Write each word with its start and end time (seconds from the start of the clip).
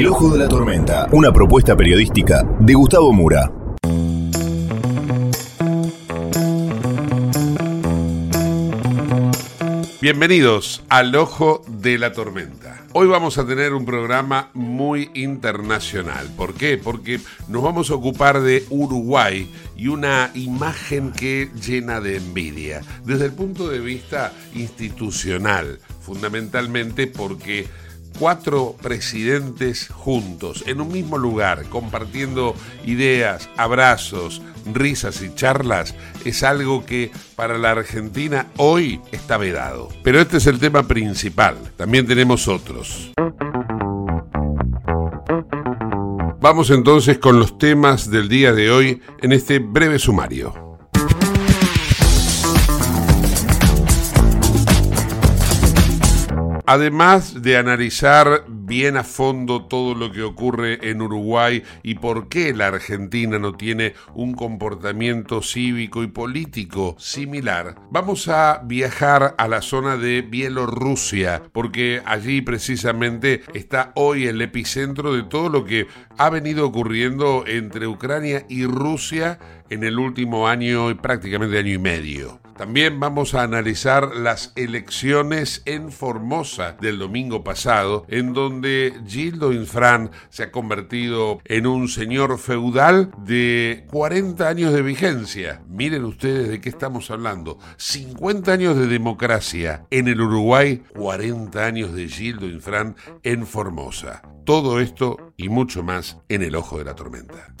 El 0.00 0.06
Ojo 0.06 0.30
de 0.30 0.38
la 0.38 0.48
Tormenta, 0.48 1.08
una 1.12 1.30
propuesta 1.30 1.76
periodística 1.76 2.42
de 2.58 2.72
Gustavo 2.72 3.12
Mura. 3.12 3.52
Bienvenidos 10.00 10.82
al 10.88 11.14
Ojo 11.14 11.62
de 11.68 11.98
la 11.98 12.14
Tormenta. 12.14 12.86
Hoy 12.94 13.08
vamos 13.08 13.36
a 13.36 13.46
tener 13.46 13.74
un 13.74 13.84
programa 13.84 14.48
muy 14.54 15.10
internacional. 15.12 16.30
¿Por 16.34 16.54
qué? 16.54 16.78
Porque 16.78 17.20
nos 17.48 17.62
vamos 17.62 17.90
a 17.90 17.94
ocupar 17.96 18.40
de 18.40 18.64
Uruguay 18.70 19.52
y 19.76 19.88
una 19.88 20.30
imagen 20.32 21.12
que 21.12 21.50
llena 21.62 22.00
de 22.00 22.16
envidia, 22.16 22.80
desde 23.04 23.26
el 23.26 23.32
punto 23.32 23.68
de 23.68 23.80
vista 23.80 24.32
institucional, 24.54 25.78
fundamentalmente 26.00 27.06
porque 27.06 27.68
cuatro 28.20 28.76
presidentes 28.82 29.88
juntos, 29.88 30.62
en 30.66 30.82
un 30.82 30.92
mismo 30.92 31.16
lugar, 31.16 31.64
compartiendo 31.70 32.54
ideas, 32.84 33.48
abrazos, 33.56 34.42
risas 34.72 35.22
y 35.22 35.34
charlas, 35.34 35.94
es 36.26 36.42
algo 36.42 36.84
que 36.84 37.10
para 37.34 37.56
la 37.56 37.70
Argentina 37.70 38.46
hoy 38.58 39.00
está 39.10 39.38
vedado. 39.38 39.88
Pero 40.04 40.20
este 40.20 40.36
es 40.36 40.46
el 40.46 40.58
tema 40.58 40.86
principal, 40.86 41.56
también 41.78 42.06
tenemos 42.06 42.46
otros. 42.46 43.10
Vamos 46.42 46.70
entonces 46.70 47.18
con 47.18 47.38
los 47.38 47.56
temas 47.56 48.10
del 48.10 48.28
día 48.28 48.52
de 48.52 48.70
hoy 48.70 49.00
en 49.22 49.32
este 49.32 49.60
breve 49.60 49.98
sumario. 49.98 50.69
Además 56.72 57.42
de 57.42 57.56
analizar 57.56 58.44
bien 58.46 58.96
a 58.96 59.02
fondo 59.02 59.64
todo 59.64 59.96
lo 59.96 60.12
que 60.12 60.22
ocurre 60.22 60.88
en 60.88 61.02
Uruguay 61.02 61.64
y 61.82 61.96
por 61.96 62.28
qué 62.28 62.54
la 62.54 62.68
Argentina 62.68 63.40
no 63.40 63.56
tiene 63.56 63.94
un 64.14 64.34
comportamiento 64.34 65.42
cívico 65.42 66.04
y 66.04 66.06
político 66.06 66.94
similar, 66.96 67.74
vamos 67.90 68.28
a 68.28 68.60
viajar 68.62 69.34
a 69.36 69.48
la 69.48 69.62
zona 69.62 69.96
de 69.96 70.22
Bielorrusia, 70.22 71.42
porque 71.50 72.02
allí 72.04 72.40
precisamente 72.40 73.42
está 73.52 73.90
hoy 73.96 74.28
el 74.28 74.40
epicentro 74.40 75.12
de 75.12 75.24
todo 75.24 75.48
lo 75.48 75.64
que 75.64 75.88
ha 76.18 76.30
venido 76.30 76.64
ocurriendo 76.64 77.42
entre 77.48 77.88
Ucrania 77.88 78.46
y 78.48 78.64
Rusia 78.64 79.40
en 79.70 79.84
el 79.84 79.98
último 79.98 80.48
año 80.48 80.90
y 80.90 80.94
prácticamente 80.94 81.58
año 81.58 81.72
y 81.72 81.78
medio. 81.78 82.40
También 82.60 83.00
vamos 83.00 83.32
a 83.32 83.42
analizar 83.42 84.14
las 84.14 84.52
elecciones 84.54 85.62
en 85.64 85.90
Formosa 85.90 86.76
del 86.78 86.98
domingo 86.98 87.42
pasado, 87.42 88.04
en 88.08 88.34
donde 88.34 88.92
Gildo 89.06 89.54
Infran 89.54 90.10
se 90.28 90.42
ha 90.42 90.50
convertido 90.52 91.40
en 91.46 91.66
un 91.66 91.88
señor 91.88 92.38
feudal 92.38 93.12
de 93.24 93.86
40 93.90 94.46
años 94.46 94.74
de 94.74 94.82
vigencia. 94.82 95.62
Miren 95.70 96.04
ustedes 96.04 96.50
de 96.50 96.60
qué 96.60 96.68
estamos 96.68 97.10
hablando. 97.10 97.58
50 97.78 98.52
años 98.52 98.76
de 98.76 98.88
democracia 98.88 99.86
en 99.90 100.08
el 100.08 100.20
Uruguay, 100.20 100.82
40 100.94 101.64
años 101.64 101.94
de 101.94 102.08
Gildo 102.08 102.44
Infran 102.44 102.94
en 103.22 103.46
Formosa. 103.46 104.20
Todo 104.44 104.80
esto 104.80 105.32
y 105.38 105.48
mucho 105.48 105.82
más 105.82 106.18
en 106.28 106.42
el 106.42 106.54
ojo 106.56 106.76
de 106.76 106.84
la 106.84 106.94
tormenta. 106.94 107.54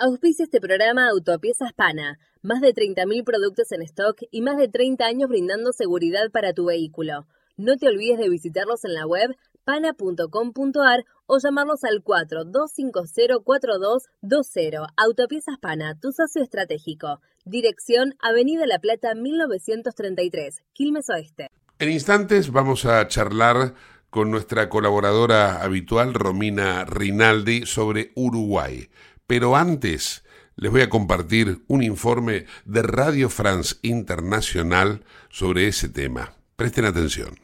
Auspicia 0.00 0.44
este 0.44 0.60
programa 0.60 1.08
Autopiezas 1.08 1.72
Pana. 1.72 2.20
Más 2.40 2.60
de 2.60 2.72
30.000 2.72 3.24
productos 3.24 3.72
en 3.72 3.82
stock 3.82 4.22
y 4.30 4.42
más 4.42 4.56
de 4.56 4.68
30 4.68 5.04
años 5.04 5.28
brindando 5.28 5.72
seguridad 5.72 6.30
para 6.30 6.52
tu 6.52 6.66
vehículo. 6.66 7.26
No 7.56 7.76
te 7.76 7.88
olvides 7.88 8.20
de 8.20 8.28
visitarlos 8.28 8.84
en 8.84 8.94
la 8.94 9.08
web 9.08 9.34
pana.com.ar 9.64 11.04
o 11.26 11.38
llamarlos 11.40 11.82
al 11.82 12.04
42504220. 12.04 14.86
Autopiezas 14.96 15.58
Pana, 15.58 15.98
tu 16.00 16.12
socio 16.12 16.44
estratégico. 16.44 17.20
Dirección 17.44 18.14
Avenida 18.20 18.68
La 18.68 18.78
Plata 18.78 19.16
1933, 19.16 20.62
Quilmes 20.74 21.10
Oeste. 21.10 21.50
En 21.80 21.90
instantes 21.90 22.52
vamos 22.52 22.84
a 22.84 23.08
charlar 23.08 23.74
con 24.10 24.30
nuestra 24.30 24.68
colaboradora 24.68 25.60
habitual, 25.60 26.14
Romina 26.14 26.84
Rinaldi, 26.84 27.66
sobre 27.66 28.12
Uruguay. 28.14 28.88
Pero 29.28 29.56
antes 29.56 30.24
les 30.56 30.72
voy 30.72 30.80
a 30.80 30.88
compartir 30.88 31.60
un 31.68 31.82
informe 31.82 32.46
de 32.64 32.80
Radio 32.80 33.28
France 33.28 33.76
Internacional 33.82 35.04
sobre 35.28 35.68
ese 35.68 35.90
tema. 35.90 36.32
Presten 36.56 36.86
atención. 36.86 37.38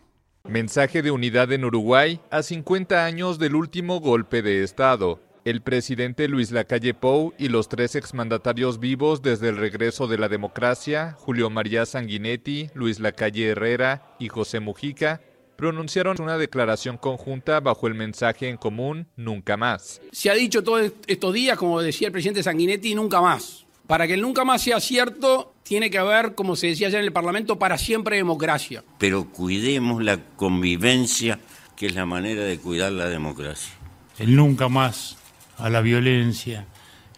Mensaje 0.48 1.02
de 1.02 1.10
unidad 1.10 1.52
en 1.52 1.62
Uruguay 1.62 2.20
a 2.30 2.42
50 2.42 3.04
años 3.04 3.38
del 3.38 3.54
último 3.54 4.00
golpe 4.00 4.40
de 4.40 4.64
Estado. 4.64 5.20
El 5.44 5.60
presidente 5.60 6.26
Luis 6.26 6.52
Lacalle 6.52 6.94
Pou 6.94 7.34
y 7.38 7.48
los 7.48 7.68
tres 7.68 7.96
exmandatarios 7.96 8.80
vivos 8.80 9.20
desde 9.20 9.50
el 9.50 9.58
regreso 9.58 10.06
de 10.06 10.16
la 10.16 10.30
democracia, 10.30 11.14
Julio 11.18 11.50
María 11.50 11.84
Sanguinetti, 11.84 12.70
Luis 12.72 12.98
Lacalle 12.98 13.50
Herrera 13.50 14.16
y 14.18 14.28
José 14.28 14.60
Mujica, 14.60 15.20
pronunciaron 15.56 16.20
una 16.20 16.38
declaración 16.38 16.96
conjunta 16.98 17.60
bajo 17.60 17.86
el 17.86 17.94
mensaje 17.94 18.48
en 18.48 18.56
común 18.56 19.06
Nunca 19.16 19.56
más. 19.56 20.00
Se 20.12 20.30
ha 20.30 20.34
dicho 20.34 20.62
todos 20.62 20.92
estos 21.06 21.34
días, 21.34 21.56
como 21.58 21.80
decía 21.80 22.08
el 22.08 22.12
presidente 22.12 22.42
Sanguinetti, 22.42 22.94
nunca 22.94 23.20
más. 23.20 23.64
Para 23.86 24.06
que 24.06 24.14
el 24.14 24.22
nunca 24.22 24.44
más 24.44 24.62
sea 24.62 24.80
cierto, 24.80 25.54
tiene 25.62 25.90
que 25.90 25.98
haber, 25.98 26.34
como 26.34 26.56
se 26.56 26.68
decía 26.68 26.86
ayer 26.86 27.00
en 27.00 27.06
el 27.06 27.12
Parlamento, 27.12 27.58
para 27.58 27.76
siempre 27.76 28.16
democracia. 28.16 28.82
Pero 28.98 29.30
cuidemos 29.30 30.02
la 30.02 30.18
convivencia, 30.36 31.38
que 31.76 31.86
es 31.86 31.94
la 31.94 32.06
manera 32.06 32.44
de 32.44 32.58
cuidar 32.58 32.92
la 32.92 33.08
democracia. 33.08 33.74
El 34.18 34.36
nunca 34.36 34.68
más 34.68 35.18
a 35.58 35.68
la 35.68 35.82
violencia, 35.82 36.66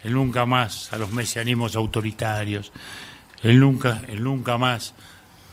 el 0.03 0.13
nunca 0.13 0.45
más 0.45 0.91
a 0.91 0.97
los 0.97 1.11
mesianismos 1.11 1.75
autoritarios, 1.75 2.71
el 3.43 3.59
nunca, 3.59 4.01
el 4.07 4.23
nunca 4.23 4.57
más 4.57 4.93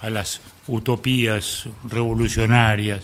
a 0.01 0.11
las 0.11 0.41
utopías 0.67 1.69
revolucionarias. 1.85 3.03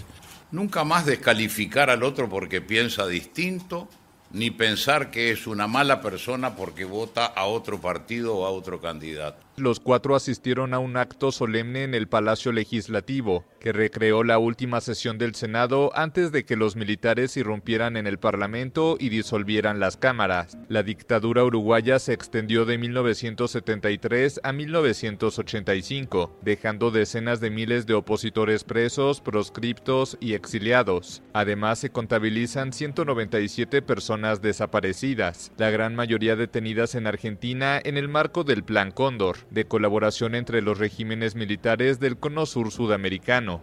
Nunca 0.51 0.85
más 0.85 1.07
descalificar 1.07 1.91
al 1.91 2.03
otro 2.03 2.29
porque 2.29 2.61
piensa 2.61 3.07
distinto, 3.07 3.89
ni 4.33 4.51
pensar 4.51 5.11
que 5.11 5.31
es 5.31 5.47
una 5.47 5.67
mala 5.67 6.01
persona 6.01 6.57
porque 6.57 6.85
vota 6.85 7.27
a 7.27 7.47
otro 7.47 7.81
partido 7.81 8.37
o 8.37 8.47
a 8.47 8.51
otro 8.51 8.81
candidato. 8.81 9.50
Los 9.61 9.79
cuatro 9.79 10.17
asistieron 10.17 10.73
a 10.73 10.79
un 10.79 10.97
acto 10.97 11.31
solemne 11.33 11.85
en 11.85 11.95
el 11.95 12.09
Palacio 12.09 12.51
Legislativo, 12.51 13.45
que 13.61 13.73
recreó 13.73 14.25
la 14.25 14.39
última 14.39 14.81
sesión 14.81 15.19
del 15.19 15.35
Senado 15.35 15.91
antes 15.95 16.33
de 16.33 16.47
que 16.47 16.57
los 16.57 16.77
militares 16.77 17.37
irrumpieran 17.37 17.99
en 17.99 18.07
el 18.07 18.19
Parlamento 18.19 18.97
y 18.99 19.11
disolvieran 19.11 19.79
las 19.79 19.99
cámaras. 19.99 20.57
La 20.71 20.83
dictadura 20.83 21.45
uruguaya 21.45 21.99
se 21.99 22.15
extendió 22.15 22.65
de 22.65 22.79
1973 22.79 24.41
a 24.43 24.53
1985, 24.55 26.39
dejando 26.41 26.91
decenas 26.91 27.41
de 27.41 27.51
miles 27.51 27.85
de 27.85 27.93
opositores 27.93 28.65
presos, 28.65 29.21
proscriptos 29.21 30.17
y 30.21 30.33
exiliados. 30.33 31.23
Además, 31.35 31.81
se 31.81 31.91
contabilizan 31.91 32.73
197 32.73 33.83
personas 33.83 34.41
desaparecidas, 34.41 35.53
la 35.59 35.69
gran 35.69 35.95
mayoría 35.95 36.35
detenidas 36.35 36.95
en 36.95 37.07
Argentina 37.07 37.79
en 37.85 37.99
el 37.99 38.09
marco 38.09 38.43
del 38.43 38.65
Plan 38.65 38.91
Cóndor, 38.91 39.37
de 39.51 39.65
colaboración 39.67 40.35
entre 40.35 40.63
los 40.63 40.79
regímenes 40.79 41.35
militares 41.35 42.01
del 42.01 42.19
Cono 42.19 42.47
Sur 42.47 42.71
sudamericano. 42.71 43.63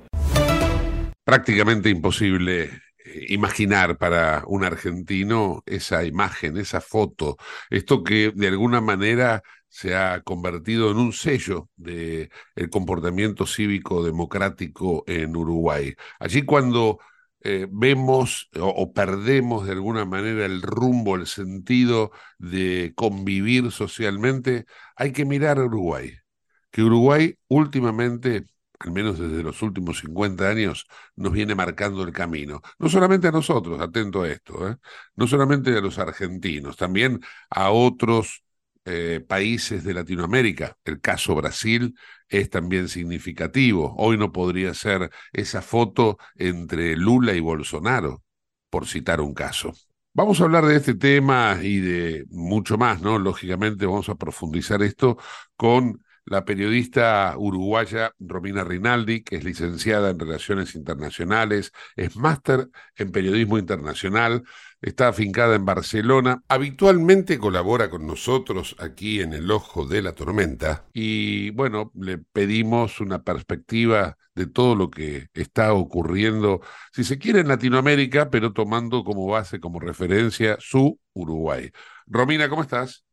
Prácticamente 1.24 1.89
imposible 1.89 2.63
eh, 2.63 3.25
imaginar 3.30 3.98
para 3.98 4.44
un 4.48 4.63
argentino 4.63 5.63
esa 5.66 6.06
imagen, 6.06 6.57
esa 6.57 6.81
foto, 6.81 7.38
esto 7.69 8.04
que 8.04 8.31
de 8.36 8.48
alguna 8.48 8.81
manera 8.81 9.44
se 9.69 9.95
ha 9.95 10.22
convertido 10.22 10.92
en 10.92 10.98
un 10.98 11.13
sello 11.13 11.69
del 11.75 12.31
el 12.56 12.69
comportamiento 12.69 13.45
cívico 13.45 14.04
democrático 14.04 15.04
en 15.07 15.36
Uruguay. 15.36 15.94
Allí 16.19 16.44
cuando 16.44 17.00
eh, 17.49 17.67
vemos 17.71 18.49
o, 18.59 18.91
perdemos 18.94 19.65
de 19.65 19.71
alguna 19.71 20.03
manera 20.05 20.45
el 20.45 20.61
rumbo, 20.61 21.15
el 21.15 21.27
sentido 21.27 22.11
de 22.38 22.91
convivir 22.95 23.71
socialmente, 23.71 24.65
hay 24.97 25.13
que 25.13 25.23
mirar 25.25 25.57
a 25.59 25.63
Uruguay. 25.65 26.11
Que 26.71 26.83
Uruguay 26.83 27.38
últimamente, 27.47 28.47
al 28.79 28.91
menos 28.91 29.17
desde 29.19 29.44
los 29.44 29.61
últimos 29.61 29.99
50 29.99 30.49
años, 30.49 30.88
nos 31.15 31.31
viene 31.33 31.55
marcando 31.55 32.03
el 32.03 32.11
camino. 32.11 32.61
No 32.79 32.89
solamente 32.89 33.29
a 33.29 33.31
nosotros, 33.31 33.79
atento 33.79 34.23
a 34.23 34.29
esto, 34.29 34.69
¿eh? 34.69 34.77
no 35.15 35.27
solamente 35.27 35.71
a 35.77 35.81
los 35.81 36.00
argentinos, 36.00 36.75
también 36.75 37.21
a 37.50 37.71
otros 37.71 38.43
eh, 38.89 39.19
países 39.19 39.84
de 39.84 39.94
Latinoamérica. 39.94 40.78
El 40.86 41.01
caso 41.01 41.36
Brasil 41.36 41.94
es 42.30 42.50
también 42.50 42.88
significativo. 42.88 43.94
Hoy 43.98 44.18
no 44.18 44.31
podría 44.31 44.74
ser 44.74 45.12
esa 45.34 45.62
foto 45.62 46.18
entre 46.36 46.95
Lula 46.95 47.34
y 47.34 47.42
Bolsonaro, 47.42 48.24
por 48.69 48.88
citar 48.88 49.19
un 49.19 49.34
caso. 49.34 49.74
Vamos 50.13 50.39
a 50.39 50.45
hablar 50.45 50.66
de 50.66 50.78
este 50.78 50.95
tema 50.95 51.60
y 51.62 51.80
de 51.80 52.25
mucho 52.30 52.78
más, 52.78 53.01
¿no? 53.01 53.19
Lógicamente 53.19 53.86
vamos 53.86 54.07
a 54.07 54.16
profundizar 54.16 54.81
esto 54.81 55.18
con 55.57 56.01
la 56.27 56.44
periodista 56.44 57.33
uruguaya 57.38 58.13
Romina 58.19 58.65
Rinaldi, 58.65 59.24
que 59.24 59.38
es 59.38 59.45
licenciada 59.45 60.09
en 60.09 60.19
Relaciones 60.19 60.75
Internacionales, 60.75 61.71
es 61.95 62.18
máster 62.18 62.69
en 62.97 63.12
Periodismo 63.12 63.57
Internacional, 63.57 64.44
está 64.81 65.07
afincada 65.07 65.56
en 65.56 65.63
Barcelona, 65.63 66.44
habitualmente 66.50 67.39
colabora 67.39 67.89
con 67.89 68.06
nosotros 68.06 68.75
aquí 68.77 69.21
en 69.21 69.31
el 69.33 69.50
Ojo 69.50 69.85
de 69.85 70.01
la 70.01 70.13
Tormenta 70.13 70.85
y 70.94 71.51
bueno, 71.51 71.91
le 71.95 72.18
pedimos 72.18 73.00
una 73.00 73.24
perspectiva 73.24 74.18
de 74.35 74.47
todo 74.47 74.75
lo 74.75 74.89
que 74.91 75.29
está 75.33 75.74
ocurriendo, 75.74 76.62
si 76.91 77.06
se 77.06 77.18
quiere, 77.18 77.39
en 77.39 77.47
Latinoamérica, 77.47 78.29
pero 78.29 78.51
tomando 78.51 79.03
como 79.06 79.25
base, 79.27 79.59
como 79.62 79.79
referencia, 79.79 80.57
su 80.59 81.00
Uruguay. 81.13 81.71
Romina, 82.06 82.50
¿cómo 82.50 82.62
estás? 82.62 83.06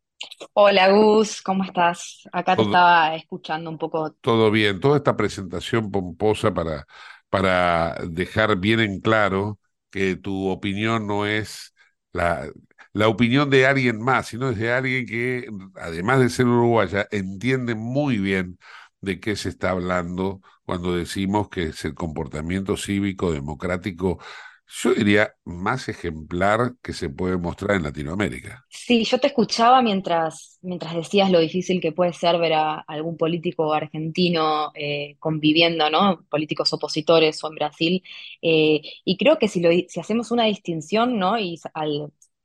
Hola 0.52 0.90
Gus, 0.90 1.42
¿cómo 1.42 1.64
estás? 1.64 2.28
Acá 2.32 2.56
te 2.56 2.64
estaba 2.64 3.14
escuchando 3.14 3.70
un 3.70 3.78
poco. 3.78 4.16
Todo 4.20 4.50
bien, 4.50 4.80
toda 4.80 4.96
esta 4.98 5.16
presentación 5.16 5.90
pomposa 5.90 6.54
para, 6.54 6.86
para 7.28 7.94
dejar 8.08 8.56
bien 8.58 8.80
en 8.80 9.00
claro 9.00 9.58
que 9.90 10.16
tu 10.16 10.48
opinión 10.48 11.06
no 11.06 11.26
es 11.26 11.74
la, 12.12 12.48
la 12.94 13.08
opinión 13.08 13.50
de 13.50 13.66
alguien 13.66 14.00
más, 14.00 14.28
sino 14.28 14.48
es 14.50 14.56
de 14.58 14.72
alguien 14.72 15.04
que, 15.06 15.46
además 15.76 16.20
de 16.20 16.30
ser 16.30 16.46
uruguaya, 16.46 17.06
entiende 17.10 17.74
muy 17.74 18.16
bien 18.18 18.58
de 19.02 19.20
qué 19.20 19.36
se 19.36 19.50
está 19.50 19.70
hablando 19.70 20.40
cuando 20.64 20.96
decimos 20.96 21.50
que 21.50 21.64
es 21.64 21.84
el 21.84 21.94
comportamiento 21.94 22.76
cívico 22.78 23.30
democrático, 23.32 24.18
yo 24.66 24.94
diría, 24.94 25.34
más 25.44 25.88
ejemplar 25.88 26.74
que 26.82 26.92
se 26.92 27.10
puede 27.10 27.36
mostrar 27.36 27.76
en 27.76 27.82
Latinoamérica. 27.82 28.64
Sí, 28.68 29.04
yo 29.04 29.18
te 29.18 29.26
escuchaba 29.26 29.82
mientras, 29.82 30.58
mientras 30.62 30.94
decías 30.94 31.30
lo 31.30 31.38
difícil 31.38 31.80
que 31.80 31.92
puede 31.92 32.12
ser 32.12 32.38
ver 32.38 32.54
a 32.54 32.80
algún 32.80 33.16
político 33.16 33.72
argentino 33.72 34.72
eh, 34.74 35.16
conviviendo, 35.18 35.90
¿no? 35.90 36.24
Políticos 36.30 36.72
opositores 36.72 37.42
o 37.44 37.48
en 37.48 37.54
Brasil. 37.54 38.02
Eh, 38.40 38.80
y 39.04 39.16
creo 39.16 39.38
que 39.38 39.48
si, 39.48 39.62
hacemos 39.98 40.30
una 40.30 40.44
distinción, 40.44 41.18
¿no? 41.18 41.38
Y 41.38 41.60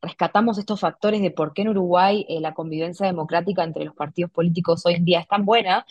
rescatamos 0.01 0.57
estos 0.57 0.79
factores 0.79 1.21
de 1.21 1.31
por 1.31 1.53
qué 1.53 1.63
en 1.63 1.69
Uruguay 1.69 2.25
eh, 2.29 2.39
la 2.41 2.53
convivencia 2.53 3.05
democrática 3.05 3.63
entre 3.63 3.85
los 3.85 3.95
partidos 3.95 4.31
políticos 4.31 4.85
hoy 4.85 4.95
en 4.95 5.05
día 5.05 5.21
es 5.21 5.27
tan 5.27 5.45
buena. 5.45 5.85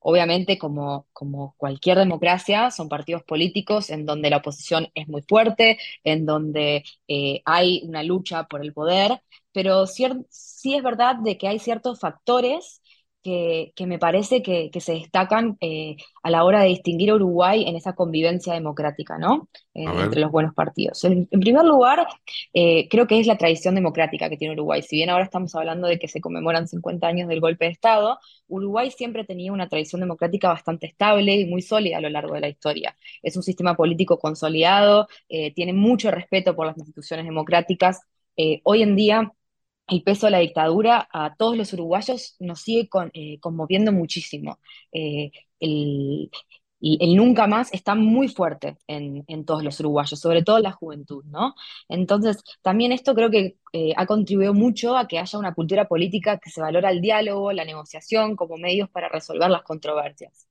Obviamente, 0.00 0.58
como, 0.58 1.06
como 1.12 1.54
cualquier 1.56 1.98
democracia, 1.98 2.70
son 2.70 2.88
partidos 2.88 3.22
políticos 3.24 3.90
en 3.90 4.06
donde 4.06 4.30
la 4.30 4.38
oposición 4.38 4.88
es 4.94 5.08
muy 5.08 5.22
fuerte, 5.22 5.78
en 6.04 6.24
donde 6.26 6.84
eh, 7.08 7.42
hay 7.44 7.82
una 7.84 8.02
lucha 8.02 8.44
por 8.44 8.62
el 8.62 8.72
poder, 8.72 9.20
pero 9.52 9.86
sí 9.86 10.04
es 10.74 10.82
verdad 10.82 11.16
de 11.16 11.36
que 11.38 11.48
hay 11.48 11.58
ciertos 11.58 12.00
factores 12.00 12.82
que, 13.28 13.72
que 13.76 13.86
me 13.86 13.98
parece 13.98 14.42
que, 14.42 14.70
que 14.70 14.80
se 14.80 14.92
destacan 14.94 15.58
eh, 15.60 15.96
a 16.22 16.30
la 16.30 16.44
hora 16.44 16.62
de 16.62 16.68
distinguir 16.68 17.10
a 17.10 17.14
Uruguay 17.16 17.64
en 17.66 17.76
esa 17.76 17.94
convivencia 17.94 18.54
democrática, 18.54 19.18
¿no? 19.18 19.48
Eh, 19.74 19.84
entre 19.84 20.20
los 20.20 20.30
buenos 20.30 20.54
partidos. 20.54 21.04
En, 21.04 21.28
en 21.30 21.40
primer 21.40 21.64
lugar, 21.64 22.06
eh, 22.54 22.88
creo 22.88 23.06
que 23.06 23.20
es 23.20 23.26
la 23.26 23.36
tradición 23.36 23.74
democrática 23.74 24.30
que 24.30 24.38
tiene 24.38 24.54
Uruguay. 24.54 24.80
Si 24.82 24.96
bien 24.96 25.10
ahora 25.10 25.24
estamos 25.24 25.54
hablando 25.54 25.88
de 25.88 25.98
que 25.98 26.08
se 26.08 26.22
conmemoran 26.22 26.68
50 26.68 27.06
años 27.06 27.28
del 27.28 27.40
golpe 27.40 27.66
de 27.66 27.72
Estado, 27.72 28.18
Uruguay 28.48 28.90
siempre 28.90 29.24
tenía 29.24 29.52
una 29.52 29.68
tradición 29.68 30.00
democrática 30.00 30.48
bastante 30.48 30.86
estable 30.86 31.36
y 31.36 31.44
muy 31.44 31.60
sólida 31.60 31.98
a 31.98 32.00
lo 32.00 32.08
largo 32.08 32.34
de 32.34 32.40
la 32.40 32.48
historia. 32.48 32.96
Es 33.22 33.36
un 33.36 33.42
sistema 33.42 33.74
político 33.76 34.18
consolidado, 34.18 35.06
tiene 35.54 35.72
mucho 35.74 36.10
respeto 36.10 36.56
por 36.56 36.66
las 36.66 36.78
instituciones 36.78 37.26
democráticas. 37.26 38.00
Hoy 38.64 38.82
en 38.82 38.96
día, 38.96 39.32
el 39.88 40.02
peso 40.02 40.26
de 40.26 40.32
la 40.32 40.38
dictadura 40.38 41.08
a 41.12 41.34
todos 41.36 41.56
los 41.56 41.72
uruguayos 41.72 42.36
nos 42.40 42.60
sigue 42.60 42.88
eh, 43.14 43.40
conmoviendo 43.40 43.92
muchísimo. 43.92 44.58
Eh, 44.92 45.32
el, 45.60 46.30
nunca 47.16 47.46
más 47.46 47.72
está 47.72 47.94
muy 47.94 48.28
fuerte 48.28 48.76
en, 48.86 49.24
en 49.26 49.44
todos 49.44 49.64
los 49.64 49.80
uruguayos, 49.80 50.20
sobre 50.20 50.42
todo 50.42 50.58
en 50.58 50.62
la 50.64 50.72
juventud, 50.72 51.24
¿no? 51.26 51.54
Entonces, 51.88 52.42
también 52.62 52.92
esto 52.92 53.14
creo 53.14 53.30
que 53.30 53.56
eh, 53.72 53.92
ha 53.96 54.06
contribuido 54.06 54.54
mucho 54.54 54.96
a 54.96 55.08
que 55.08 55.18
haya 55.18 55.38
una 55.38 55.54
cultura 55.54 55.88
política 55.88 56.38
que 56.38 56.50
se 56.50 56.60
valora 56.60 56.90
el 56.90 57.00
diálogo, 57.00 57.52
la 57.52 57.64
negociación 57.64 58.36
como 58.36 58.56
medios 58.56 58.88
para 58.90 59.08
resolver 59.08 59.50
las 59.50 59.62
controversias. 59.62 60.47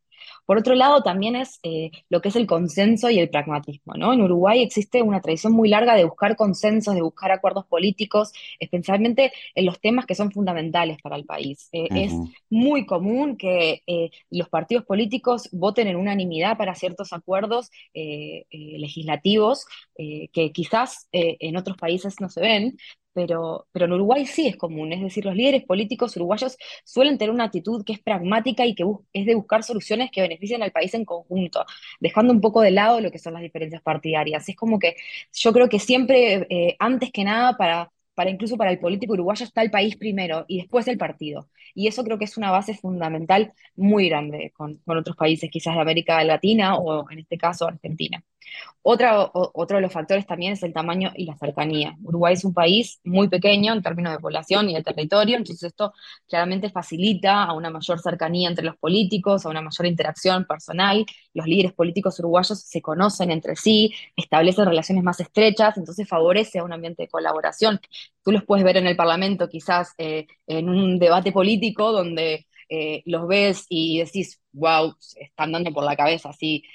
Por 0.47 0.57
otro 0.57 0.73
lado, 0.73 1.03
también 1.03 1.35
es 1.35 1.59
eh, 1.61 1.91
lo 2.09 2.21
que 2.21 2.29
es 2.29 2.35
el 2.35 2.47
consenso 2.47 3.11
y 3.11 3.19
el 3.19 3.29
pragmatismo, 3.29 3.93
¿no? 3.95 4.13
En 4.13 4.21
Uruguay 4.21 4.63
existe 4.63 5.03
una 5.03 5.21
tradición 5.21 5.53
muy 5.53 5.69
larga 5.69 5.93
de 5.95 6.05
buscar 6.05 6.35
consensos, 6.35 6.95
de 6.95 7.03
buscar 7.03 7.31
acuerdos 7.31 7.67
políticos, 7.67 8.33
especialmente 8.59 9.33
en 9.53 9.65
los 9.67 9.79
temas 9.79 10.07
que 10.07 10.15
son 10.15 10.31
fundamentales 10.31 10.97
para 11.03 11.17
el 11.17 11.25
país. 11.25 11.69
Eh, 11.73 11.89
Es 11.93 12.23
muy 12.49 12.87
común 12.87 13.37
que 13.37 13.83
eh, 13.87 14.09
los 14.31 14.49
partidos 14.49 14.85
políticos 14.85 15.49
voten 15.51 15.87
en 15.87 15.97
unanimidad 15.97 16.57
para 16.57 16.73
ciertos 16.75 17.13
acuerdos 17.13 17.69
legislativos 17.93 19.65
que 19.97 20.51
quizás 20.53 21.07
en 21.11 21.57
otros 21.57 21.77
países 21.77 22.15
no 22.21 22.29
se 22.29 22.41
ven, 22.41 22.77
pero, 23.17 23.67
pero 23.71 23.85
en 23.85 23.93
Uruguay 23.93 24.27
sí 24.27 24.45
es 24.45 24.57
común. 24.57 24.93
Es 24.93 25.01
decir, 25.01 25.25
los 25.25 25.35
líderes 25.35 25.63
políticos 25.63 26.15
uruguayos 26.17 26.55
suelen 26.83 27.17
tener 27.17 27.33
una 27.33 27.45
actitud 27.45 27.83
que 27.83 27.93
es 27.93 27.99
pragmática 27.99 28.63
y 28.63 28.75
que 28.75 28.83
es 29.11 29.25
de 29.25 29.33
buscar 29.33 29.63
soluciones 29.63 30.11
que 30.11 30.21
beneficien 30.21 30.61
al 30.61 30.71
país 30.71 30.93
en 30.93 31.03
conjunto, 31.03 31.65
dejando 31.99 32.31
un 32.31 32.41
poco 32.41 32.61
de 32.61 32.69
lado 32.69 33.01
lo 33.01 33.09
que 33.09 33.17
son 33.17 33.33
las 33.33 33.41
diferencias 33.41 33.81
partidarias. 33.81 34.47
Es 34.47 34.55
como 34.55 34.77
que 34.77 34.97
yo 35.33 35.51
creo 35.51 35.67
que 35.67 35.79
siempre, 35.79 36.45
eh, 36.51 36.75
antes 36.77 37.11
que 37.11 37.23
nada, 37.23 37.57
para, 37.57 37.91
para 38.17 38.31
incluso 38.31 38.57
para 38.57 38.71
el 38.71 38.79
político 38.79 39.13
uruguayo 39.13 39.45
está 39.45 39.61
el 39.61 39.69
país 39.69 39.95
primero 39.95 40.43
y 40.47 40.57
después 40.57 40.87
el 40.87 40.97
partido. 40.97 41.49
Y 41.75 41.87
eso 41.87 42.03
creo 42.03 42.17
que 42.17 42.25
es 42.25 42.35
una 42.35 42.49
base 42.49 42.73
fundamental 42.73 43.53
muy 43.75 44.09
grande 44.09 44.51
con, 44.57 44.77
con 44.77 44.97
otros 44.97 45.15
países, 45.15 45.51
quizás 45.51 45.75
de 45.75 45.81
América 45.81 46.23
Latina 46.23 46.77
o 46.77 47.07
en 47.11 47.19
este 47.19 47.37
caso 47.37 47.67
Argentina. 47.67 48.23
Otra, 48.81 49.29
otro 49.33 49.77
de 49.77 49.81
los 49.81 49.91
factores 49.91 50.25
también 50.25 50.53
es 50.53 50.63
el 50.63 50.73
tamaño 50.73 51.11
y 51.15 51.25
la 51.25 51.37
cercanía. 51.37 51.95
Uruguay 52.03 52.33
es 52.33 52.45
un 52.45 52.53
país 52.53 52.99
muy 53.03 53.27
pequeño 53.27 53.73
en 53.73 53.81
términos 53.81 54.13
de 54.13 54.19
población 54.19 54.69
y 54.69 54.75
de 54.75 54.83
territorio, 54.83 55.35
entonces 55.35 55.63
esto 55.63 55.93
claramente 56.27 56.69
facilita 56.69 57.43
a 57.43 57.53
una 57.53 57.69
mayor 57.69 57.99
cercanía 57.99 58.47
entre 58.49 58.63
los 58.65 58.77
políticos, 58.77 59.45
a 59.45 59.49
una 59.49 59.61
mayor 59.61 59.85
interacción 59.85 60.45
personal. 60.45 61.05
Los 61.33 61.47
líderes 61.47 61.73
políticos 61.73 62.17
uruguayos 62.19 62.59
se 62.61 62.81
conocen 62.81 63.29
entre 63.31 63.57
sí, 63.57 63.93
establecen 64.15 64.65
relaciones 64.65 65.03
más 65.03 65.19
estrechas, 65.19 65.77
entonces 65.77 66.07
favorece 66.07 66.59
a 66.59 66.63
un 66.63 66.71
ambiente 66.73 67.03
de 67.03 67.09
colaboración. 67.09 67.79
Tú 68.23 68.31
los 68.31 68.43
puedes 68.43 68.65
ver 68.65 68.77
en 68.77 68.87
el 68.87 68.95
Parlamento, 68.95 69.49
quizás 69.49 69.93
eh, 69.97 70.27
en 70.45 70.69
un 70.69 70.99
debate 70.99 71.31
político 71.31 71.91
donde 71.91 72.45
los 73.05 73.29
ves 73.29 73.65
y 73.69 73.99
decís, 73.99 74.41
wow, 74.51 74.93
están 75.15 75.53
dando 75.53 75.71
por 75.71 75.85
la 75.85 75.95
cabeza, 75.95 76.31
así 76.31 76.65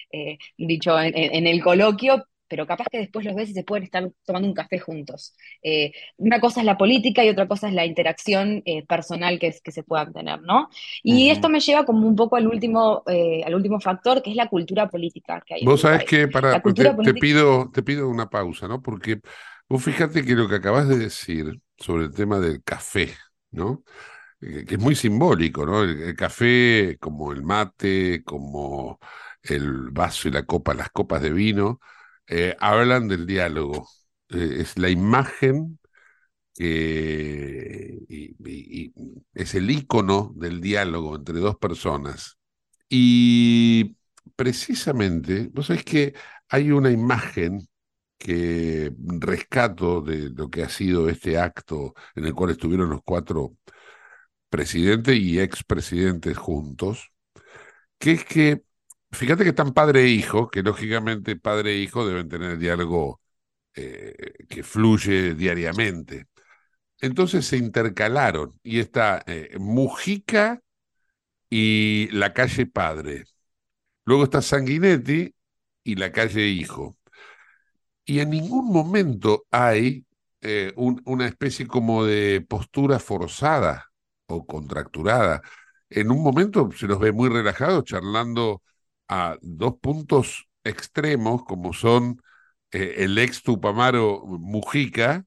dicho 0.56 0.98
en, 0.98 1.46
el 1.46 1.62
coloquio, 1.62 2.24
pero 2.52 2.66
capaz 2.66 2.84
que 2.92 2.98
después 2.98 3.24
los 3.24 3.34
ves 3.34 3.48
y 3.48 3.54
se 3.54 3.64
pueden 3.64 3.84
estar 3.84 4.06
tomando 4.26 4.46
un 4.46 4.52
café 4.52 4.78
juntos. 4.78 5.34
Eh, 5.62 5.90
una 6.18 6.38
cosa 6.38 6.60
es 6.60 6.66
la 6.66 6.76
política 6.76 7.24
y 7.24 7.30
otra 7.30 7.48
cosa 7.48 7.66
es 7.66 7.72
la 7.72 7.86
interacción 7.86 8.60
eh, 8.66 8.84
personal 8.84 9.38
que, 9.38 9.54
que, 9.64 9.72
se 9.72 9.82
puedan 9.82 10.12
tener, 10.12 10.42
¿no? 10.42 10.68
Y 11.02 11.30
esto 11.30 11.48
me 11.48 11.60
lleva 11.60 11.86
como 11.86 12.06
un 12.06 12.14
poco 12.14 12.36
al 12.36 12.46
último, 12.46 13.04
eh, 13.06 13.40
al 13.42 13.54
último 13.54 13.80
factor, 13.80 14.22
que 14.22 14.28
es 14.28 14.36
la 14.36 14.50
cultura 14.50 14.90
política 14.90 15.42
que 15.46 15.54
hay. 15.54 15.64
Vos 15.64 15.80
sabés 15.80 16.04
que 16.04 16.28
para, 16.28 16.60
te, 16.60 17.14
pido, 17.14 17.70
te 17.72 17.82
pido 17.82 18.06
una 18.06 18.28
pausa, 18.28 18.68
¿no? 18.68 18.82
Porque 18.82 19.22
vos 19.72 19.82
fíjate 19.84 20.24
que 20.24 20.34
lo 20.34 20.48
que 20.48 20.56
acabas 20.56 20.86
de 20.86 20.98
decir 20.98 21.60
sobre 21.78 22.04
el 22.04 22.12
tema 22.12 22.38
del 22.38 22.62
café, 22.62 23.16
¿no? 23.50 23.84
que 24.40 24.66
es 24.68 24.78
muy 24.78 24.94
simbólico, 24.94 25.64
¿no? 25.66 25.82
el, 25.82 26.14
café 26.16 26.98
como 27.00 27.32
el 27.32 27.42
mate, 27.42 28.22
como 28.24 28.98
el 29.42 29.90
vaso 29.90 30.28
y 30.28 30.32
la 30.32 30.44
copa, 30.44 30.74
las 30.74 30.90
copas 30.90 31.22
de 31.22 31.30
vino, 31.32 31.80
eh, 32.26 32.54
hablan 32.60 33.08
del 33.08 33.26
diálogo. 33.26 33.88
Eh, 34.28 34.58
es 34.60 34.78
la 34.78 34.90
imagen 34.90 35.78
es 39.34 39.54
el 39.54 39.70
icono 39.70 40.32
del 40.36 40.60
diálogo 40.60 41.16
entre 41.16 41.38
dos 41.40 41.56
personas. 41.56 42.38
Y 42.88 43.96
precisamente, 44.36 45.48
vos 45.52 45.68
sabés 45.68 45.84
que 45.84 46.14
hay 46.48 46.70
una 46.72 46.90
imagen 46.90 47.66
que 48.22 48.92
rescato 49.20 50.00
de 50.02 50.30
lo 50.30 50.50
que 50.50 50.62
ha 50.62 50.68
sido 50.68 51.08
este 51.08 51.38
acto 51.38 51.94
en 52.14 52.26
el 52.26 52.34
cual 52.34 52.50
estuvieron 52.52 52.90
los 52.90 53.02
cuatro 53.04 53.56
presidentes 54.50 55.16
y 55.16 55.40
expresidentes 55.40 56.36
juntos, 56.38 57.12
que 57.98 58.12
es 58.12 58.24
que 58.24 58.64
Fíjate 59.12 59.44
que 59.44 59.50
están 59.50 59.74
padre 59.74 60.04
e 60.04 60.08
hijo, 60.08 60.50
que 60.50 60.62
lógicamente 60.62 61.36
padre 61.36 61.72
e 61.74 61.78
hijo 61.78 62.06
deben 62.06 62.28
tener 62.28 62.58
diálogo 62.58 63.20
eh, 63.74 64.14
que 64.48 64.62
fluye 64.62 65.34
diariamente. 65.34 66.26
Entonces 67.00 67.46
se 67.46 67.56
intercalaron 67.58 68.58
y 68.62 68.80
está 68.80 69.22
eh, 69.26 69.56
Mujica 69.58 70.62
y 71.50 72.08
la 72.12 72.32
calle 72.34 72.66
Padre. 72.66 73.24
Luego 74.04 74.24
está 74.24 74.42
Sanguinetti 74.42 75.34
y 75.84 75.96
la 75.96 76.12
calle 76.12 76.48
Hijo. 76.48 76.96
Y 78.04 78.20
en 78.20 78.30
ningún 78.30 78.72
momento 78.72 79.44
hay 79.50 80.04
eh, 80.40 80.72
una 80.76 81.26
especie 81.26 81.66
como 81.66 82.04
de 82.04 82.44
postura 82.48 82.98
forzada 82.98 83.90
o 84.26 84.44
contracturada. 84.46 85.42
En 85.88 86.10
un 86.10 86.22
momento 86.22 86.70
se 86.72 86.86
los 86.86 86.98
ve 86.98 87.12
muy 87.12 87.28
relajados 87.28 87.84
charlando 87.84 88.62
a 89.08 89.36
dos 89.40 89.74
puntos 89.80 90.48
extremos 90.64 91.44
como 91.44 91.72
son 91.72 92.20
eh, 92.70 92.94
el 92.98 93.18
ex 93.18 93.42
Tupamaro 93.42 94.22
Mujica 94.26 95.24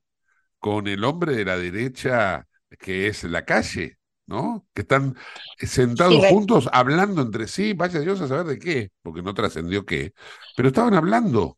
con 0.60 0.88
el 0.88 1.04
hombre 1.04 1.36
de 1.36 1.46
la 1.46 1.58
derecha 1.58 2.48
que 2.80 3.08
es 3.08 3.24
la 3.24 3.46
calle, 3.46 3.98
¿no? 4.26 4.66
Que 4.74 4.82
están 4.82 5.16
sentados 5.60 6.26
juntos 6.28 6.70
hablando 6.74 7.22
entre 7.22 7.48
sí, 7.48 7.74
vaya 7.74 8.00
Dios 8.00 8.20
a 8.22 8.28
saber 8.28 8.46
de 8.48 8.60
qué, 8.60 8.92
porque 9.02 9.22
no 9.22 9.34
trascendió 9.34 9.86
qué, 9.86 10.14
pero 10.56 10.70
estaban 10.70 10.94
hablando, 10.94 11.58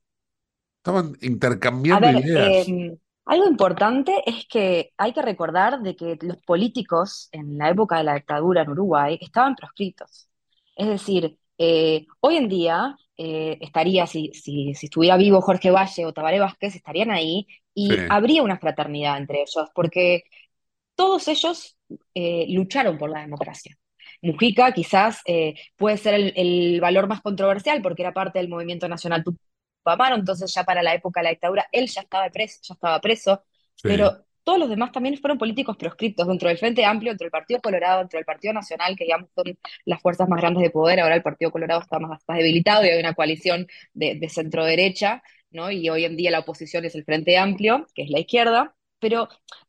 estaban 0.88 1.17
intercambiando 1.22 2.20
ideas. 2.20 2.67
Em, 2.67 2.98
algo 3.25 3.48
importante 3.48 4.22
es 4.25 4.46
que 4.48 4.94
hay 4.98 5.12
que 5.12 5.22
recordar 5.22 5.82
de 5.82 5.96
que 5.96 6.17
los 6.22 6.38
políticos 6.44 7.27
en 7.34 7.58
la 7.58 7.70
época 7.70 7.98
de 7.98 8.06
la 8.06 8.15
dictadura 8.15 8.62
en 8.62 8.70
Uruguay 8.70 9.17
estaban 9.22 9.56
proscritos. 9.56 10.29
Es 10.75 10.88
decir, 10.88 11.38
eh, 11.58 12.06
hoy 12.22 12.38
en 12.38 12.48
día 12.48 12.96
eh, 13.17 13.58
estaría, 13.60 14.08
si, 14.08 14.32
si, 14.34 14.70
estuviera 14.70 15.17
vivo 15.17 15.41
Jorge 15.41 15.72
Valle 15.72 16.06
o 16.06 16.13
Tabaré 16.13 16.39
Vázquez, 16.39 16.75
estarían 16.75 17.12
ahí 17.12 17.48
y 17.74 17.89
habría 18.10 18.44
una 18.44 18.58
fraternidad 18.58 19.17
entre 19.17 19.41
ellos, 19.41 19.70
porque 19.75 20.24
todos 20.96 21.27
ellos 21.27 21.77
eh, 22.15 22.46
lucharon 22.50 22.98
por 22.98 23.10
la 23.10 23.22
democracia. 23.22 23.75
Mujica 24.22 24.72
quizás 24.72 25.22
puede 25.75 25.98
ser 25.98 26.34
el, 26.36 26.79
valor 26.82 27.08
más 27.08 27.22
controversial 27.22 27.82
porque 27.84 28.01
era 28.01 28.13
parte 28.13 28.39
del 28.39 28.50
movimiento 28.50 28.88
nacional 28.88 29.24
Tupamaro, 29.88 30.15
entonces 30.15 30.53
ya 30.53 30.63
para 30.63 30.84
la 30.84 30.94
época 30.94 31.22
de 31.22 31.25
la 31.25 31.29
dictadura 31.32 31.67
él 31.72 31.88
ya 31.88 32.01
estaba 32.01 32.29
preso, 32.29 32.60
ya 32.62 32.74
estaba 32.74 33.00
preso 33.00 33.44
pero 33.82 34.25
todos 34.44 34.60
los 34.60 34.70
demás 34.70 34.91
también 34.91 35.17
fueron 35.17 35.38
políticos 35.38 35.75
proscriptos 35.77 36.27
dentro 36.27 36.48
del 36.48 36.58
Frente 36.58 36.86
Amplio, 36.86 37.12
dentro 37.12 37.25
del 37.25 37.32
Partido 37.32 37.60
Colorado, 37.62 38.00
dentro 38.00 38.17
del 38.17 38.25
Partido 38.25 38.53
Nacional, 38.53 38.96
que 38.96 39.03
digamos 39.03 39.29
son 39.36 39.58
las 39.86 40.01
fuerzas 40.01 40.29
más 40.29 40.39
grandes 40.39 40.63
de 40.63 40.70
poder. 40.70 41.00
Ahora 41.00 41.15
el 41.15 41.22
Partido 41.22 41.51
Colorado 41.51 41.82
está 41.82 42.00
más, 42.00 42.24
debilitado 42.27 42.86
y 42.86 42.89
hay 42.89 43.00
una 43.00 43.13
coalición 43.13 43.67
de, 43.94 44.29
centro 44.29 44.63
derecha, 44.63 45.22
¿no? 45.51 45.70
Y 45.70 45.89
hoy 45.89 46.06
en 46.06 46.15
día 46.15 46.32
la 46.32 46.39
oposición 46.39 46.86
es 46.86 46.96
el 46.96 47.03
Frente 47.03 47.38
Amplio, 47.38 47.88
que 47.94 48.03
es 48.03 48.10
la 48.10 48.20
izquierda, 48.20 48.75
pero 49.00 49.27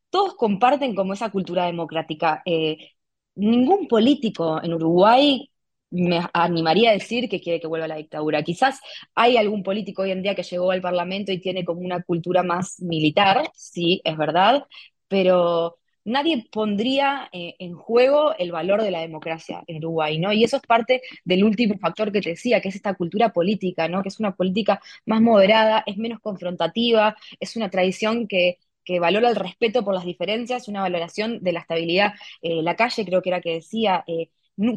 todos 0.09 0.35
comparten 0.35 0.95
como 0.95 1.13
esa 1.13 1.29
cultura 1.29 1.65
democrática. 1.65 2.41
Eh, 2.45 2.91
ningún 3.35 3.87
político 3.87 4.61
en 4.63 4.73
Uruguay 4.73 5.49
me 5.91 6.21
animaría 6.33 6.91
a 6.91 6.93
decir 6.93 7.29
que 7.29 7.41
quiere 7.41 7.59
que 7.59 7.67
vuelva 7.67 7.87
la 7.87 7.95
dictadura. 7.95 8.43
Quizás 8.43 8.79
hay 9.15 9.37
algún 9.37 9.63
político 9.63 10.03
hoy 10.03 10.11
en 10.11 10.21
día 10.21 10.35
que 10.35 10.43
llegó 10.43 10.71
al 10.71 10.81
Parlamento 10.81 11.31
y 11.31 11.39
tiene 11.39 11.65
como 11.65 11.81
una 11.81 12.03
cultura 12.03 12.43
más 12.43 12.79
militar, 12.81 13.49
sí, 13.55 14.01
es 14.03 14.17
verdad, 14.17 14.65
pero 15.07 15.79
nadie 16.05 16.47
pondría 16.51 17.29
eh, 17.31 17.55
en 17.59 17.75
juego 17.75 18.35
el 18.37 18.51
valor 18.51 18.81
de 18.83 18.91
la 18.91 19.01
democracia 19.01 19.63
en 19.67 19.77
Uruguay, 19.77 20.19
¿no? 20.19 20.33
Y 20.33 20.43
eso 20.43 20.57
es 20.57 20.63
parte 20.63 21.01
del 21.23 21.43
último 21.43 21.77
factor 21.79 22.11
que 22.11 22.21
te 22.21 22.31
decía, 22.31 22.61
que 22.61 22.69
es 22.69 22.75
esta 22.75 22.95
cultura 22.95 23.29
política, 23.33 23.87
¿no? 23.87 24.01
Que 24.01 24.09
es 24.09 24.19
una 24.19 24.35
política 24.35 24.81
más 25.05 25.21
moderada, 25.21 25.83
es 25.85 25.97
menos 25.97 26.19
confrontativa, 26.19 27.15
es 27.39 27.55
una 27.55 27.69
tradición 27.69 28.27
que, 28.27 28.57
valora 28.99 29.29
el 29.29 29.35
respeto 29.35 29.85
por 29.85 29.93
las 29.93 30.03
diferencias, 30.03 30.67
una 30.67 30.81
valoración 30.81 31.43
de 31.43 31.51
la 31.53 31.59
estabilidad. 31.59 32.13
Eh, 32.41 32.63
la 32.63 32.75
calle 32.75 33.05
creo 33.05 33.21
que 33.21 33.29
era 33.29 33.39
que 33.39 33.53
decía, 33.53 34.03
eh, 34.07 34.29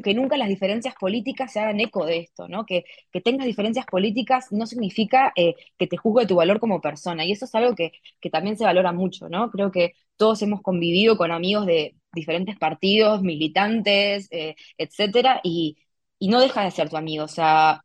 que 0.02 0.14
nunca 0.14 0.36
las 0.36 0.48
diferencias 0.48 0.94
políticas 0.94 1.52
se 1.52 1.60
hagan 1.60 1.80
eco 1.80 2.06
de 2.06 2.18
esto, 2.18 2.48
¿no? 2.48 2.64
Que, 2.66 2.84
que 3.12 3.20
tengas 3.20 3.46
diferencias 3.46 3.86
políticas 3.86 4.52
no 4.52 4.66
significa 4.66 5.32
eh, 5.36 5.56
que 5.78 5.86
te 5.86 5.96
juzgue 5.96 6.26
tu 6.26 6.36
valor 6.36 6.60
como 6.60 6.80
persona, 6.80 7.24
y 7.24 7.32
eso 7.32 7.46
es 7.46 7.54
algo 7.54 7.74
que, 7.74 7.92
que, 8.20 8.30
también 8.30 8.56
se 8.56 8.64
valora 8.64 8.92
mucho, 8.92 9.28
¿no? 9.28 9.50
Creo 9.50 9.72
que 9.72 9.94
todos 10.16 10.40
hemos 10.42 10.62
convivido 10.62 11.16
con 11.16 11.32
amigos 11.32 11.66
de 11.66 11.96
diferentes 12.12 12.56
partidos, 12.58 13.22
militantes, 13.22 14.28
eh, 14.30 14.54
etcétera, 14.78 15.40
y, 15.42 15.76
y 16.18 16.28
no 16.28 16.40
deja 16.40 16.64
de 16.64 16.70
ser 16.70 16.88
tu 16.88 16.96
amigo, 16.96 17.24
o 17.24 17.28
sea, 17.28 17.84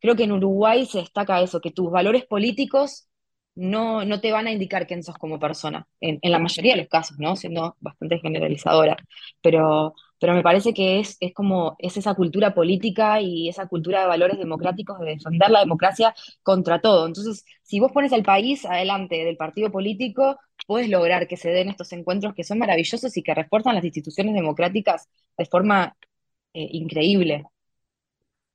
creo 0.00 0.16
que 0.16 0.24
en 0.24 0.32
Uruguay 0.32 0.86
se 0.86 0.98
destaca 0.98 1.40
eso, 1.42 1.60
que 1.60 1.70
tus 1.72 1.90
valores 1.90 2.24
políticos 2.26 3.08
no, 3.54 4.04
no 4.04 4.20
te 4.20 4.32
van 4.32 4.46
a 4.46 4.52
indicar 4.52 4.86
quién 4.86 5.02
sos 5.02 5.18
como 5.18 5.38
persona, 5.40 5.88
en, 6.00 6.18
en 6.22 6.32
la 6.32 6.38
mayoría 6.38 6.74
de 6.74 6.82
los 6.82 6.88
casos, 6.88 7.18
¿no? 7.18 7.36
Siendo 7.36 7.76
bastante 7.80 8.18
generalizadora, 8.20 8.96
pero 9.42 9.94
pero 10.18 10.34
me 10.34 10.42
parece 10.42 10.74
que 10.74 11.00
es, 11.00 11.16
es 11.20 11.32
como 11.32 11.76
es 11.78 11.96
esa 11.96 12.14
cultura 12.14 12.54
política 12.54 13.20
y 13.20 13.48
esa 13.48 13.66
cultura 13.66 14.00
de 14.00 14.06
valores 14.06 14.38
democráticos 14.38 14.98
de 15.00 15.06
defender 15.06 15.50
la 15.50 15.60
democracia 15.60 16.14
contra 16.42 16.80
todo. 16.80 17.06
Entonces, 17.06 17.44
si 17.62 17.80
vos 17.80 17.92
pones 17.92 18.12
al 18.12 18.22
país 18.22 18.64
adelante 18.64 19.24
del 19.24 19.36
partido 19.36 19.70
político, 19.70 20.38
puedes 20.66 20.88
lograr 20.88 21.28
que 21.28 21.36
se 21.36 21.50
den 21.50 21.68
estos 21.68 21.92
encuentros 21.92 22.34
que 22.34 22.44
son 22.44 22.58
maravillosos 22.58 23.16
y 23.16 23.22
que 23.22 23.34
refuerzan 23.34 23.74
las 23.74 23.84
instituciones 23.84 24.34
democráticas 24.34 25.08
de 25.36 25.46
forma 25.46 25.96
eh, 26.52 26.68
increíble. 26.72 27.44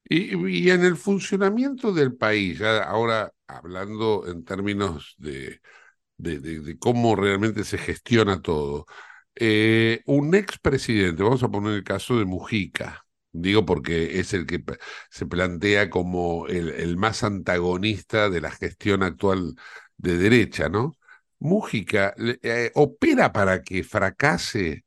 Y, 0.05 0.70
en 0.70 0.84
el 0.84 0.98
funcionamiento 0.98 1.93
del 1.93 2.13
país, 2.15 2.62
ahora 2.62 3.32
hablando 3.48 4.27
en 4.27 4.43
términos 4.43 5.15
de, 5.17 5.62
de 6.17 6.77
cómo 6.77 7.15
realmente 7.15 7.63
se 7.63 7.77
gestiona 7.77 8.41
todo, 8.41 8.86
eh, 9.36 10.02
un 10.06 10.36
expresidente, 10.36 11.24
vamos 11.24 11.44
a 11.44 11.50
poner 11.50 11.74
el 11.74 11.84
caso 11.84 12.18
de 12.18 12.25
Mujica, 12.25 13.06
digo 13.32 13.66
porque 13.66 14.20
es 14.20 14.34
el 14.34 14.46
que 14.46 14.63
se 15.10 15.25
plantea 15.25 15.90
como 15.90 16.48
el, 16.48 16.98
más 16.98 17.24
antagonista 17.24 18.30
de 18.30 18.42
la 18.42 18.52
gestión 18.52 19.04
actual 19.04 19.56
de 19.98 20.18
derecha, 20.18 20.70
¿no? 20.70 20.94
Mujica 21.40 22.13
eh, 22.18 22.72
opera 22.75 23.34
para 23.34 23.63
que 23.63 23.84
fracase 23.84 24.86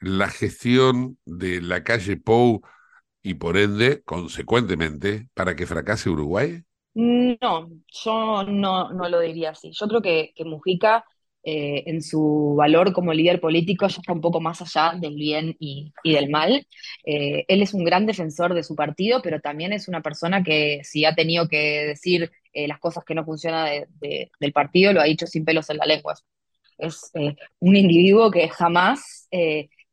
la 0.00 0.28
gestión 0.28 1.18
de 1.24 1.60
la 1.60 1.82
calle 1.82 2.16
Pou 2.16 2.62
y 3.22 3.34
por 3.34 3.56
ende, 3.56 4.02
consecuentemente, 4.04 5.28
para 5.34 5.56
que 5.56 5.66
fracase 5.66 6.08
Uruguay? 6.08 6.62
No, 6.94 7.70
yo 7.86 8.44
no, 8.44 8.92
no 8.92 9.08
lo 9.08 9.20
diría 9.20 9.50
así. 9.50 9.70
Yo 9.72 9.88
creo 9.88 10.02
que, 10.02 10.32
que 10.34 10.44
Mujica 10.44 11.04
eh, 11.44 11.84
en 11.86 12.02
su 12.02 12.54
valor 12.56 12.92
como 12.92 13.14
líder 13.14 13.40
político 13.40 13.86
ya 13.86 14.00
está 14.00 14.12
un 14.12 14.20
poco 14.20 14.40
más 14.40 14.60
allá 14.60 14.98
del 14.98 15.14
bien 15.14 15.56
y, 15.58 15.92
del 16.04 16.30
mal. 16.30 16.66
Eh, 17.04 17.44
él 17.48 17.62
es 17.62 17.74
un 17.74 17.84
gran 17.84 18.06
defensor 18.06 18.54
de 18.54 18.62
su 18.62 18.74
partido, 18.74 19.20
pero 19.22 19.40
también 19.40 19.72
es 19.72 19.88
una 19.88 20.02
persona 20.02 20.42
que 20.42 20.80
si 20.84 21.04
ha 21.04 21.14
tenido 21.14 21.48
que 21.48 21.86
decir 21.86 22.30
eh, 22.52 22.68
las 22.68 22.78
cosas 22.78 23.04
que 23.04 23.14
no 23.14 23.24
funcionan 23.24 23.86
del 24.00 24.52
partido, 24.52 24.92
lo 24.92 25.00
ha 25.00 25.04
dicho 25.04 25.26
sin 25.26 25.44
pelos 25.44 25.70
en 25.70 25.78
la 25.78 25.86
lengua. 25.86 26.14
Es 26.76 27.10
un 27.60 27.76
individuo 27.76 28.30
que 28.30 28.48
jamás 28.48 29.28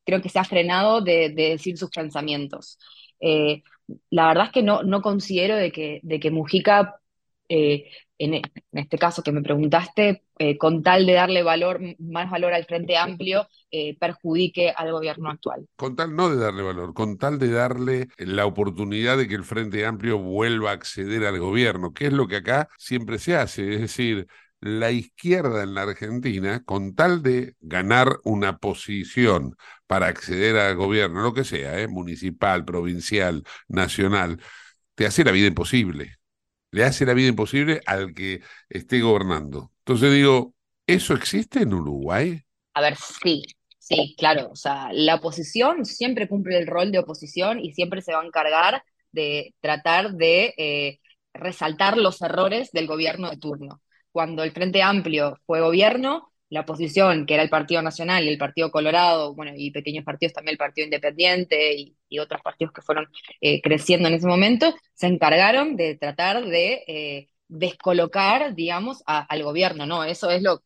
creo 0.05 0.21
que 0.21 0.29
se 0.29 0.39
ha 0.39 0.43
frenado 0.43 1.01
de, 1.01 1.29
decir 1.29 1.77
sus 1.77 1.89
pensamientos. 1.89 2.79
Eh, 3.19 3.63
la 4.09 4.27
verdad 4.27 4.45
es 4.45 4.51
que 4.51 4.63
no, 4.63 4.83
no 4.83 5.01
considero 5.01 5.55
de 5.55 5.71
que, 5.71 5.99
de 6.03 6.19
que 6.19 6.31
Mujica 6.31 7.01
eh, 7.49 7.89
en, 8.17 8.41
este 8.71 8.97
caso 8.97 9.23
que 9.23 9.31
me 9.31 9.41
preguntaste, 9.41 10.23
eh, 10.37 10.57
con 10.57 10.83
tal 10.83 11.05
de 11.05 11.13
darle 11.13 11.43
valor, 11.43 11.79
más 11.99 12.29
valor 12.29 12.53
al 12.53 12.65
Frente 12.65 12.97
Amplio, 12.97 13.47
eh, 13.71 13.97
perjudique 13.99 14.71
al 14.75 14.91
gobierno 14.91 15.29
actual. 15.29 15.67
Con 15.75 15.95
tal 15.95 16.15
no 16.15 16.29
de 16.29 16.37
darle 16.37 16.63
valor, 16.63 16.93
con 16.93 17.17
tal 17.17 17.39
de 17.39 17.51
darle 17.51 18.07
la 18.17 18.45
oportunidad 18.45 19.17
de 19.17 19.27
que 19.27 19.35
el 19.35 19.43
Frente 19.43 19.85
Amplio 19.85 20.17
vuelva 20.17 20.71
a 20.71 20.73
acceder 20.73 21.25
al 21.25 21.39
gobierno, 21.39 21.93
que 21.93 22.07
es 22.07 22.13
lo 22.13 22.27
que 22.27 22.37
acá 22.37 22.69
siempre 22.77 23.19
se 23.19 23.35
hace, 23.35 23.73
es 23.73 23.81
decir, 23.81 24.27
la 24.61 24.91
izquierda 24.91 25.63
en 25.63 25.75
la 25.75 25.83
Argentina, 25.83 26.63
con 26.63 26.95
tal 26.95 27.21
de 27.21 27.55
ganar 27.59 28.19
una 28.23 28.57
posición 28.57 29.55
para 29.87 30.07
acceder 30.07 30.57
al 30.57 30.75
gobierno, 30.75 31.21
lo 31.21 31.33
que 31.33 31.43
sea, 31.43 31.87
municipal, 31.87 32.65
provincial, 32.65 33.43
nacional, 33.67 34.41
te 34.95 35.05
hace 35.05 35.23
la 35.23 35.31
vida 35.31 35.47
imposible 35.47 36.17
le 36.71 36.83
hace 36.83 37.05
la 37.05 37.13
vida 37.13 37.29
imposible 37.29 37.81
al 37.85 38.13
que 38.13 38.41
esté 38.69 39.01
gobernando. 39.01 39.71
Entonces 39.79 40.13
digo, 40.13 40.53
¿eso 40.87 41.13
existe 41.13 41.61
en 41.61 41.73
Uruguay? 41.73 42.41
A 42.73 42.81
ver, 42.81 42.95
sí, 42.95 43.43
sí, 43.79 44.15
claro. 44.17 44.49
O 44.51 44.55
sea, 44.55 44.89
la 44.91 45.15
oposición 45.15 45.85
siempre 45.85 46.27
cumple 46.27 46.57
el 46.57 46.67
rol 46.67 46.91
de 46.91 46.99
oposición 46.99 47.59
y 47.59 47.73
siempre 47.73 48.01
se 48.01 48.13
va 48.13 48.21
a 48.21 48.25
encargar 48.25 48.83
de 49.11 49.53
tratar 49.61 50.13
de 50.13 50.53
eh, 50.57 50.99
resaltar 51.33 51.97
los 51.97 52.21
errores 52.21 52.71
del 52.71 52.87
gobierno 52.87 53.29
de 53.29 53.37
turno. 53.37 53.81
Cuando 54.11 54.43
el 54.43 54.51
Frente 54.51 54.81
Amplio 54.81 55.39
fue 55.45 55.61
gobierno, 55.61 56.31
la 56.49 56.61
oposición, 56.61 57.25
que 57.25 57.33
era 57.33 57.43
el 57.43 57.49
Partido 57.49 57.81
Nacional 57.81 58.23
y 58.23 58.29
el 58.29 58.37
Partido 58.37 58.71
Colorado, 58.71 59.33
bueno, 59.35 59.51
y 59.55 59.71
pequeños 59.71 60.05
partidos 60.05 60.33
también 60.33 60.53
el 60.53 60.57
Partido 60.57 60.85
Independiente 60.85 61.75
y, 61.75 61.95
otros 62.19 62.41
partidos 62.41 62.73
que 62.73 62.81
fueron 62.81 63.07
eh, 63.41 63.61
creciendo 63.61 64.07
en 64.07 64.15
ese 64.15 64.27
momento, 64.27 64.73
se 64.93 65.07
encargaron 65.07 65.75
de 65.75 65.95
tratar 65.95 66.45
de 66.45 66.83
eh, 66.87 67.29
descolocar, 67.47 68.55
digamos, 68.55 69.03
al 69.05 69.43
gobierno, 69.43 69.85
¿no? 69.85 70.03
Eso 70.03 70.29
es 70.31 70.41
lo, 70.41 70.63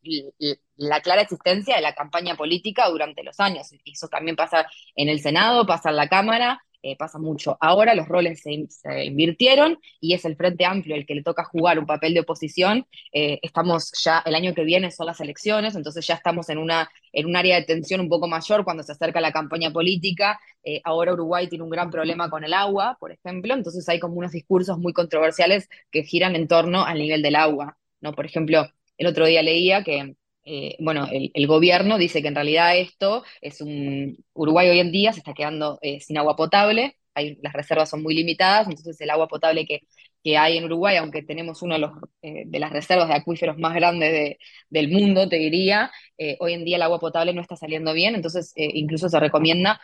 la 0.77 1.01
clara 1.01 1.21
existencia 1.21 1.75
de 1.75 1.81
la 1.81 1.93
campaña 1.93 2.35
política 2.35 2.87
durante 2.89 3.23
los 3.23 3.39
años. 3.39 3.69
Eso 3.85 4.07
también 4.07 4.35
pasa 4.35 4.65
en 4.95 5.09
el 5.09 5.19
Senado, 5.19 5.65
pasa 5.65 5.89
en 5.89 5.97
la 5.97 6.07
Cámara, 6.07 6.63
eh, 6.81 6.95
pasa 6.95 7.19
mucho. 7.19 7.57
Ahora 7.59 7.93
los 7.95 8.07
roles 8.07 8.41
se, 8.41 8.67
invirtieron 9.03 9.79
y 9.99 10.13
es 10.13 10.23
el 10.25 10.35
Frente 10.35 10.65
Amplio 10.65 10.95
el 10.95 11.05
que 11.05 11.15
le 11.15 11.23
toca 11.23 11.43
jugar 11.43 11.77
un 11.79 11.85
papel 11.85 12.13
de 12.13 12.21
oposición. 12.21 12.85
Eh, 13.11 13.39
estamos 13.41 13.91
ya, 14.03 14.23
el 14.25 14.35
año 14.35 14.53
que 14.53 14.63
viene 14.63 14.91
son 14.91 15.07
las 15.07 15.19
elecciones, 15.19 15.75
entonces 15.75 16.07
ya 16.07 16.15
estamos 16.15 16.49
en, 16.49 16.57
una, 16.57 16.89
en 17.11 17.25
un 17.25 17.35
área 17.35 17.57
de 17.57 17.65
tensión 17.65 17.99
un 18.01 18.09
poco 18.09 18.27
mayor 18.27 18.63
cuando 18.63 18.83
se 18.83 18.93
acerca 18.93 19.19
la 19.21 19.31
campaña 19.31 19.71
política. 19.71 20.39
Eh, 20.63 20.81
ahora 20.83 21.13
Uruguay 21.13 21.47
tiene 21.47 21.63
un 21.63 21.69
gran 21.69 21.89
problema 21.89 22.29
con 22.29 22.43
el 22.43 22.53
agua, 22.53 22.97
por 22.99 23.11
ejemplo, 23.11 23.53
entonces 23.53 23.87
hay 23.89 23.99
como 23.99 24.15
unos 24.15 24.31
discursos 24.31 24.77
muy 24.77 24.93
controversiales 24.93 25.69
que 25.91 26.03
giran 26.03 26.35
en 26.35 26.47
torno 26.47 26.85
al 26.85 26.99
nivel 26.99 27.21
del 27.21 27.35
agua. 27.35 27.77
¿no? 28.01 28.13
Por 28.13 28.25
ejemplo, 28.25 28.67
el 28.97 29.07
otro 29.07 29.25
día 29.25 29.41
leía 29.43 29.83
que 29.83 30.15
eh, 30.51 30.75
bueno, 30.79 31.07
el, 31.11 31.45
gobierno 31.47 31.99
dice 31.99 32.23
que 32.23 32.27
en 32.27 32.33
realidad 32.35 32.75
esto 32.75 33.23
es 33.39 33.61
un... 33.61 34.17
Uruguay 34.33 34.67
hoy 34.69 34.79
en 34.79 34.91
día 34.91 35.13
se 35.13 35.19
está 35.19 35.35
quedando 35.35 35.77
eh, 35.83 35.99
sin 35.99 36.17
agua 36.17 36.35
potable, 36.35 36.97
las 37.15 37.53
reservas 37.53 37.89
son 37.89 38.01
muy 38.01 38.15
limitadas, 38.15 38.67
entonces 38.67 38.99
el 39.01 39.11
agua 39.11 39.27
potable 39.27 39.65
que, 39.65 39.81
que 40.23 40.37
hay 40.37 40.57
en 40.57 40.63
Uruguay, 40.63 40.95
aunque 40.97 41.21
tenemos 41.21 41.61
uno 41.61 41.77
de, 41.77 41.87
eh, 42.23 42.43
de 42.47 42.59
las 42.59 42.71
reservas 42.71 43.09
de 43.09 43.13
acuíferos 43.15 43.59
más 43.59 43.75
grandes 43.75 44.37
del 44.69 44.89
mundo, 44.89 45.29
te 45.29 45.37
diría, 45.37 45.91
hoy 46.39 46.53
en 46.53 46.65
día 46.65 46.77
el 46.77 46.81
agua 46.81 46.99
potable 46.99 47.33
no 47.33 47.41
está 47.41 47.55
saliendo 47.55 47.93
bien, 47.93 48.15
entonces 48.15 48.53
incluso 48.55 49.07
se 49.09 49.19
recomienda 49.19 49.79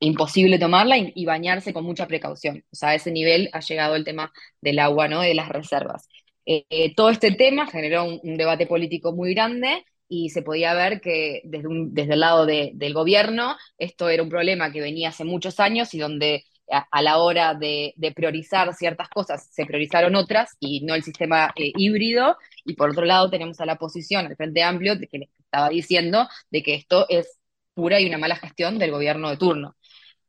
imposible 0.00 0.58
tomarla 0.58 0.96
y, 0.98 1.24
bañarse 1.24 1.72
con 1.72 1.84
mucha 1.84 2.06
precaución. 2.06 2.64
O 2.72 2.76
sea, 2.76 2.90
a 2.90 2.94
ese 2.94 3.10
nivel 3.10 3.50
ha 3.52 3.60
llegado 3.60 3.96
el 3.96 4.04
tema 4.04 4.32
del 4.60 4.78
agua, 4.78 5.08
¿no? 5.08 5.20
De 5.22 5.34
las 5.34 5.48
reservas. 5.48 6.08
Eh, 6.50 6.94
todo 6.94 7.10
este 7.10 7.32
tema 7.32 7.66
generó 7.66 8.04
un, 8.04 8.36
debate 8.38 8.66
político 8.66 9.12
muy 9.12 9.34
grande 9.34 9.84
y 10.08 10.30
se 10.30 10.40
podía 10.40 10.72
ver 10.72 11.02
que 11.02 11.42
desde, 11.44 11.68
desde 11.90 12.14
el 12.14 12.20
lado 12.20 12.46
del 12.46 12.94
gobierno 12.94 13.56
esto 13.76 14.08
era 14.08 14.22
un 14.22 14.30
problema 14.30 14.72
que 14.72 14.80
venía 14.80 15.10
hace 15.10 15.24
muchos 15.24 15.60
años 15.60 15.92
y 15.92 15.98
donde 15.98 16.44
a, 16.70 17.02
la 17.02 17.18
hora 17.18 17.54
de, 17.54 17.94
priorizar 18.14 18.72
ciertas 18.74 19.08
cosas 19.08 19.48
se 19.50 19.66
priorizaron 19.66 20.14
otras 20.16 20.56
y 20.60 20.80
no 20.86 20.94
el 20.94 21.02
sistema 21.02 21.52
eh, 21.56 21.72
híbrido. 21.76 22.36
Y 22.64 22.74
por 22.74 22.90
otro 22.90 23.04
lado 23.04 23.30
tenemos 23.30 23.60
a 23.60 23.66
la 23.66 23.74
oposición, 23.74 24.26
al 24.26 24.36
Frente 24.36 24.62
Amplio, 24.62 24.98
que 24.98 25.18
les 25.18 25.30
estaba 25.38 25.68
diciendo 25.68 26.28
de 26.50 26.62
que 26.62 26.74
esto 26.74 27.06
es 27.08 27.38
pura 27.74 28.00
y 28.00 28.06
una 28.06 28.18
mala 28.18 28.36
gestión 28.36 28.78
del 28.78 28.90
gobierno 28.90 29.30
de 29.30 29.36
turno. 29.36 29.76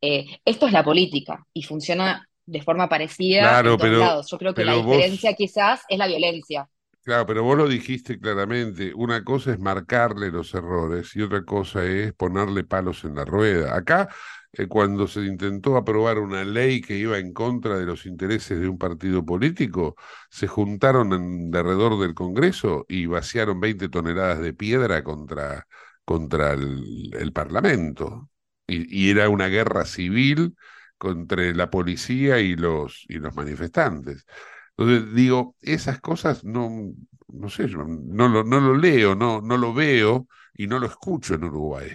Eh, 0.01 0.25
esto 0.45 0.67
es 0.67 0.73
la 0.73 0.83
política 0.83 1.45
y 1.53 1.63
funciona 1.63 2.28
de 2.49 2.61
forma 2.61 2.89
parecida 2.89 3.59
en 3.59 3.77
todos 3.77 3.89
lados. 3.89 4.31
Yo 4.31 4.37
creo 4.37 4.53
que 4.53 4.65
la 4.65 4.75
diferencia 4.75 5.33
quizás 5.33 5.81
es 5.87 5.97
la 5.97 6.07
violencia. 6.07 6.67
Claro, 7.03 7.25
pero 7.25 7.43
vos 7.43 7.57
lo 7.57 7.67
dijiste 7.67 8.19
claramente. 8.19 8.93
Una 8.93 9.23
cosa 9.23 9.51
es 9.51 9.59
marcarle 9.59 10.31
los 10.31 10.53
errores 10.53 11.15
y 11.15 11.21
otra 11.21 11.43
cosa 11.43 11.85
es 11.85 12.13
ponerle 12.13 12.63
palos 12.63 13.03
en 13.03 13.15
la 13.15 13.25
rueda. 13.25 13.75
Acá, 13.75 14.09
eh, 14.51 14.67
cuando 14.67 15.07
se 15.07 15.21
intentó 15.21 15.77
aprobar 15.77 16.19
una 16.19 16.43
ley 16.43 16.81
que 16.81 16.97
iba 16.97 17.17
en 17.17 17.33
contra 17.33 17.77
de 17.79 17.85
los 17.85 18.05
intereses 18.05 18.59
de 18.59 18.67
un 18.67 18.77
partido 18.77 19.25
político, 19.25 19.95
se 20.29 20.47
juntaron 20.47 21.13
en, 21.13 21.55
alrededor 21.55 21.99
del 21.99 22.13
Congreso 22.13 22.85
y 22.89 23.05
vaciaron 23.05 23.59
20 23.59 23.89
toneladas 23.89 24.39
de 24.39 24.53
piedra 24.53 25.03
contra, 25.03 25.67
contra 26.05 26.53
el, 26.53 27.31
Parlamento. 27.33 28.29
y 28.67 29.09
era 29.09 29.29
una 29.29 29.47
guerra 29.47 29.85
civil 29.85 30.55
entre 31.03 31.53
la 31.55 31.69
policía 31.69 32.39
y 32.39 32.55
los, 32.55 33.05
y 33.07 33.15
los 33.19 33.35
manifestantes. 33.35 34.25
Entonces, 34.77 35.13
digo, 35.13 35.55
esas 35.61 35.99
cosas 35.99 36.43
no, 36.43 36.69
no 37.27 37.49
sé, 37.49 37.67
no 37.67 38.27
lo, 38.27 38.43
no 38.43 38.59
lo 38.59 38.77
leo, 38.77 39.15
no, 39.15 39.41
no 39.41 39.57
lo 39.57 39.73
veo 39.73 40.27
y 40.53 40.67
no 40.67 40.79
lo 40.79 40.87
escucho 40.87 41.35
en 41.35 41.43
Uruguay. 41.45 41.89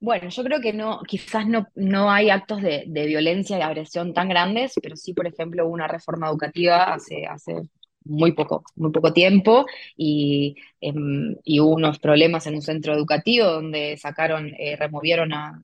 Bueno, 0.00 0.28
yo 0.28 0.44
creo 0.44 0.60
que 0.60 0.72
no, 0.72 1.00
quizás 1.06 1.46
no, 1.46 1.66
no 1.74 2.10
hay 2.10 2.28
actos 2.28 2.60
de, 2.60 2.84
violencia 2.86 3.56
y 3.56 3.58
de 3.58 3.64
agresión 3.64 4.12
tan 4.12 4.28
grandes, 4.28 4.74
pero 4.82 4.96
sí, 4.96 5.14
por 5.14 5.26
ejemplo, 5.26 5.66
una 5.66 5.88
reforma 5.88 6.28
educativa 6.28 6.92
hace, 6.92 7.26
hace 7.26 7.62
muy 8.04 8.32
poco, 8.32 8.64
muy 8.76 8.92
poco 8.92 9.14
tiempo 9.14 9.64
y, 9.96 10.56
em, 10.80 11.36
y 11.42 11.60
hubo 11.60 11.74
unos 11.74 11.98
problemas 12.00 12.46
en 12.46 12.56
un 12.56 12.62
centro 12.62 12.92
educativo 12.92 13.46
donde 13.46 13.96
sacaron, 13.96 14.52
eh, 14.58 14.76
removieron 14.76 15.32
a, 15.32 15.62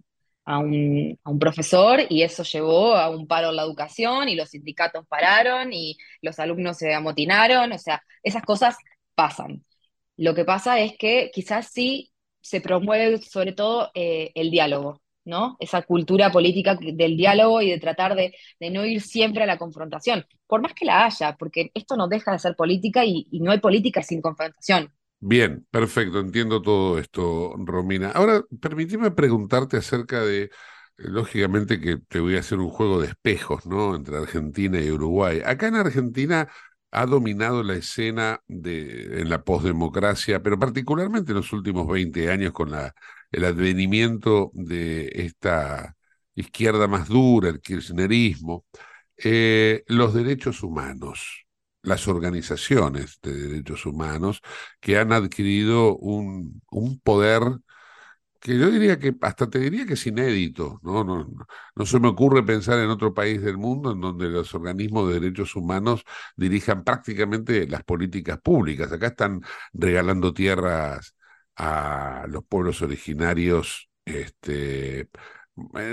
a 0.50 0.58
un, 0.58 1.38
profesor 1.38 2.00
y 2.08 2.22
eso 2.22 2.42
llevó 2.42 2.94
a 2.96 3.08
un 3.10 3.26
paro 3.26 3.50
en 3.50 3.56
la 3.56 3.62
educación 3.62 4.28
y 4.28 4.34
los 4.36 4.50
sindicatos 4.50 5.06
pararon 5.06 5.72
y 5.72 5.96
los 6.22 6.38
alumnos 6.40 6.76
se 6.78 6.92
amotinaron, 6.92 7.72
o 7.72 7.78
sea, 7.78 8.02
esas 8.22 8.42
cosas 8.42 8.76
pasan. 9.14 9.64
Lo 10.16 10.34
que 10.34 10.44
pasa 10.44 10.80
es 10.80 10.96
que 10.98 11.30
quizás 11.32 11.68
sí 11.72 12.12
se 12.40 12.60
promueve 12.60 13.18
sobre 13.22 13.52
todo 13.52 13.90
eh, 13.94 14.32
el 14.34 14.50
diálogo, 14.50 15.02
¿no? 15.24 15.56
Esa 15.60 15.82
cultura 15.82 16.32
política 16.32 16.76
del 16.80 17.16
diálogo 17.16 17.62
y 17.62 17.70
de 17.70 17.78
tratar 17.78 18.14
de, 18.16 18.34
no 18.70 18.84
ir 18.84 19.00
siempre 19.02 19.44
a 19.44 19.46
la 19.46 19.58
confrontación, 19.58 20.26
por 20.46 20.62
más 20.62 20.74
que 20.74 20.84
la 20.84 21.04
haya, 21.06 21.36
porque 21.36 21.70
esto 21.74 21.96
no 21.96 22.08
deja 22.08 22.32
de 22.32 22.38
ser 22.40 22.56
política 22.56 23.04
y 23.04 23.26
no 23.40 23.52
hay 23.52 23.60
política 23.60 24.02
sin 24.02 24.20
confrontación. 24.20 24.92
Bien, 25.22 25.66
perfecto, 25.70 26.18
entiendo 26.20 26.62
todo 26.62 26.98
esto, 26.98 27.54
Romina. 27.58 28.10
Ahora, 28.12 28.42
permíteme 28.60 29.10
preguntarte 29.10 29.76
acerca 29.76 30.22
de, 30.24 30.44
eh, 30.44 30.50
lógicamente 30.96 31.78
que 31.78 31.98
te 31.98 32.20
voy 32.20 32.36
a 32.36 32.40
hacer 32.40 32.58
un 32.58 32.70
juego 32.70 33.00
de 33.00 33.08
espejos, 33.08 33.66
¿no? 33.66 33.94
Entre 33.94 34.16
Argentina 34.16 34.80
y 34.80 34.90
Uruguay. 34.90 35.42
Acá 35.44 35.68
en 35.68 35.74
Argentina 35.76 36.48
ha 36.90 37.04
dominado 37.06 37.62
la 37.62 37.74
escena 37.74 38.40
de, 38.48 39.20
en 39.20 39.28
la 39.28 39.44
posdemocracia, 39.44 40.42
pero 40.42 40.58
particularmente 40.58 41.32
en 41.32 41.36
los 41.38 41.52
últimos 41.52 41.86
20 41.86 42.30
años 42.30 42.52
con 42.54 42.70
la, 42.70 42.94
el 43.30 43.44
advenimiento 43.44 44.50
de 44.54 45.10
esta 45.14 45.96
izquierda 46.34 46.88
más 46.88 47.08
dura, 47.08 47.50
el 47.50 47.60
kirchnerismo, 47.60 48.64
eh, 49.18 49.84
los 49.86 50.14
derechos 50.14 50.62
humanos 50.62 51.46
las 51.82 52.08
organizaciones 52.08 53.18
de 53.22 53.32
derechos 53.32 53.86
humanos 53.86 54.42
que 54.80 54.98
han 54.98 55.12
adquirido 55.12 55.96
un, 55.96 56.62
un 56.70 57.00
poder 57.00 57.42
que 58.40 58.58
yo 58.58 58.70
diría 58.70 58.98
que, 58.98 59.14
hasta 59.20 59.50
te 59.50 59.58
diría 59.58 59.84
que 59.86 59.94
es 59.94 60.06
inédito, 60.06 60.80
¿no? 60.82 61.04
No, 61.04 61.26
no, 61.76 61.86
se 61.86 62.00
me 62.00 62.08
ocurre 62.08 62.42
pensar 62.44 62.78
en 62.78 62.88
otro 62.90 63.12
país 63.12 63.42
del 63.42 63.58
mundo 63.58 63.92
en 63.92 64.00
donde 64.00 64.28
los 64.30 64.54
organismos 64.54 65.08
de 65.08 65.20
derechos 65.20 65.54
humanos 65.56 66.04
dirijan 66.36 66.82
prácticamente 66.84 67.66
las 67.68 67.84
políticas 67.84 68.40
públicas. 68.40 68.90
Acá 68.92 69.08
están 69.08 69.42
regalando 69.74 70.32
tierras 70.32 71.14
a 71.56 72.24
los 72.28 72.42
pueblos 72.46 72.80
originarios 72.82 73.90
este, 74.06 75.08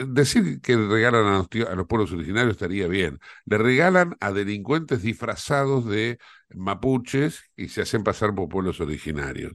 decir 0.07 0.61
que 0.61 0.75
regalan 0.75 1.25
a 1.25 1.37
los, 1.75 1.87
pueblos 1.87 2.11
originarios 2.11 2.53
estaría 2.53 2.87
bien. 2.87 3.19
Le 3.45 3.57
regalan 3.57 4.15
a 4.19 4.31
delincuentes 4.31 5.01
disfrazados 5.01 5.85
de 5.85 6.19
mapuches 6.49 7.43
y 7.55 7.69
se 7.69 7.81
hacen 7.81 8.03
pasar 8.03 8.33
por 8.35 8.49
pueblos 8.49 8.79
originarios. 8.81 9.53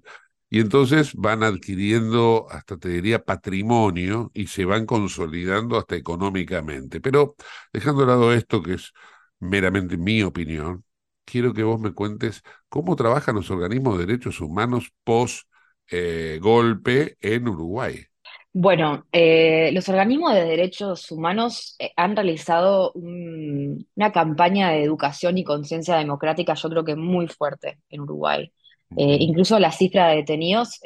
y 0.51 0.61
entonces 0.61 1.15
van 1.15 1.43
adquiriendo, 1.43 2.47
hasta 2.51 2.77
te 2.77 2.91
diría, 2.91 3.25
patrimonio 3.25 4.31
y 4.35 4.49
se 4.49 4.65
van 4.67 4.85
consolidando 4.87 5.79
hasta 5.79 5.97
económicamente. 5.97 7.01
Pero 7.01 7.37
dejando 7.73 8.03
de 8.03 8.07
lado 8.09 8.33
esto, 8.35 8.63
que 8.63 8.75
es 8.75 8.93
meramente 9.41 9.97
mi 9.97 10.23
opinión, 10.23 10.85
quiero 11.25 11.55
que 11.55 11.63
vos 11.63 11.81
me 11.81 11.93
cuentes 11.95 12.43
cómo 12.69 12.97
trabajan 12.97 13.37
los 13.37 13.51
organismos 13.51 13.99
de 13.99 14.07
derechos 14.07 14.41
humanos 14.41 14.93
post 15.05 15.49
eh, 15.91 16.39
golpe 16.43 17.17
en 17.21 17.49
Uruguay. 17.49 18.07
Bueno, 18.55 19.07
eh, 19.13 19.71
los 19.73 19.89
organismos 19.89 20.35
de 20.35 20.45
derechos 20.45 21.11
humanos 21.11 21.75
eh, 21.79 21.93
han 21.97 22.15
realizado 22.15 22.93
una 22.93 24.13
campaña 24.13 24.71
de 24.71 24.83
educación 24.83 25.39
y 25.39 25.45
conciencia 25.45 25.97
democrática, 25.97 26.55
yo 26.55 26.69
creo 26.69 26.85
que 26.85 26.97
muy 26.97 27.29
fuerte 27.29 27.79
en 27.89 28.01
Uruguay. 28.03 28.53
incluso 28.95 29.59
la 29.59 29.73
cifra 29.73 30.09
de 30.09 30.17
detenidos 30.17 30.79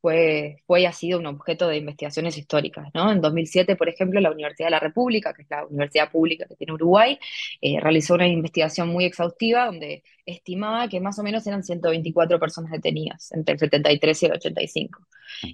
fue, 0.00 0.62
fue 0.66 0.82
y 0.82 0.86
ha 0.86 0.92
sido 0.92 1.18
un 1.18 1.26
objeto 1.26 1.68
de 1.68 1.78
investigaciones 1.78 2.38
históricas. 2.38 2.88
¿no? 2.94 3.10
En 3.10 3.20
2007, 3.20 3.76
por 3.76 3.88
ejemplo, 3.88 4.20
la 4.20 4.30
Universidad 4.30 4.68
de 4.68 4.72
la 4.72 4.80
República, 4.80 5.34
que 5.34 5.42
es 5.42 5.50
la 5.50 5.64
universidad 5.66 6.10
pública 6.10 6.46
que 6.46 6.56
tiene 6.56 6.72
Uruguay, 6.72 7.18
eh, 7.60 7.80
realizó 7.80 8.14
una 8.14 8.28
investigación 8.28 8.88
muy 8.88 9.04
exhaustiva 9.04 9.66
donde 9.66 10.02
estimaba 10.26 10.88
que 10.88 11.00
más 11.00 11.18
o 11.18 11.22
menos 11.22 11.46
eran 11.46 11.64
124 11.64 12.38
personas 12.38 12.70
detenidas 12.70 13.32
entre 13.32 13.54
el 13.54 13.58
73 13.58 14.22
y 14.22 14.26
el 14.26 14.32
85. 14.32 15.06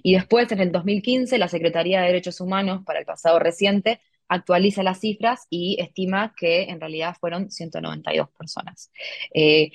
Y 0.03 0.13
después, 0.13 0.51
en 0.51 0.59
el 0.59 0.71
2015, 0.71 1.37
la 1.37 1.47
Secretaría 1.47 2.01
de 2.01 2.07
Derechos 2.07 2.39
Humanos, 2.41 2.83
para 2.85 2.99
el 2.99 3.05
pasado 3.05 3.39
reciente, 3.39 3.99
actualiza 4.27 4.83
las 4.83 4.99
cifras 4.99 5.47
y 5.49 5.77
estima 5.79 6.33
que 6.35 6.63
en 6.63 6.79
realidad 6.79 7.15
fueron 7.19 7.51
192 7.51 8.29
personas. 8.37 8.91
Eh, 9.33 9.71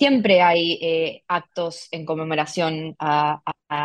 siempre 0.00 0.40
hay 0.40 0.78
eh, 0.80 1.24
actos 1.28 1.88
en 1.90 2.06
conmemoración 2.06 2.96
a, 2.98 3.42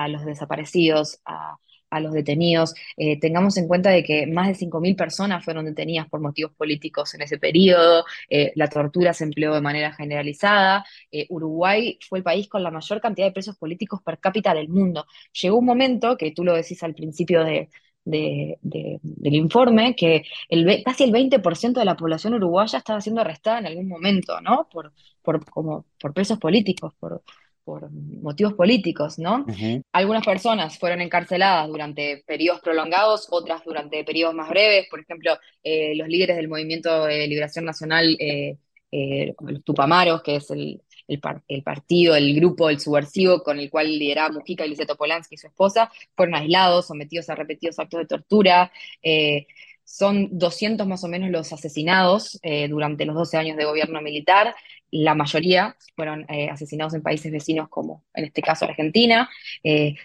los 0.08 0.24
desaparecidos, 0.26 1.20
a, 1.26 1.58
los 2.00 2.14
detenidos. 2.14 2.74
Eh, 2.98 3.20
tengamos 3.20 3.58
en 3.58 3.68
cuenta 3.68 3.90
de 3.90 4.04
que 4.04 4.26
más 4.28 4.48
de 4.48 4.56
5.000 4.56 4.96
personas 4.98 5.44
fueron 5.46 5.66
detenidas 5.66 6.08
por 6.10 6.22
motivos 6.22 6.54
políticos 6.54 7.14
en 7.16 7.22
ese 7.22 7.38
periodo, 7.38 8.06
eh, 8.30 8.52
la 8.56 8.68
tortura 8.70 9.14
se 9.14 9.24
empleó 9.26 9.54
de 9.54 9.62
manera 9.62 9.94
generalizada, 9.94 10.86
Uruguay 11.30 11.98
fue 12.08 12.20
el 12.20 12.24
país 12.24 12.50
con 12.50 12.64
la 12.64 12.72
mayor 12.72 13.00
cantidad 13.02 13.28
de 13.28 13.34
presos 13.34 13.58
políticos 13.58 14.02
per 14.02 14.20
cápita 14.20 14.54
del 14.54 14.70
mundo. 14.70 15.06
Llegó 15.42 15.58
un 15.58 15.66
momento, 15.66 16.18
que 16.18 16.32
tú 16.32 16.44
lo 16.44 16.54
decís 16.54 16.82
al 16.84 16.96
principio 16.96 17.44
de, 17.46 17.70
del 18.06 19.34
informe 19.34 19.96
que 19.96 20.24
el, 20.48 20.84
casi 20.84 21.04
el 21.04 21.12
20% 21.12 21.74
de 21.74 21.86
la 21.86 21.98
población 21.98 22.36
uruguaya 22.36 22.78
estaba 22.78 23.02
siendo 23.02 23.22
arrestada 23.22 23.60
en 23.60 23.66
algún 23.68 23.88
momento, 23.88 24.40
¿no? 24.42 24.68
Por, 24.72 24.94
por, 25.22 25.44
como, 25.46 25.86
por 26.00 26.14
presos 26.14 26.38
políticos, 26.38 26.94
por, 27.00 27.24
por 27.66 27.92
motivos 27.92 28.54
políticos, 28.54 29.18
¿no? 29.18 29.46
Algunas 29.92 30.24
personas 30.24 30.78
fueron 30.78 31.02
encarceladas 31.02 31.68
durante 31.68 32.24
periodos 32.26 32.62
prolongados, 32.62 33.28
otras 33.32 33.64
durante 33.66 34.04
periodos 34.04 34.36
más 34.36 34.50
breves, 34.50 34.88
por 34.90 35.00
ejemplo, 35.00 35.38
eh, 35.64 35.96
los 35.96 36.08
líderes 36.08 36.38
del 36.38 36.48
Movimiento 36.48 37.06
de 37.06 37.28
Liberación 37.28 37.66
Nacional, 37.66 38.16
eh, 38.20 38.58
eh, 38.92 39.34
los 39.40 39.64
Tupamaros, 39.64 40.22
que 40.22 40.36
es 40.36 40.52
el, 40.52 40.80
el, 41.08 41.64
partido, 41.64 42.16
el 42.16 42.36
grupo, 42.36 42.70
el 42.70 42.80
subversivo 42.80 43.44
con 43.44 43.60
el 43.60 43.70
cual 43.70 43.88
lideraba 43.88 44.34
Mujica 44.34 44.66
y 44.66 44.70
Liceto 44.70 44.96
Polanski 44.96 45.36
y 45.36 45.38
su 45.38 45.48
esposa, 45.48 45.92
fueron 46.16 46.36
aislados, 46.36 46.88
sometidos 46.88 47.30
a 47.30 47.36
repetidos 47.36 47.80
actos 47.80 48.00
de 48.00 48.08
tortura. 48.08 48.72
Eh, 49.02 49.48
son 49.84 50.30
200 50.32 50.88
más 50.88 51.04
o 51.04 51.08
menos 51.08 51.30
los 51.30 51.54
asesinados 51.54 52.40
eh, 52.42 52.68
durante 52.68 53.06
los 53.06 53.16
12 53.16 53.38
años 53.38 53.58
de 53.58 53.66
gobierno 53.66 54.02
militar. 54.02 54.56
La 54.90 55.14
mayoría 55.14 55.76
fueron 55.96 56.26
eh, 56.30 56.50
asesinados 56.50 56.96
en 56.96 57.04
países 57.04 57.32
vecinos 57.32 57.70
como 57.70 58.04
en 58.14 58.26
este 58.26 58.42
caso 58.42 58.66
Argentina. 58.66 59.30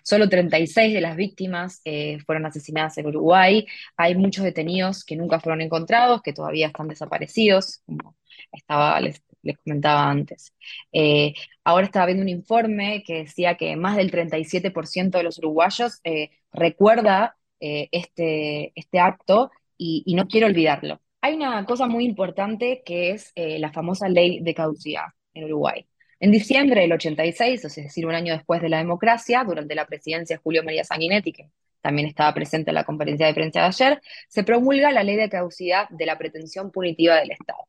solo 0.02 0.28
36 0.28 0.92
de 0.92 1.00
las 1.00 1.16
víctimas 1.16 1.82
fueron 2.26 2.44
asesinadas 2.46 2.98
en 2.98 3.06
Uruguay. 3.06 3.66
Hay 3.96 4.14
muchos 4.16 4.44
detenidos 4.44 5.04
que 5.04 5.16
nunca 5.16 5.40
fueron 5.40 5.62
encontrados, 5.62 6.22
que 6.22 6.32
todavía 6.32 6.66
están 6.66 6.88
desaparecidos, 6.88 7.82
como 7.86 8.16
estaba, 8.52 9.00
les, 9.00 9.22
comentaba 9.64 10.08
antes. 10.08 10.52
Eh, 10.92 11.34
ahora 11.64 11.86
estaba 11.86 12.06
viendo 12.06 12.22
un 12.22 12.28
informe 12.28 13.02
que 13.04 13.24
decía 13.24 13.56
que 13.56 13.76
más 13.76 13.96
del 13.96 14.10
37% 14.10 15.10
de 15.18 15.22
los 15.22 15.38
uruguayos 15.38 16.00
eh, 16.04 16.30
recuerda 16.52 17.36
eh, 17.60 17.88
este, 17.92 18.72
este 18.74 18.98
acto 18.98 19.50
y, 19.76 20.14
no 20.14 20.28
quiero 20.28 20.46
olvidarlo. 20.46 21.00
Hay 21.22 21.34
una 21.34 21.64
cosa 21.64 21.86
muy 21.86 22.04
importante 22.04 22.82
que 22.84 23.12
es 23.12 23.32
la 23.36 23.72
famosa 23.72 24.08
ley 24.08 24.40
de 24.40 24.54
caducidad 24.54 25.06
en 25.34 25.44
Uruguay. 25.44 25.86
En 26.18 26.30
diciembre 26.32 26.82
del 26.82 26.92
86, 26.92 27.64
es 27.64 27.74
decir, 27.76 28.06
un 28.06 28.14
año 28.14 28.34
después 28.34 28.60
de 28.60 28.68
la 28.68 28.78
democracia, 28.78 29.42
durante 29.44 29.74
la 29.74 29.86
presidencia 29.86 30.36
de 30.36 30.42
Julio 30.42 30.62
María 30.62 30.84
Sanguinetti, 30.84 31.32
que 31.32 31.50
también 31.80 32.08
estaba 32.08 32.34
presente 32.34 32.70
en 32.70 32.74
la 32.74 32.84
conferencia 32.84 33.26
de 33.26 33.34
prensa 33.34 33.60
de 33.60 33.66
ayer, 33.66 34.02
se 34.28 34.44
promulga 34.44 34.92
la 34.92 35.02
ley 35.02 35.16
de 35.16 35.30
caducidad 35.30 35.88
de 35.88 36.06
la 36.06 36.18
pretensión 36.18 36.70
punitiva 36.70 37.16
del 37.16 37.30
Estado. 37.30 37.66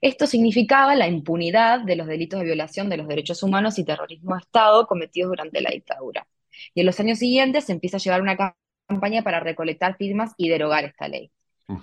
Esto 0.00 0.26
significaba 0.26 0.94
la 0.94 1.08
impunidad 1.08 1.80
de 1.80 1.96
los 1.96 2.06
delitos 2.06 2.40
de 2.40 2.46
violación 2.46 2.88
de 2.88 2.96
los 2.96 3.08
derechos 3.08 3.42
humanos 3.42 3.78
y 3.78 3.84
terrorismo 3.84 4.34
de 4.34 4.40
Estado 4.40 4.86
cometidos 4.86 5.30
durante 5.30 5.60
la 5.60 5.70
dictadura. 5.70 6.26
Y 6.74 6.80
en 6.80 6.86
los 6.86 6.98
años 7.00 7.18
siguientes 7.18 7.64
se 7.64 7.72
empieza 7.72 7.96
a 7.96 8.00
llevar 8.00 8.22
una 8.22 8.54
campaña 8.88 9.22
para 9.22 9.40
recolectar 9.40 9.96
firmas 9.96 10.32
y 10.36 10.48
derogar 10.48 10.84
esta 10.84 11.08
ley. 11.08 11.30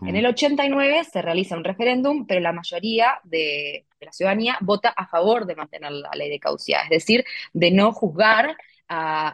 En 0.05 0.17
el 0.17 0.25
89 0.25 1.05
se 1.05 1.21
realiza 1.21 1.55
un 1.55 1.63
referéndum, 1.63 2.27
pero 2.27 2.41
la 2.41 2.51
mayoría 2.51 3.21
de, 3.23 3.85
la 4.01 4.11
ciudadanía 4.11 4.57
vota 4.59 4.89
a 4.89 5.07
favor 5.07 5.45
de 5.45 5.55
mantener 5.55 5.93
la 5.93 6.11
ley 6.13 6.29
de 6.29 6.41
caducidad, 6.41 6.83
es 6.83 6.89
decir, 6.89 7.23
de 7.53 7.71
no 7.71 7.93
juzgar 7.93 8.57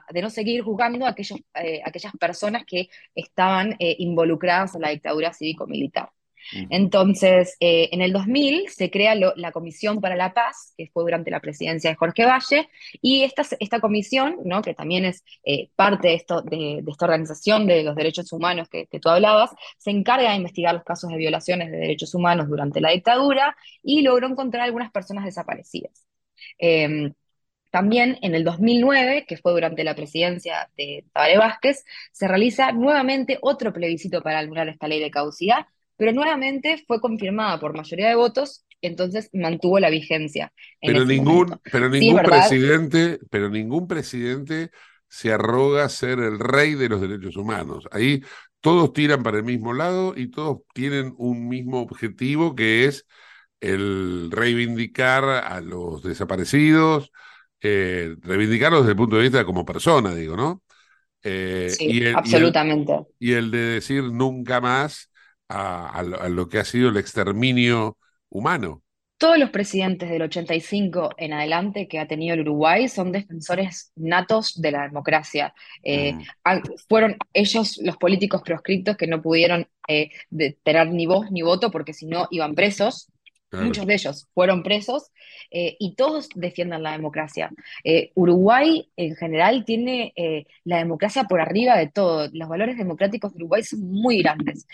de 0.09 0.21
no 0.21 0.29
seguir 0.29 0.63
juzgando 0.63 1.05
a 1.05 1.09
aquellos, 1.09 1.39
eh, 1.55 1.81
aquellas 1.85 2.13
personas 2.13 2.63
que 2.65 2.89
estaban 3.13 3.75
eh, 3.79 3.95
involucradas 3.99 4.75
en 4.75 4.81
la 4.81 4.89
dictadura 4.89 5.33
cívico-militar. 5.33 6.09
Entonces, 6.69 7.55
eh, 7.59 7.89
en 7.91 8.01
el 8.01 8.13
2000 8.13 8.69
se 8.69 8.89
crea 8.89 9.15
la 9.15 9.51
Comisión 9.51 10.01
para 10.01 10.15
la 10.15 10.33
Paz, 10.33 10.73
que 10.77 10.87
fue 10.87 11.03
durante 11.03 11.31
la 11.31 11.39
presidencia 11.39 11.89
de 11.89 11.95
Jorge 11.95 12.25
Valle, 12.25 12.69
y 13.01 13.23
esta, 13.23 13.43
esta 13.59 13.79
comisión, 13.79 14.37
¿no? 14.43 14.61
que 14.61 14.73
también 14.73 15.05
es 15.05 15.23
eh, 15.43 15.69
parte 15.75 16.09
de, 16.09 16.13
esto, 16.15 16.41
de, 16.41 16.83
esta 16.87 17.05
organización 17.05 17.65
de 17.67 17.83
los 17.83 17.95
derechos 17.95 18.31
humanos 18.33 18.69
que, 18.69 18.87
tú 18.99 19.09
hablabas, 19.09 19.51
se 19.77 19.91
encarga 19.91 20.31
de 20.31 20.37
investigar 20.37 20.73
los 20.73 20.83
casos 20.83 21.09
de 21.09 21.17
violaciones 21.17 21.71
de 21.71 21.77
derechos 21.77 22.13
humanos 22.13 22.47
durante 22.47 22.81
la 22.81 22.91
dictadura 22.91 23.55
y 23.81 24.01
logró 24.01 24.27
encontrar 24.27 24.63
algunas 24.63 24.91
personas 24.91 25.25
desaparecidas. 25.25 26.05
Em, 26.57 27.13
también 27.73 28.19
en 28.21 28.35
el 28.35 28.43
2009, 28.43 29.25
que 29.27 29.37
fue 29.37 29.51
durante 29.51 29.83
la 29.83 29.95
presidencia 29.95 30.69
de 30.77 31.05
Tabaré 31.11 31.39
Vázquez, 31.39 31.83
se 32.11 32.27
realiza 32.27 32.71
nuevamente 32.71 33.39
otro 33.41 33.73
plebiscito 33.73 34.21
para 34.21 34.39
anular 34.39 34.69
esta 34.69 34.87
ley 34.87 34.99
de 34.99 35.09
caducidad, 35.09 35.65
pero 36.03 36.11
nuevamente 36.11 36.83
fue 36.85 36.99
confirmada 36.99 37.61
por 37.61 37.77
mayoría 37.77 38.09
de 38.09 38.15
votos, 38.15 38.65
entonces 38.81 39.29
mantuvo 39.31 39.79
la 39.79 39.89
vigencia. 39.89 40.51
pero 40.81 41.05
ningún, 41.05 41.57
pero 41.71 41.87
ningún 41.87 42.21
presidente, 42.21 43.19
pero 43.29 43.49
ningún 43.49 43.87
presidente 43.87 44.69
se 45.07 45.31
arroga 45.31 45.87
ser 45.87 46.19
el 46.19 46.39
rey 46.39 46.73
de 46.75 46.89
los 46.89 46.99
derechos 46.99 47.37
humanos. 47.37 47.87
Ahí 47.89 48.21
todos 48.59 48.91
tiran 48.91 49.23
para 49.23 49.37
el 49.37 49.45
mismo 49.45 49.71
lado 49.71 50.13
y 50.17 50.29
todos 50.29 50.57
tienen 50.73 51.13
un 51.17 51.47
mismo 51.47 51.79
objetivo 51.79 52.53
que 52.53 52.83
es 52.83 53.05
el 53.61 54.29
reivindicar 54.29 55.23
a 55.23 55.61
los 55.61 56.03
desaparecidos, 56.03 57.13
eh, 57.61 58.13
reivindicarlos 58.19 58.81
desde 58.81 58.91
el 58.91 58.97
punto 58.97 59.15
de 59.15 59.21
vista 59.21 59.45
como 59.45 59.63
persona, 59.63 60.13
digo, 60.13 60.35
¿no? 60.35 60.63
Eh, 61.23 61.69
sí, 61.69 62.05
absolutamente. 62.07 62.93
y 63.19 63.31
el 63.31 63.51
de 63.51 63.59
decir 63.59 64.03
nunca 64.03 64.59
más 64.59 65.09
a, 65.53 66.29
lo 66.29 66.49
que 66.49 66.59
ha 66.59 66.65
sido 66.65 66.89
el 66.89 66.97
exterminio 66.97 67.97
humano. 68.29 68.81
Todos 69.17 69.37
los 69.37 69.51
presidentes 69.51 70.09
del 70.09 70.23
85 70.23 71.11
en 71.17 71.33
adelante 71.33 71.87
que 71.87 71.99
ha 71.99 72.07
tenido 72.07 72.33
el 72.33 72.41
Uruguay 72.41 72.89
son 72.89 73.11
defensores 73.11 73.93
natos 73.95 74.59
de 74.59 74.71
la 74.71 74.83
democracia. 74.83 75.53
Eh, 75.81 76.17
fueron 76.89 77.15
ellos 77.31 77.79
los 77.81 77.95
políticos 77.97 78.41
proscriptos 78.41 78.97
que 78.97 79.07
no 79.07 79.21
pudieron 79.21 79.67
eh, 79.87 80.09
tener 80.63 80.89
ni 80.89 81.05
voz 81.05 81.31
ni 81.31 81.41
voto 81.41 81.71
porque 81.71 81.93
si 81.93 82.05
no 82.05 82.27
iban 82.31 82.55
presos. 82.55 83.07
Muchos 83.61 83.85
de 83.85 83.93
ellos 83.93 84.27
fueron 84.33 84.63
presos 84.63 85.11
eh, 85.51 85.75
y 85.79 85.95
todos 85.95 86.29
defiendan 86.33 86.81
la 86.81 86.93
democracia. 86.93 87.51
Eh, 87.83 88.11
Uruguay 88.15 88.89
en 88.97 89.15
general 89.15 89.65
tiene 89.65 90.11
eh, 90.15 90.47
la 90.63 90.77
democracia 90.77 91.25
por 91.25 91.39
arriba 91.39 91.77
de 91.77 91.89
todo. 91.89 92.27
Los 92.33 92.49
valores 92.49 92.75
democráticos 92.77 93.31
de 93.33 93.37
Uruguay 93.37 93.63
son 93.63 93.81
muy 93.81 94.23
grandes. 94.23 94.65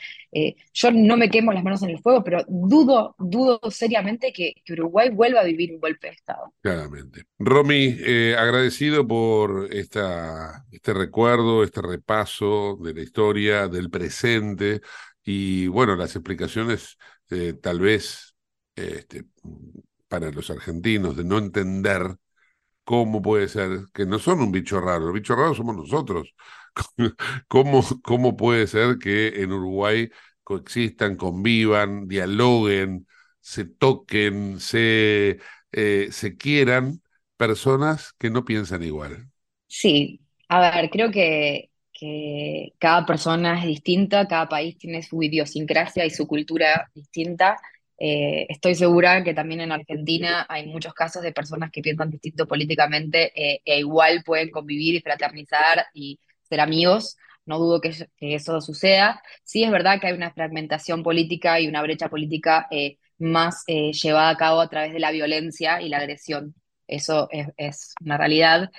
yo 0.73 0.91
no 0.91 1.17
me 1.17 1.29
quemo 1.29 1.51
las 1.51 1.63
manos 1.63 1.83
en 1.83 1.89
el 1.89 1.99
fuego, 1.99 2.23
pero 2.23 2.45
dudo, 2.47 3.15
dudo 3.19 3.59
seriamente 3.69 4.31
que, 4.31 4.53
Uruguay 4.69 5.09
vuelva 5.09 5.41
a 5.41 5.43
vivir 5.43 5.73
un 5.73 5.81
golpe 5.81 6.07
de 6.07 6.13
Estado. 6.13 6.53
Claramente. 6.61 7.23
Romy, 7.39 7.97
agradecido 8.37 9.05
por 9.05 9.67
esta, 9.71 10.65
este 10.71 10.93
recuerdo, 10.93 11.63
este 11.63 11.81
repaso 11.81 12.77
de 12.81 12.93
la 12.93 13.01
historia, 13.01 13.67
del 13.67 13.89
presente 13.89 14.81
y 15.23 15.67
bueno, 15.67 15.95
las 15.95 16.15
explicaciones 16.15 16.97
tal 17.61 17.79
vez 17.79 18.28
este, 18.79 19.25
para 20.07 20.31
los 20.31 20.49
argentinos 20.49 21.15
de 21.17 21.23
no 21.23 21.37
entender 21.37 22.17
¿Cómo 22.83 23.21
puede 23.21 23.47
ser? 23.47 23.85
Que 23.93 24.05
no 24.05 24.17
son 24.19 24.41
un 24.41 24.51
bicho 24.51 24.81
raro, 24.81 25.05
los 25.05 25.13
bichos 25.13 25.37
raros 25.37 25.57
somos 25.57 25.75
nosotros. 25.75 26.33
¿Cómo, 27.47 27.83
¿Cómo 28.03 28.35
puede 28.35 28.65
ser 28.67 28.97
que 28.97 29.43
en 29.43 29.53
Uruguay 29.53 30.09
coexistan, 30.43 31.15
convivan, 31.15 32.07
dialoguen, 32.07 33.07
se 33.41 33.65
toquen, 33.65 34.59
se, 34.59 35.39
eh, 35.71 36.07
se 36.11 36.37
quieran 36.37 37.01
personas 37.37 38.13
que 38.17 38.31
no 38.31 38.43
piensan 38.43 38.83
igual? 38.83 39.29
Sí, 39.67 40.21
a 40.47 40.59
ver, 40.59 40.89
creo 40.89 41.11
que, 41.11 41.69
que 41.93 42.73
cada 42.79 43.05
persona 43.05 43.59
es 43.59 43.65
distinta, 43.67 44.27
cada 44.27 44.49
país 44.49 44.77
tiene 44.77 45.03
su 45.03 45.21
idiosincrasia 45.21 46.05
y 46.05 46.09
su 46.09 46.27
cultura 46.27 46.89
distinta. 46.95 47.57
Eh, 48.01 48.45
estoy 48.49 48.75
segura 48.75 49.23
que 49.23 49.33
también 49.33 49.59
en 49.61 49.71
Argentina 49.73 50.45
hay 50.47 50.67
muchos 50.67 50.93
casos 50.93 51.21
de 51.21 51.33
personas 51.33 51.69
que 51.71 51.81
piensan 51.81 52.09
distinto 52.09 52.47
políticamente 52.47 53.31
eh, 53.35 53.61
e 53.65 53.79
igual 53.79 54.23
pueden 54.25 54.51
convivir 54.51 54.95
y 54.95 55.01
fraternizar 55.01 55.85
y 55.93 56.19
ser 56.43 56.61
amigos. 56.61 57.17
No 57.45 57.59
dudo 57.59 57.81
que, 57.81 57.91
que 58.17 58.35
eso 58.35 58.61
suceda. 58.61 59.21
Sí 59.43 59.63
es 59.63 59.71
verdad 59.71 59.99
que 59.99 60.07
hay 60.07 60.13
una 60.13 60.31
fragmentación 60.31 61.03
política 61.03 61.59
y 61.59 61.67
una 61.67 61.81
brecha 61.81 62.09
política 62.09 62.67
eh, 62.71 62.97
más 63.17 63.65
llevada 63.67 64.29
a 64.29 64.37
cabo 64.37 64.61
a 64.61 64.69
través 64.69 64.93
de 64.93 64.99
la 64.99 65.11
violencia 65.11 65.81
y 65.81 65.89
la 65.89 65.97
agresión. 65.97 66.55
Eso 66.87 67.27
es, 67.31 67.47
es 67.57 67.93
una 68.01 68.17
realidad. 68.17 68.71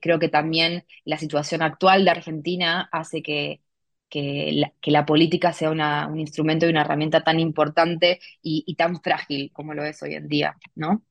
creo 0.00 0.18
que 0.18 0.28
también 0.28 0.84
la 1.04 1.18
situación 1.18 1.62
actual 1.62 2.04
de 2.04 2.10
Argentina 2.12 2.88
hace 2.92 3.22
que 3.22 3.60
que 4.08 4.50
la, 4.52 4.72
que 4.80 4.90
la 4.90 5.06
política 5.06 5.52
sea 5.52 5.70
una, 5.70 6.06
un 6.06 6.18
instrumento 6.18 6.66
y 6.66 6.70
una 6.70 6.82
herramienta 6.82 7.22
tan 7.22 7.40
importante 7.40 8.20
y, 8.42 8.64
y, 8.66 8.74
tan 8.76 9.00
frágil 9.02 9.50
como 9.52 9.74
lo 9.74 9.84
es 9.84 10.02
hoy 10.02 10.14
en 10.14 10.28
día, 10.28 10.56
¿no? 10.74 11.02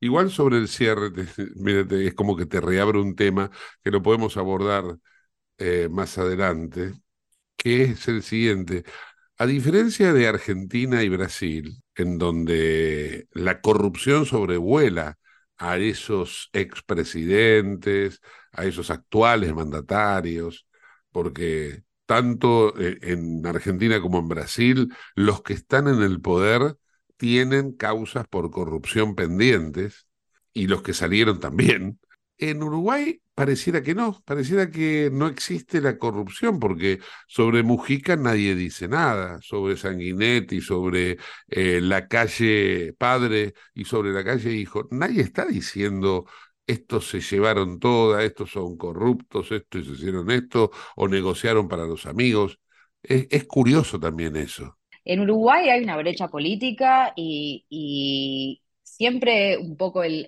Igual 0.00 0.30
sobre 0.30 0.56
el 0.58 0.68
cierre, 0.68 1.10
es 2.06 2.14
como 2.14 2.36
que 2.36 2.46
te 2.46 2.60
reabre 2.60 2.98
un 2.98 3.14
tema 3.16 3.50
que 3.82 3.90
lo 3.90 4.02
podemos 4.02 4.36
abordar 4.36 4.84
eh, 5.58 5.88
más 5.90 6.18
adelante, 6.18 6.94
que 7.56 7.84
es 7.84 8.08
el 8.08 8.22
siguiente. 8.22 8.84
A 9.38 9.46
diferencia 9.46 10.12
de 10.12 10.28
Argentina 10.28 11.02
y 11.02 11.08
Brasil, 11.10 11.82
en 11.94 12.18
donde 12.18 13.28
la 13.32 13.60
corrupción 13.60 14.26
sobrevuela 14.26 15.18
a 15.58 15.78
esos 15.78 16.50
expresidentes, 16.52 18.20
a 18.52 18.64
esos 18.66 18.90
actuales 18.90 19.54
mandatarios, 19.54 20.66
porque 21.12 21.84
tanto 22.10 22.76
eh, 22.76 22.98
en 23.02 23.46
Argentina 23.46 24.00
como 24.00 24.18
en 24.18 24.26
Brasil, 24.26 24.92
los 25.14 25.42
que 25.42 25.52
están 25.52 25.86
en 25.86 26.02
el 26.02 26.20
poder 26.20 26.76
tienen 27.16 27.70
causas 27.70 28.26
por 28.26 28.50
corrupción 28.50 29.14
pendientes 29.14 30.08
y 30.52 30.66
los 30.66 30.82
que 30.82 30.92
salieron 30.92 31.38
también. 31.38 32.00
En 32.36 32.64
Uruguay 32.64 33.22
pareciera 33.32 33.80
que 33.80 33.94
no, 33.94 34.20
pareciera 34.24 34.72
que 34.72 35.08
no 35.12 35.28
existe 35.28 35.80
la 35.80 35.98
corrupción, 35.98 36.58
porque 36.58 36.98
sobre 37.28 37.62
Mujica 37.62 38.16
nadie 38.16 38.56
dice 38.56 38.88
nada, 38.88 39.38
sobre 39.40 39.76
Sanguinetti, 39.76 40.60
sobre 40.60 41.16
eh, 41.46 41.80
la 41.80 42.08
calle 42.08 42.92
Padre 42.98 43.54
y 43.72 43.84
sobre 43.84 44.10
la 44.10 44.24
calle 44.24 44.50
Hijo, 44.52 44.88
nadie 44.90 45.22
está 45.22 45.46
diciendo 45.46 46.26
estos 46.70 47.08
se 47.08 47.20
llevaron 47.20 47.80
toda, 47.80 48.22
estos 48.22 48.50
son 48.50 48.76
corruptos, 48.76 49.50
estos 49.52 49.86
hicieron 49.86 50.30
esto, 50.30 50.70
o 50.96 51.08
negociaron 51.08 51.68
para 51.68 51.84
los 51.84 52.06
amigos. 52.06 52.58
Es, 53.02 53.44
curioso 53.44 53.98
también 53.98 54.36
eso. 54.36 54.76
En 55.04 55.20
Uruguay 55.20 55.70
hay 55.70 55.82
una 55.82 55.96
brecha 55.96 56.28
política 56.28 57.12
y, 57.16 58.60
siempre 58.82 59.56
un 59.56 59.78
poco 59.78 60.02
el, 60.02 60.26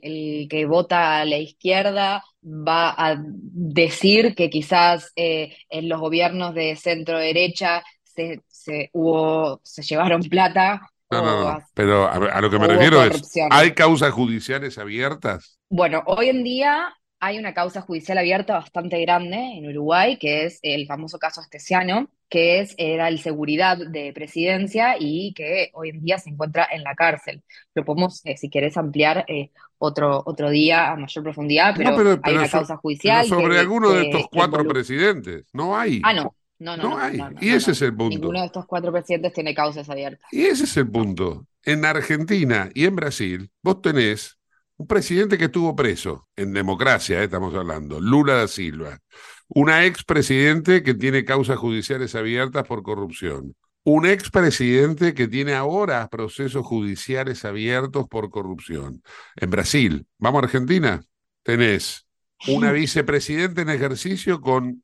que 0.48 0.64
vota 0.66 1.20
a 1.20 1.24
la 1.26 1.36
izquierda 1.36 2.24
va 2.42 2.94
a 2.96 3.22
decir 3.22 4.34
que 4.34 4.48
quizás 4.48 5.12
eh, 5.14 5.54
en 5.68 5.90
los 5.90 6.00
gobiernos 6.00 6.54
de 6.54 6.74
centro 6.76 7.18
derecha 7.18 7.82
se, 8.02 8.40
se, 8.48 8.88
hubo, 8.94 9.60
se 9.62 9.82
llevaron 9.82 10.22
plata 10.22 10.92
no, 11.12 11.22
no, 11.22 11.52
no, 11.52 11.66
pero 11.74 12.10
a, 12.10 12.40
lo 12.40 12.50
que 12.50 12.58
me 12.58 12.66
refiero 12.66 13.04
es, 13.04 13.30
¿hay 13.50 13.72
causas 13.72 14.12
judiciales 14.12 14.78
abiertas? 14.78 15.58
Bueno, 15.74 16.02
hoy 16.04 16.28
en 16.28 16.44
día 16.44 16.94
hay 17.18 17.38
una 17.38 17.54
causa 17.54 17.80
judicial 17.80 18.18
abierta 18.18 18.52
bastante 18.52 19.00
grande 19.00 19.38
en 19.38 19.66
Uruguay, 19.66 20.18
que 20.18 20.44
es 20.44 20.58
el 20.60 20.86
famoso 20.86 21.18
caso 21.18 21.40
Astesiano, 21.40 22.10
que 22.28 22.60
es, 22.60 22.74
era 22.76 23.08
el 23.08 23.18
seguridad 23.20 23.78
de 23.78 24.12
presidencia 24.12 24.96
y 25.00 25.32
que 25.32 25.70
hoy 25.72 25.88
en 25.88 26.04
día 26.04 26.18
se 26.18 26.28
encuentra 26.28 26.68
en 26.70 26.82
la 26.82 26.94
cárcel. 26.94 27.42
Lo 27.74 27.86
podemos, 27.86 28.20
eh, 28.26 28.36
si 28.36 28.50
querés, 28.50 28.76
ampliar 28.76 29.24
eh, 29.28 29.48
otro, 29.78 30.22
otro 30.26 30.50
día 30.50 30.92
a 30.92 30.96
mayor 30.96 31.24
profundidad, 31.24 31.74
pero, 31.74 32.20
hay 32.22 32.34
una 32.34 32.48
causa 32.50 32.76
judicial. 32.76 33.24
sobre 33.26 33.58
alguno 33.58 33.92
de 33.92 34.10
estos 34.10 34.26
cuatro 34.30 34.68
presidentes, 34.68 35.46
no 35.54 35.74
hay. 35.74 36.02
Ah, 36.04 36.12
no, 36.12 36.34
no, 36.58 36.76
no, 36.76 36.98
hay. 36.98 37.18
y 37.40 37.48
ese 37.48 37.70
es 37.70 37.80
el 37.80 37.96
punto. 37.96 38.18
Ninguno 38.18 38.40
de 38.40 38.46
estos 38.46 38.66
cuatro 38.66 38.92
presidentes 38.92 39.32
tiene 39.32 39.54
causas 39.54 39.88
abiertas. 39.88 40.30
Y 40.32 40.42
ese 40.42 40.64
es 40.64 40.76
el 40.76 40.90
punto. 40.90 41.46
En 41.64 41.86
Argentina 41.86 42.68
y 42.74 42.84
en 42.84 42.94
Brasil, 42.94 43.50
vos 43.62 43.80
tenés 43.80 44.38
un 44.82 44.88
presidente 44.88 45.38
que 45.38 45.44
estuvo 45.44 45.76
preso, 45.76 46.26
en 46.34 46.52
democracia 46.52 47.20
eh, 47.20 47.24
estamos 47.24 47.54
hablando, 47.54 48.00
Lula 48.00 48.34
da 48.34 48.48
Silva. 48.48 48.98
Una 49.46 49.84
expresidente 49.84 50.82
que 50.82 50.94
tiene 50.94 51.24
causas 51.24 51.56
judiciales 51.56 52.16
abiertas 52.16 52.66
por 52.66 52.82
corrupción. 52.82 53.54
Un 53.84 54.06
expresidente 54.06 55.14
que 55.14 55.28
tiene 55.28 55.54
ahora 55.54 56.08
procesos 56.08 56.66
judiciales 56.66 57.44
abiertos 57.44 58.08
por 58.08 58.28
corrupción. 58.30 59.04
En 59.36 59.50
Brasil, 59.50 60.04
vamos 60.18 60.42
a 60.42 60.46
Argentina, 60.46 61.00
tenés 61.44 62.04
una 62.48 62.72
vicepresidenta 62.72 63.62
en 63.62 63.68
ejercicio 63.68 64.40
con 64.40 64.82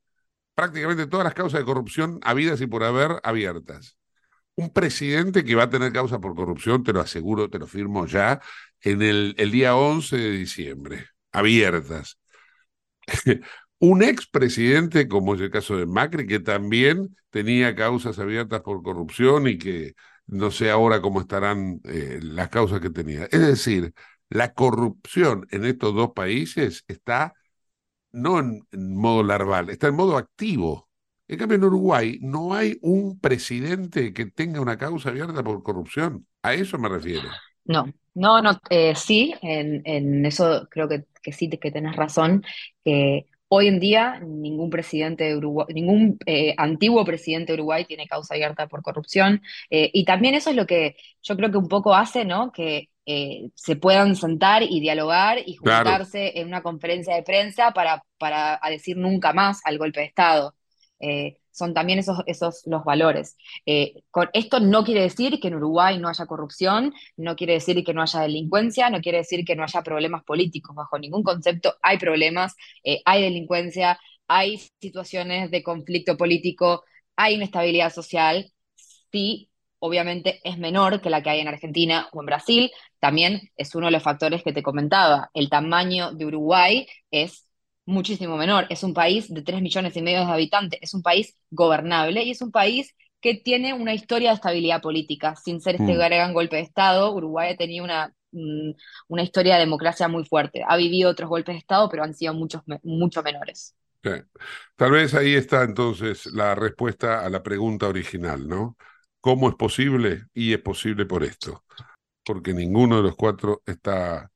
prácticamente 0.55 1.07
todas 1.07 1.25
las 1.25 1.33
causas 1.33 1.59
de 1.59 1.65
corrupción 1.65 2.21
habidas 2.23 2.61
y 2.61 2.67
por 2.67 2.85
haber 2.85 3.19
abiertas. 3.23 3.97
Un 4.55 4.69
presidente 4.71 5.43
que 5.43 5.55
va 5.55 5.63
a 5.63 5.69
tener 5.69 5.91
causa 5.91 6.19
por 6.19 6.35
corrupción, 6.35 6.83
te 6.83 6.93
lo 6.93 7.01
aseguro, 7.01 7.49
te 7.49 7.59
lo 7.59 7.67
firmo 7.67 8.05
ya, 8.05 8.41
en 8.81 9.01
el, 9.01 9.35
día 9.51 9.75
11 9.75 10.17
de 10.17 10.31
diciembre, 10.31 11.07
abiertas. 11.31 12.17
un 13.79 14.03
expresidente, 14.03 15.07
como 15.07 15.35
es 15.35 15.41
el 15.41 15.51
caso 15.51 15.77
de 15.77 15.85
Macri, 15.85 16.27
que 16.27 16.39
también 16.39 17.15
tenía 17.29 17.75
causas 17.75 18.19
abiertas 18.19 18.61
por 18.61 18.83
corrupción 18.83 19.47
y 19.47 19.57
que 19.57 19.93
no 20.27 20.51
sé 20.51 20.69
ahora 20.69 21.01
cómo 21.01 21.21
estarán 21.21 21.81
eh, 21.85 22.19
las 22.21 22.49
causas 22.49 22.81
que 22.81 22.89
tenía. 22.89 23.25
Es 23.31 23.39
decir, 23.39 23.93
la 24.29 24.53
corrupción 24.53 25.47
en 25.51 25.65
estos 25.65 25.95
dos 25.95 26.11
países 26.13 26.83
está 26.87 27.33
no 28.11 28.39
en, 28.39 28.65
modo 28.71 29.23
larval, 29.23 29.69
está 29.69 29.87
en 29.87 29.95
modo 29.95 30.17
activo. 30.17 30.89
En 31.27 31.37
cambio, 31.37 31.57
en 31.57 31.63
Uruguay 31.63 32.19
no 32.21 32.53
hay 32.53 32.77
un 32.81 33.19
presidente 33.19 34.13
que 34.13 34.25
tenga 34.25 34.61
una 34.61 34.77
causa 34.77 35.09
abierta 35.09 35.43
por 35.43 35.61
corrupción. 35.61 36.25
A 36.41 36.53
eso 36.55 36.77
me 36.79 36.89
refiero. 36.89 37.29
No, 37.69 37.85
no, 38.15 38.41
no, 38.41 38.59
eh, 38.71 38.95
sí, 38.95 39.35
en, 39.43 39.83
en, 39.85 40.25
eso 40.25 40.67
creo 40.71 40.89
que, 40.89 41.05
que 41.21 41.31
sí 41.31 41.49
que 41.49 41.71
tenés 41.71 41.95
razón, 41.95 42.43
que 42.83 43.27
hoy 43.47 43.67
en 43.67 43.79
día 43.79 44.19
ningún 44.21 44.71
presidente 44.71 45.25
de 45.25 45.37
Uruguay, 45.37 45.67
ningún 45.73 46.17
eh, 46.25 46.55
antiguo 46.57 47.05
presidente 47.05 47.51
de 47.51 47.59
Uruguay 47.59 47.85
tiene 47.85 48.07
causa 48.07 48.33
abierta 48.33 48.67
por 48.67 48.81
corrupción. 48.81 49.41
Eh, 49.69 49.91
y 49.93 50.03
también 50.03 50.33
eso 50.35 50.49
es 50.49 50.55
lo 50.55 50.65
que 50.65 50.95
yo 51.21 51.35
creo 51.35 51.51
que 51.51 51.57
un 51.57 51.67
poco 51.67 51.93
hace, 51.93 52.25
¿no? 52.25 52.51
Que 52.51 52.89
eh, 53.05 53.49
se 53.53 53.75
puedan 53.75 54.15
sentar 54.15 54.63
y 54.63 54.79
dialogar 54.79 55.37
y 55.45 55.55
juntarse 55.55 56.39
en 56.39 56.47
una 56.47 56.63
conferencia 56.63 57.15
de 57.15 57.23
prensa 57.23 57.71
para, 57.71 58.03
para 58.17 58.59
decir 58.69 58.97
nunca 58.97 59.33
más 59.33 59.61
al 59.63 59.77
golpe 59.77 59.99
de 59.99 60.05
Estado. 60.07 60.55
Eh, 61.59 61.69
son 61.69 61.73
también 61.73 61.99
esos, 61.99 62.19
esos 62.25 62.61
los 62.65 62.83
valores. 62.83 63.37
Eh, 63.65 63.93
con, 64.11 64.29
esto 64.33 64.59
no 64.59 64.83
quiere 64.83 65.01
decir 65.01 65.39
que 65.39 65.49
en 65.49 65.55
Uruguay 65.55 65.97
no 65.99 66.07
haya 66.09 66.25
corrupción, 66.25 66.93
no 67.17 67.35
quiere 67.35 67.53
decir 67.53 67.83
que 67.83 67.93
no 67.93 68.01
haya 68.01 68.21
delincuencia, 68.21 68.89
no 68.89 69.01
quiere 69.01 69.19
decir 69.19 69.45
que 69.45 69.55
no 69.55 69.63
haya 69.63 69.81
problemas 69.83 70.23
políticos. 70.23 70.75
Bajo 70.75 70.97
ningún 70.99 71.23
concepto 71.23 71.75
hay 71.81 71.97
problemas, 71.97 72.55
hay 73.05 73.23
delincuencia, 73.23 73.99
hay 74.27 74.59
situaciones 74.79 75.51
de 75.51 75.63
conflicto 75.63 76.17
político, 76.17 76.83
hay 77.15 77.35
inestabilidad 77.35 77.91
social. 77.93 78.51
Sí, 79.11 79.49
obviamente 79.79 80.39
es 80.43 80.57
menor 80.57 81.01
que 81.01 81.09
la 81.09 81.23
que 81.23 81.29
hay 81.31 81.39
en 81.39 81.47
Argentina 81.47 82.07
o 82.13 82.21
en 82.21 82.25
Brasil. 82.27 82.71
También 82.99 83.49
es 83.57 83.75
uno 83.75 83.87
de 83.87 83.91
los 83.93 84.03
factores 84.03 84.43
que 84.43 84.53
te 84.53 84.63
comentaba. 84.63 85.29
El 85.33 85.49
tamaño 85.49 86.13
de 86.13 86.25
Uruguay 86.25 86.87
es 87.11 87.48
muchísimo 87.89 88.37
menor. 88.37 88.65
Es 88.69 88.83
un 88.83 88.93
país 88.93 89.33
de 89.33 89.41
3 89.41 89.61
millones 89.61 89.95
y 89.97 90.01
medio 90.01 90.25
de 90.25 90.31
habitantes. 90.31 90.79
Es 90.81 90.93
un 90.93 91.01
país 91.01 91.35
gobernable 91.49 92.23
y 92.23 92.31
es 92.31 92.41
un 92.41 92.51
país 92.51 92.95
que 93.21 93.35
tiene 93.35 93.73
una 93.73 93.93
historia 93.93 94.29
de 94.29 94.35
estabilidad 94.35 94.81
política. 94.81 95.35
Sin 95.35 95.59
ser 95.59 95.75
este 95.75 95.93
mm. 95.93 95.97
gran 95.97 96.33
golpe 96.33 96.57
de 96.57 96.61
Estado, 96.61 97.13
Uruguay 97.13 97.53
ha 97.53 97.57
tenido 97.57 97.83
una, 97.83 98.13
mm, 98.31 98.71
una 99.09 99.23
historia 99.23 99.55
de 99.55 99.61
democracia 99.61 100.07
muy 100.07 100.23
fuerte. 100.23 100.63
Ha 100.67 100.77
vivido 100.77 101.09
otros 101.09 101.29
golpes 101.29 101.55
de 101.55 101.59
Estado, 101.59 101.89
pero 101.89 102.03
han 102.03 102.13
sido 102.13 102.33
muchos, 102.33 102.61
mucho 102.83 103.21
menores. 103.23 103.75
Tal 104.75 104.91
vez 104.91 105.13
ahí 105.13 105.35
está 105.35 105.63
entonces 105.63 106.27
la 106.27 106.55
respuesta 106.55 107.25
a 107.25 107.29
la 107.29 107.43
pregunta 107.43 107.87
original, 107.87 108.47
¿no? 108.47 108.77
¿Cómo 109.19 109.49
es 109.49 109.55
posible? 109.55 110.23
Y 110.33 110.53
es 110.53 110.59
posible 110.59 111.05
por 111.05 111.23
esto, 111.23 111.65
porque 112.23 112.53
ninguno 112.53 112.97
de 112.97 113.03
los 113.03 113.15
cuatro 113.17 113.61
está 113.65 114.31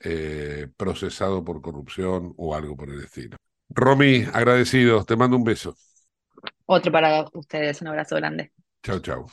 eh, 0.00 0.68
procesado 0.76 1.44
por 1.44 1.60
corrupción 1.60 2.34
o 2.36 2.54
algo 2.54 2.76
por 2.76 2.90
el 2.90 3.00
estilo. 3.00 3.36
Romy, 3.68 4.24
agradecido, 4.32 5.04
te 5.04 5.16
mando 5.16 5.36
un 5.36 5.44
beso. 5.44 5.76
Otro 6.66 6.92
para 6.92 7.26
ustedes, 7.32 7.80
un 7.82 7.88
abrazo 7.88 8.16
grande. 8.16 8.52
Chao, 8.82 9.00
chao. 9.00 9.26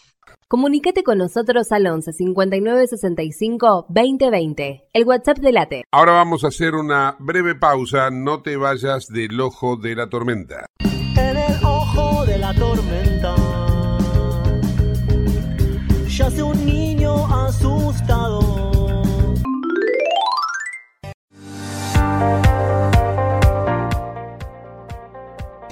Comunicate 0.48 1.04
con 1.04 1.18
nosotros 1.18 1.72
al 1.72 1.88
11 1.88 2.14
59 2.14 2.88
65 2.88 3.86
2020, 3.90 4.90
el 4.94 5.06
WhatsApp 5.06 5.38
de 5.38 5.52
Late. 5.52 5.84
Ahora 5.92 6.14
vamos 6.14 6.44
a 6.44 6.48
hacer 6.48 6.76
una 6.76 7.16
breve 7.20 7.56
pausa, 7.56 8.10
no 8.10 8.42
te 8.42 8.58
vayas 8.58 9.08
del 9.08 9.40
ojo 9.40 9.76
de 9.76 9.96
la 9.96 10.10
tormenta. 10.10 10.66
En 10.80 11.38
el 11.38 11.64
ojo 11.64 12.26
de 12.26 12.38
la 12.38 12.54
tormenta 12.54 13.36
yace 16.08 16.42
un 16.44 16.66
niño 16.66 16.85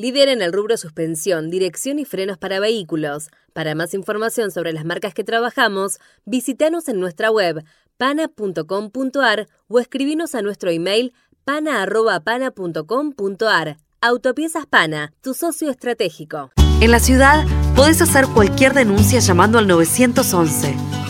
líder 0.00 0.28
en 0.28 0.42
el 0.42 0.52
rubro 0.52 0.76
suspensión, 0.76 1.50
dirección 1.50 1.98
y 1.98 2.04
frenos 2.04 2.38
para 2.38 2.60
vehículos. 2.60 3.28
Para 3.52 3.74
más 3.74 3.94
información 3.94 4.50
sobre 4.50 4.72
las 4.72 4.84
marcas 4.84 5.14
que 5.14 5.24
trabajamos, 5.24 5.98
visítanos 6.24 6.88
en 6.88 7.00
nuestra 7.00 7.30
web 7.30 7.64
pana.com.ar 7.98 9.48
o 9.68 9.78
escribinos 9.78 10.34
a 10.34 10.42
nuestro 10.42 10.70
email 10.70 11.12
pana.pana.com.ar. 11.44 13.76
Autopiezas 14.00 14.66
Pana, 14.66 15.12
tu 15.20 15.34
socio 15.34 15.70
estratégico. 15.70 16.50
En 16.80 16.90
la 16.90 17.00
ciudad 17.00 17.44
podés 17.76 18.00
hacer 18.00 18.26
cualquier 18.26 18.72
denuncia 18.72 19.20
llamando 19.20 19.58
al 19.58 19.66
911. 19.66 21.09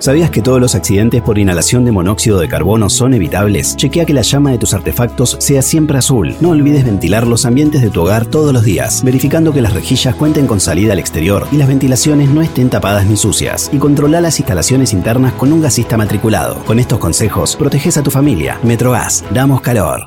¿Sabías 0.00 0.30
que 0.30 0.42
todos 0.42 0.60
los 0.60 0.76
accidentes 0.76 1.22
por 1.22 1.40
inhalación 1.40 1.84
de 1.84 1.90
monóxido 1.90 2.38
de 2.38 2.46
carbono 2.46 2.88
son 2.88 3.14
evitables? 3.14 3.74
Chequea 3.74 4.04
que 4.04 4.14
la 4.14 4.22
llama 4.22 4.52
de 4.52 4.58
tus 4.58 4.72
artefactos 4.72 5.36
sea 5.40 5.60
siempre 5.60 5.98
azul. 5.98 6.36
No 6.40 6.50
olvides 6.50 6.84
ventilar 6.84 7.26
los 7.26 7.44
ambientes 7.44 7.82
de 7.82 7.90
tu 7.90 8.02
hogar 8.02 8.24
todos 8.24 8.52
los 8.52 8.62
días, 8.62 9.02
verificando 9.02 9.52
que 9.52 9.60
las 9.60 9.72
rejillas 9.72 10.14
cuenten 10.14 10.46
con 10.46 10.60
salida 10.60 10.92
al 10.92 11.00
exterior 11.00 11.48
y 11.50 11.56
las 11.56 11.66
ventilaciones 11.66 12.28
no 12.30 12.42
estén 12.42 12.70
tapadas 12.70 13.06
ni 13.06 13.16
sucias. 13.16 13.70
Y 13.72 13.78
controla 13.78 14.20
las 14.20 14.38
instalaciones 14.38 14.92
internas 14.92 15.32
con 15.32 15.52
un 15.52 15.60
gasista 15.60 15.96
matriculado. 15.96 16.62
Con 16.64 16.78
estos 16.78 17.00
consejos, 17.00 17.56
proteges 17.56 17.96
a 17.96 18.04
tu 18.04 18.12
familia. 18.12 18.60
Metrogas, 18.62 19.24
damos 19.34 19.62
calor. 19.62 20.06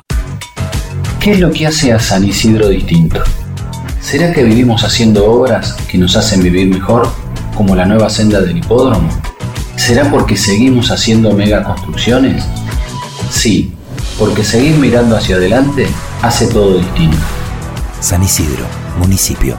¿Qué 1.20 1.32
es 1.32 1.40
lo 1.40 1.50
que 1.50 1.66
hace 1.66 1.92
a 1.92 2.00
San 2.00 2.24
Isidro 2.24 2.70
distinto? 2.70 3.20
¿Será 4.00 4.32
que 4.32 4.42
vivimos 4.42 4.84
haciendo 4.84 5.30
obras 5.30 5.74
que 5.86 5.98
nos 5.98 6.16
hacen 6.16 6.42
vivir 6.42 6.66
mejor, 6.66 7.06
como 7.54 7.76
la 7.76 7.84
nueva 7.84 8.08
senda 8.08 8.40
del 8.40 8.56
hipódromo? 8.56 9.10
¿Será 9.76 10.10
porque 10.10 10.36
seguimos 10.36 10.90
haciendo 10.90 11.32
megaconstrucciones? 11.32 12.44
Sí, 13.30 13.72
porque 14.18 14.44
seguir 14.44 14.76
mirando 14.76 15.16
hacia 15.16 15.36
adelante 15.36 15.88
hace 16.22 16.46
todo 16.46 16.78
distinto. 16.78 17.16
San 18.00 18.22
Isidro, 18.22 18.66
municipio. 18.98 19.58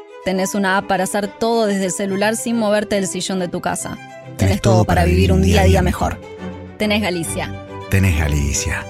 Tenés 0.23 0.53
una 0.53 0.77
app 0.77 0.87
para 0.87 1.05
hacer 1.05 1.27
todo 1.27 1.65
desde 1.65 1.85
el 1.85 1.91
celular 1.91 2.35
sin 2.35 2.55
moverte 2.55 2.95
del 2.95 3.07
sillón 3.07 3.39
de 3.39 3.47
tu 3.47 3.59
casa. 3.59 3.97
Tenés, 4.37 4.61
todo, 4.61 4.75
todo 4.75 4.85
para 4.85 5.03
vivir 5.03 5.33
un 5.33 5.41
día 5.41 5.61
a 5.61 5.63
día 5.65 5.81
mejor. 5.81 6.21
Tenés 6.77 7.01
Galicia. 7.01 7.51
Tenés 7.89 8.19
Galicia. 8.19 8.85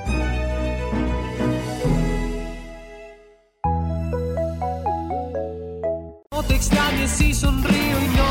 No 6.32 6.44
te 6.44 6.56
extrañes 6.56 7.12
si 7.12 7.34
sonrío 7.34 7.74
y 7.74 8.18
no 8.18 8.31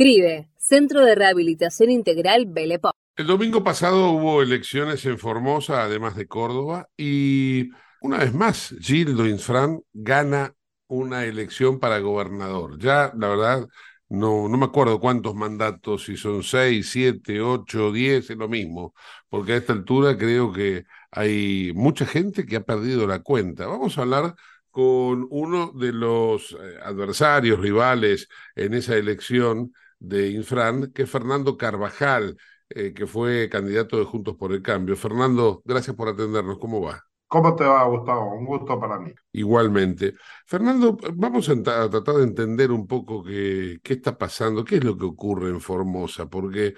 CRIBE, 0.00 0.48
Centro 0.56 1.04
de 1.04 1.14
Rehabilitación 1.14 1.90
Integral 1.90 2.46
Belepo. 2.46 2.90
El 3.16 3.26
domingo 3.26 3.62
pasado 3.62 4.12
hubo 4.12 4.40
elecciones 4.40 5.04
en 5.04 5.18
Formosa, 5.18 5.82
además 5.82 6.16
de 6.16 6.26
Córdoba, 6.26 6.88
y 6.96 7.68
una 8.00 8.16
vez 8.16 8.32
más, 8.32 8.74
Gildo 8.80 9.26
Infran 9.26 9.82
gana 9.92 10.54
una 10.86 11.26
elección 11.26 11.78
para 11.78 11.98
gobernador. 11.98 12.78
Ya, 12.78 13.12
la 13.14 13.28
verdad, 13.28 13.68
no, 14.08 14.48
no 14.48 14.56
me 14.56 14.64
acuerdo 14.64 15.00
cuántos 15.00 15.34
mandatos, 15.34 16.04
si 16.04 16.16
son 16.16 16.44
seis, 16.44 16.88
siete, 16.88 17.42
ocho, 17.42 17.92
diez, 17.92 18.30
es 18.30 18.38
lo 18.38 18.48
mismo, 18.48 18.94
porque 19.28 19.52
a 19.52 19.56
esta 19.58 19.74
altura 19.74 20.16
creo 20.16 20.50
que 20.50 20.86
hay 21.10 21.72
mucha 21.74 22.06
gente 22.06 22.46
que 22.46 22.56
ha 22.56 22.64
perdido 22.64 23.06
la 23.06 23.18
cuenta. 23.18 23.66
Vamos 23.66 23.98
a 23.98 24.00
hablar 24.00 24.34
con 24.70 25.26
uno 25.28 25.72
de 25.72 25.92
los 25.92 26.52
eh, 26.52 26.78
adversarios, 26.82 27.60
rivales 27.60 28.28
en 28.54 28.72
esa 28.72 28.96
elección 28.96 29.74
de 30.00 30.30
Infran, 30.30 30.92
que 30.92 31.02
es 31.02 31.10
Fernando 31.10 31.56
Carvajal, 31.56 32.36
eh, 32.70 32.92
que 32.92 33.06
fue 33.06 33.48
candidato 33.48 33.98
de 33.98 34.04
Juntos 34.04 34.36
por 34.36 34.52
el 34.52 34.62
Cambio. 34.62 34.96
Fernando, 34.96 35.62
gracias 35.64 35.94
por 35.94 36.08
atendernos. 36.08 36.58
¿Cómo 36.58 36.80
va? 36.80 37.04
¿Cómo 37.28 37.54
te 37.54 37.62
va, 37.62 37.84
Gustavo? 37.84 38.34
Un 38.34 38.44
gusto 38.44 38.80
para 38.80 38.98
mí. 38.98 39.12
Igualmente. 39.32 40.14
Fernando, 40.46 40.98
vamos 41.14 41.48
a, 41.48 41.52
a 41.52 41.88
tratar 41.88 42.16
de 42.16 42.24
entender 42.24 42.72
un 42.72 42.88
poco 42.88 43.22
qué, 43.22 43.78
qué 43.84 43.92
está 43.94 44.18
pasando, 44.18 44.64
qué 44.64 44.76
es 44.76 44.84
lo 44.84 44.96
que 44.98 45.04
ocurre 45.04 45.48
en 45.48 45.60
Formosa, 45.60 46.28
porque 46.28 46.74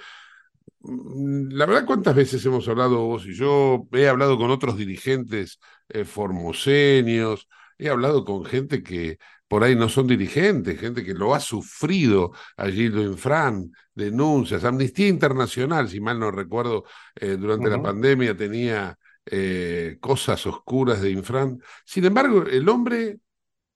mm, 0.80 1.52
la 1.52 1.66
verdad, 1.66 1.86
¿cuántas 1.86 2.14
veces 2.14 2.44
hemos 2.44 2.68
hablado 2.68 3.06
vos 3.06 3.26
y 3.26 3.34
yo? 3.34 3.86
He 3.92 4.08
hablado 4.08 4.36
con 4.38 4.50
otros 4.50 4.76
dirigentes 4.76 5.58
eh, 5.88 6.04
formoseños, 6.04 7.48
he 7.78 7.88
hablado 7.88 8.24
con 8.24 8.44
gente 8.44 8.82
que 8.82 9.18
por 9.52 9.64
ahí 9.64 9.76
no 9.76 9.88
son 9.90 10.06
dirigentes, 10.06 10.80
gente 10.80 11.04
que 11.04 11.12
lo 11.14 11.34
ha 11.34 11.40
sufrido 11.40 12.32
a 12.56 12.68
Gildo 12.68 13.02
Infran, 13.02 13.70
denuncias, 13.94 14.64
Amnistía 14.64 15.08
Internacional, 15.08 15.88
si 15.90 16.00
mal 16.00 16.18
no 16.18 16.30
recuerdo, 16.30 16.84
eh, 17.14 17.36
durante 17.38 17.68
la 17.68 17.82
pandemia 17.82 18.34
tenía 18.36 18.98
eh, 19.26 19.98
cosas 20.00 20.46
oscuras 20.46 21.02
de 21.02 21.10
Infran. 21.10 21.60
Sin 21.84 22.04
embargo, 22.06 22.44
el 22.46 22.66
hombre 22.68 23.18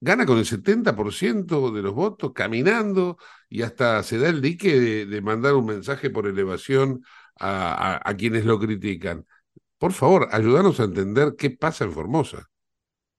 gana 0.01 0.27
con 0.27 0.39
el 0.39 0.47
70% 0.47 1.71
de 1.71 1.83
los 1.83 1.95
votos, 1.95 2.33
caminando, 2.35 3.19
y 3.49 3.63
hasta 3.63 4.03
se 4.03 4.19
da 4.19 4.29
el 4.29 4.41
dique 4.43 4.79
de, 4.81 5.07
de 5.07 5.23
mandar 5.23 5.55
un 5.55 5.67
mensaje 5.67 6.11
por 6.11 6.27
elevación 6.27 7.03
a, 7.39 7.97
a- 7.97 8.11
a 8.11 8.17
quienes 8.17 8.45
lo 8.45 8.59
critican. 8.59 9.27
Por 9.79 9.93
favor, 9.93 10.29
ayúdanos 10.33 10.81
a 10.81 10.85
entender 10.85 11.35
qué 11.39 11.51
pasa 11.51 11.85
en 11.85 11.93
Formosa. 11.93 12.49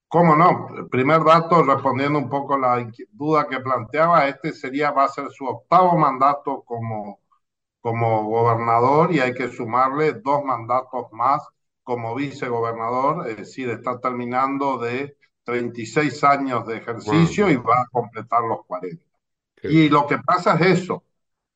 ¿Cómo 0.09 0.35
no? 0.35 0.69
El 0.77 0.87
primer 0.87 1.23
dato, 1.23 1.63
respondiendo 1.63 2.17
un 2.17 2.29
poco 2.29 2.53
a 2.53 2.59
la 2.59 2.91
duda 3.11 3.47
que 3.47 3.59
planteaba, 3.59 4.27
este 4.27 4.53
sería, 4.53 4.91
va 4.91 5.03
a 5.05 5.09
ser 5.09 5.29
su 5.31 5.45
octavo 5.45 5.97
mandato 5.97 6.63
como, 6.63 7.19
como 7.81 8.23
gobernador 8.25 9.11
y 9.11 9.19
hay 9.19 9.33
que 9.33 9.49
sumarle 9.49 10.13
dos 10.13 10.43
mandatos 10.45 11.11
más 11.11 11.45
como 11.83 12.15
vicegobernador, 12.15 13.29
es 13.29 13.37
decir, 13.37 13.69
está 13.69 13.99
terminando 13.99 14.77
de 14.77 15.17
36 15.43 16.23
años 16.25 16.67
de 16.67 16.77
ejercicio 16.77 17.49
y 17.49 17.55
va 17.55 17.81
a 17.81 17.87
completar 17.89 18.43
los 18.43 18.65
40. 18.65 19.01
Y 19.63 19.89
lo 19.89 20.05
que 20.05 20.17
pasa 20.19 20.55
es 20.55 20.81
eso, 20.81 21.03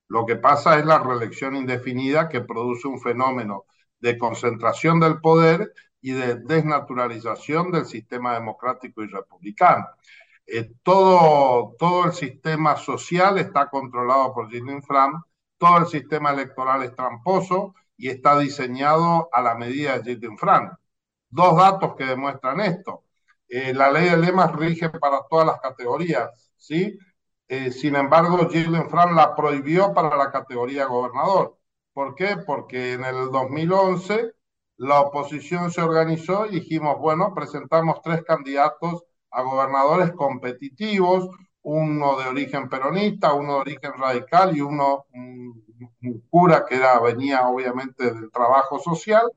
lo 0.08 0.26
que 0.26 0.38
pasa 0.38 0.78
es 0.80 0.86
la 0.86 1.00
reelección 1.00 1.56
indefinida 1.56 2.30
que 2.30 2.42
produce 2.42 2.88
un 2.88 3.00
fenómeno 3.00 3.66
de 4.00 4.18
concentración 4.18 5.00
del 5.00 5.20
poder 5.20 5.74
y 6.02 6.12
de 6.14 6.36
desnaturalización 6.36 7.72
del 7.72 7.86
sistema 7.86 8.34
democrático 8.34 9.04
y 9.04 9.08
republicano. 9.08 9.88
Eh, 10.46 10.72
todo, 10.84 11.76
todo 11.78 12.06
el 12.06 12.14
sistema 12.14 12.76
social 12.76 13.38
está 13.38 13.70
controlado 13.70 14.34
por 14.34 14.50
Gilles 14.50 14.74
Infram, 14.74 15.24
todo 15.58 15.78
el 15.80 15.88
sistema 15.88 16.32
electoral 16.32 16.84
es 16.84 16.96
tramposo 16.96 17.76
y 17.96 18.10
está 18.10 18.38
diseñado 18.40 19.30
a 19.32 19.42
la 19.42 19.56
medida 19.56 20.00
de 20.00 20.16
Gilles 20.16 20.32
Infram. 20.32 20.76
Dos 21.30 21.56
datos 21.58 21.96
que 21.96 22.06
demuestran 22.06 22.60
esto. 22.62 23.06
Eh, 23.48 23.74
la 23.74 23.92
ley 23.92 24.10
de 24.10 24.18
lemas 24.18 24.52
rige 24.54 24.90
para 24.90 25.22
todas 25.30 25.46
las 25.48 25.60
categorías, 25.62 26.52
¿sí? 26.58 26.98
Eh, 27.48 27.72
sin 27.72 27.96
embargo, 27.96 28.50
Gilles 28.50 28.68
Infran 28.82 29.16
la 29.16 29.36
prohibió 29.36 29.94
para 29.94 30.16
la 30.18 30.32
categoría 30.32 30.86
gobernador. 30.86 31.58
¿Por 31.94 32.16
qué? 32.16 32.38
Porque 32.46 32.94
en 32.94 33.04
el 33.06 33.30
2011 33.32 34.34
la 34.82 35.00
oposición 35.00 35.70
se 35.70 35.80
organizó 35.80 36.48
y 36.48 36.60
dijimos, 36.60 36.98
bueno, 36.98 37.36
presentamos 37.36 38.02
tres 38.02 38.24
candidatos 38.24 39.04
a 39.30 39.44
gobernadores 39.44 40.12
competitivos, 40.14 41.30
uno 41.62 42.18
de 42.18 42.28
origen 42.28 42.68
peronista, 42.68 43.34
uno 43.34 43.54
de 43.54 43.60
origen 43.60 43.92
radical 43.96 44.58
y 44.58 44.62
uno, 44.62 45.06
un, 45.14 45.64
un 46.02 46.24
cura 46.32 46.66
que 46.68 46.78
era, 46.78 47.00
venía 47.00 47.48
obviamente 47.48 48.12
del 48.12 48.32
trabajo 48.32 48.80
social. 48.80 49.30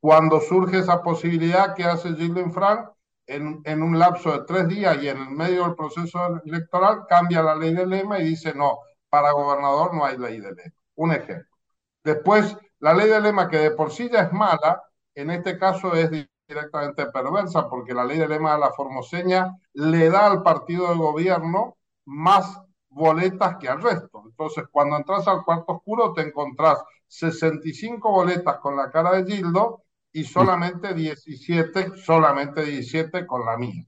Cuando 0.00 0.40
surge 0.40 0.78
esa 0.78 1.02
posibilidad, 1.02 1.74
¿qué 1.74 1.84
hace 1.84 2.14
Gilles 2.14 2.46
Infran? 2.46 2.88
En, 3.26 3.60
en, 3.64 3.82
un 3.82 3.98
lapso 3.98 4.32
de 4.32 4.46
tres 4.46 4.68
días 4.68 5.02
y 5.02 5.08
en 5.10 5.18
el 5.18 5.30
medio 5.32 5.64
del 5.64 5.74
proceso 5.74 6.40
electoral 6.46 7.04
cambia 7.06 7.42
la 7.42 7.54
ley 7.54 7.74
de 7.74 7.86
lema 7.86 8.20
y 8.20 8.24
dice, 8.24 8.54
no, 8.54 8.78
para 9.10 9.32
gobernador 9.32 9.94
no 9.94 10.06
hay 10.06 10.16
ley 10.16 10.40
de 10.40 10.54
lema. 10.54 10.74
Un 10.94 11.12
ejemplo. 11.12 11.58
Después, 12.02 12.56
la 12.80 12.94
ley 12.94 13.08
de 13.08 13.20
lema, 13.20 13.48
que 13.48 13.58
de 13.58 13.70
por 13.72 13.90
sí 13.90 14.08
ya 14.10 14.22
es 14.22 14.32
mala, 14.32 14.82
en 15.14 15.30
este 15.30 15.58
caso 15.58 15.94
es 15.94 16.10
directamente 16.46 17.06
perversa, 17.06 17.68
porque 17.68 17.94
la 17.94 18.04
ley 18.04 18.18
de 18.18 18.28
lema 18.28 18.54
de 18.54 18.60
la 18.60 18.72
formoseña 18.72 19.56
le 19.74 20.10
da 20.10 20.26
al 20.26 20.42
partido 20.42 20.88
de 20.88 20.96
gobierno 20.96 21.76
más 22.06 22.60
boletas 22.88 23.56
que 23.58 23.68
al 23.68 23.82
resto. 23.82 24.22
Entonces, 24.24 24.64
cuando 24.70 24.96
entras 24.96 25.26
al 25.28 25.44
cuarto 25.44 25.74
oscuro, 25.74 26.12
te 26.12 26.22
encontrás 26.22 26.82
65 27.08 28.10
boletas 28.10 28.58
con 28.58 28.76
la 28.76 28.90
cara 28.90 29.12
de 29.12 29.30
Gildo 29.30 29.82
y 30.12 30.24
solamente 30.24 30.94
17, 30.94 31.96
solamente 31.96 32.64
17 32.64 33.26
con 33.26 33.44
la 33.44 33.56
mía. 33.56 33.84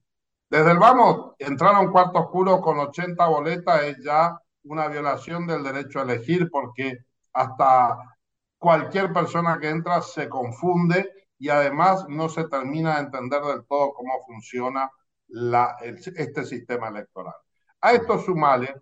Desde 0.49 0.73
el 0.73 0.79
vamos, 0.79 1.35
entrar 1.39 1.75
a 1.75 1.81
un 1.81 1.93
cuarto 1.93 2.19
oscuro 2.19 2.61
con 2.61 2.79
80 2.79 3.25
boletas 3.27 3.85
es 3.85 3.97
ya 4.05 4.37
una 4.65 4.89
violación 4.89 5.47
del 5.47 5.63
derecho 5.63 6.01
a 6.01 6.03
elegir, 6.03 6.51
porque 6.51 6.99
hasta 7.33 7.97
cualquier 8.61 9.13
persona 9.13 9.59
que 9.59 9.71
entra 9.71 10.03
se 10.03 10.29
confunde 10.29 11.11
y 11.39 11.49
además 11.49 12.07
no 12.09 12.29
se 12.29 12.45
termina 12.45 12.97
de 12.97 13.01
entender 13.01 13.43
del 13.43 13.65
todo 13.67 13.95
cómo 13.95 14.23
funciona 14.27 14.91
este 15.83 16.45
sistema 16.45 16.89
electoral. 16.89 17.35
A 17.81 17.93
esto 17.93 18.19
sumale 18.19 18.75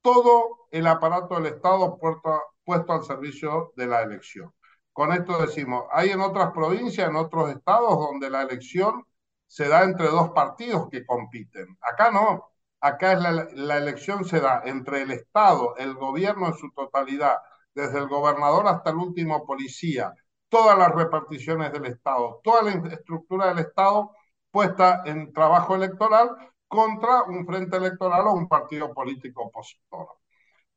todo 0.00 0.66
el 0.70 0.86
aparato 0.86 1.34
del 1.34 1.46
Estado 1.54 1.98
puesto, 1.98 2.42
puesto 2.64 2.94
al 2.94 3.04
servicio 3.04 3.72
de 3.76 3.86
la 3.86 4.02
elección. 4.02 4.52
Con 4.94 5.12
esto 5.12 5.38
decimos, 5.38 5.84
hay 5.92 6.10
en 6.10 6.20
otras 6.20 6.52
provincias, 6.52 7.10
en 7.10 7.16
otros 7.16 7.50
estados, 7.50 7.98
donde 7.98 8.30
la 8.30 8.42
elección 8.42 9.04
se 9.46 9.68
da 9.68 9.84
entre 9.84 10.08
dos 10.08 10.30
partidos 10.30 10.88
que 10.90 11.04
compiten. 11.04 11.76
Acá 11.82 12.10
no, 12.10 12.48
acá 12.80 13.12
es 13.12 13.20
la, 13.20 13.48
la 13.52 13.76
elección 13.76 14.24
se 14.24 14.40
da 14.40 14.62
entre 14.64 15.02
el 15.02 15.10
Estado, 15.10 15.76
el 15.76 15.92
gobierno 15.94 16.46
en 16.46 16.54
su 16.54 16.70
totalidad, 16.72 17.36
desde 17.76 17.98
el 18.00 18.08
gobernador 18.08 18.66
hasta 18.68 18.90
el 18.90 18.96
último 18.96 19.46
policía, 19.46 20.14
todas 20.48 20.78
las 20.78 20.92
reparticiones 20.94 21.72
del 21.72 21.86
Estado, 21.86 22.40
toda 22.42 22.62
la 22.62 22.72
estructura 22.94 23.48
del 23.48 23.60
Estado 23.60 24.12
puesta 24.50 25.02
en 25.06 25.32
trabajo 25.32 25.76
electoral 25.76 26.30
contra 26.68 27.22
un 27.24 27.46
frente 27.46 27.76
electoral 27.76 28.26
o 28.28 28.32
un 28.32 28.48
partido 28.48 28.92
político 28.94 29.44
opositor. 29.44 30.08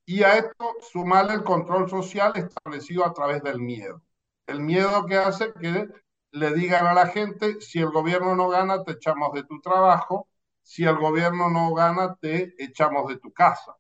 Y 0.06 0.24
a 0.24 0.38
esto 0.38 0.76
sumarle 0.92 1.34
el 1.36 1.44
control 1.44 1.90
social 1.90 2.34
establecido 2.36 3.06
a 3.06 3.14
través 3.14 3.44
del 3.44 3.60
miedo. 3.60 4.02
El 4.48 4.62
miedo 4.62 5.06
que 5.06 5.18
hace 5.18 5.54
que 5.54 5.88
le 6.32 6.54
digan 6.54 6.88
a 6.88 6.94
la 6.94 7.08
gente, 7.08 7.62
si 7.62 7.80
el 7.80 7.90
gobierno 7.92 8.36
no 8.36 8.50
gana, 8.50 8.84
te 8.84 8.94
echamos 8.94 9.34
de 9.34 9.44
tu 9.44 9.62
trabajo, 9.62 10.28
si 10.64 10.84
el 10.86 10.98
gobierno 10.98 11.50
no 11.50 11.74
gana, 11.74 12.16
te 12.16 12.56
echamos 12.64 13.08
de 13.08 13.18
tu 13.20 13.32
casa. 13.34 13.76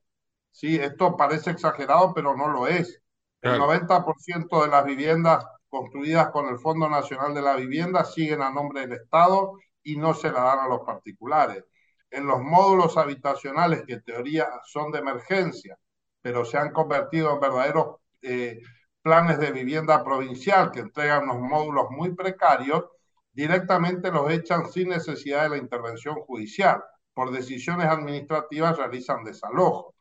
Sí, 0.52 0.76
esto 0.78 1.18
parece 1.18 1.52
exagerado, 1.52 2.14
pero 2.14 2.36
no 2.36 2.48
lo 2.50 2.68
es. 2.68 3.02
El 3.42 3.52
Claro. 3.52 3.58
90% 3.58 4.62
de 4.64 4.70
las 4.70 4.86
viviendas 4.86 5.46
construidas 5.70 6.30
con 6.30 6.48
el 6.50 6.60
Fondo 6.60 6.90
Nacional 6.90 7.34
de 7.34 7.42
la 7.42 7.56
Vivienda 7.56 8.04
siguen 8.04 8.42
a 8.42 8.52
nombre 8.52 8.82
del 8.82 8.94
Estado 8.94 9.54
y 9.84 9.98
no 9.98 10.14
se 10.14 10.32
la 10.32 10.42
dan 10.42 10.60
a 10.60 10.68
los 10.68 10.82
particulares. 10.82 11.64
En 12.12 12.26
los 12.28 12.42
módulos 12.42 12.98
habitacionales, 12.98 13.84
que 13.86 13.94
en 13.94 14.04
teoría 14.04 14.48
son 14.66 14.92
de 14.92 15.00
emergencia, 15.00 15.78
pero 16.22 16.44
se 16.46 16.58
han 16.58 16.72
convertido 16.72 17.34
en 17.34 17.40
verdaderos 17.40 17.98
eh, 18.22 18.60
planes 19.02 19.40
de 19.40 19.52
vivienda 19.52 20.04
provincial 20.04 20.72
que 20.72 20.80
entregan 20.82 21.24
unos 21.30 21.40
módulos 21.42 21.88
muy 21.92 22.14
precarios, 22.16 22.86
directamente 23.32 24.12
los 24.12 24.30
echan 24.32 24.70
sin 24.72 24.90
necesidad 24.90 25.44
de 25.44 25.50
la 25.50 25.58
intervención 25.58 26.16
judicial. 26.16 26.84
Por 27.14 27.32
decisiones 27.32 27.88
administrativas 27.88 28.78
realizan 28.78 29.24
desalojo. 29.24 29.94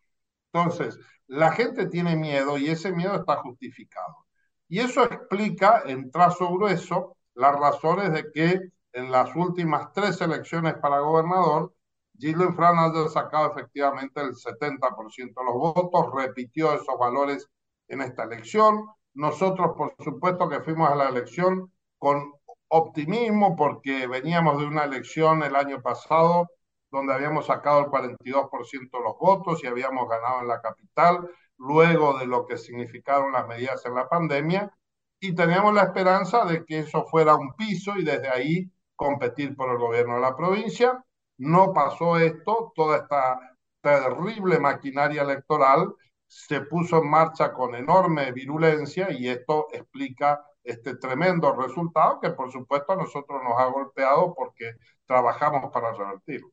Entonces, 0.53 0.99
la 1.29 1.53
gente 1.53 1.87
tiene 1.87 2.17
miedo 2.17 2.59
y 2.59 2.69
ese 2.69 2.93
miedo 2.93 3.15
está 3.15 3.37
justificado. 3.37 4.27
Y 4.69 4.81
eso 4.81 5.05
explica, 5.05 5.83
en 5.87 6.11
trazo 6.11 6.53
grueso, 6.53 7.17
las 7.35 7.55
razones 7.59 8.13
de 8.13 8.31
que 8.33 8.61
en 8.93 9.13
las 9.13 9.35
últimas 9.37 9.93
tres 9.93 10.21
elecciones 10.21 10.75
para 10.75 11.01
gobernador, 11.01 11.73
Gildo 12.19 12.45
Infran 12.45 12.79
haya 12.79 13.09
sacado 13.09 13.53
efectivamente 13.53 14.21
el 14.21 14.35
70% 14.35 15.41
de 15.41 15.45
los 15.45 15.55
votos, 15.55 16.07
repitió 16.15 16.73
esos 16.73 16.99
valores 16.99 17.47
en 17.87 18.03
esta 18.03 18.25
elección. 18.25 18.87
Nosotros, 19.15 19.75
por 19.77 19.95
supuesto, 20.03 20.49
que 20.49 20.61
fuimos 20.61 20.91
a 20.91 20.97
la 20.97 21.09
elección 21.09 21.73
con 21.99 22.33
optimismo 22.69 23.57
porque 23.57 24.07
veníamos 24.07 24.59
de 24.59 24.67
una 24.67 24.85
elección 24.85 25.43
el 25.43 25.57
año 25.57 25.81
pasado 25.81 26.49
donde 26.91 27.15
habíamos 27.15 27.47
sacado 27.47 27.81
el 27.81 27.87
42% 27.87 28.99
de 28.99 29.05
los 29.05 29.19
votos 29.19 29.63
y 29.63 29.67
habíamos 29.67 30.09
ganado 30.09 30.41
en 30.41 30.49
la 30.49 30.61
capital, 30.61 31.29
luego 31.59 32.19
de 32.19 32.27
lo 32.27 32.47
que 32.47 32.57
significaron 32.57 33.33
las 33.33 33.47
medidas 33.47 33.85
en 33.87 33.95
la 33.95 34.09
pandemia, 34.09 34.73
y 35.21 35.35
teníamos 35.35 35.75
la 35.75 35.83
esperanza 35.83 36.45
de 36.45 36.65
que 36.65 36.81
eso 36.81 37.05
fuera 37.07 37.35
un 37.35 37.55
piso 37.55 37.97
y 37.97 38.05
desde 38.05 38.29
ahí 38.29 38.71
competir 38.95 39.57
por 39.57 39.71
el 39.71 39.79
gobierno 39.79 40.15
de 40.15 40.21
la 40.21 40.37
provincia. 40.37 41.05
No 41.39 41.73
pasó 41.73 42.19
esto, 42.19 42.73
toda 42.75 42.99
esta 42.99 43.39
terrible 43.81 44.59
maquinaria 44.59 45.23
electoral 45.23 45.95
se 46.27 46.61
puso 46.63 46.99
en 46.99 47.11
marcha 47.11 47.53
con 47.53 47.75
enorme 47.75 48.33
virulencia 48.33 49.11
y 49.11 49.29
esto 49.29 49.69
explica 49.73 50.45
este 50.63 50.97
tremendo 50.97 51.55
resultado 51.55 52.21
que 52.21 52.31
por 52.31 52.53
supuesto 52.53 52.93
a 52.93 52.97
nosotros 52.97 53.43
nos 53.43 53.59
ha 53.59 53.67
golpeado 53.67 54.35
porque 54.35 54.75
trabajamos 55.07 55.73
para 55.73 55.93
revertirlo. 55.93 56.51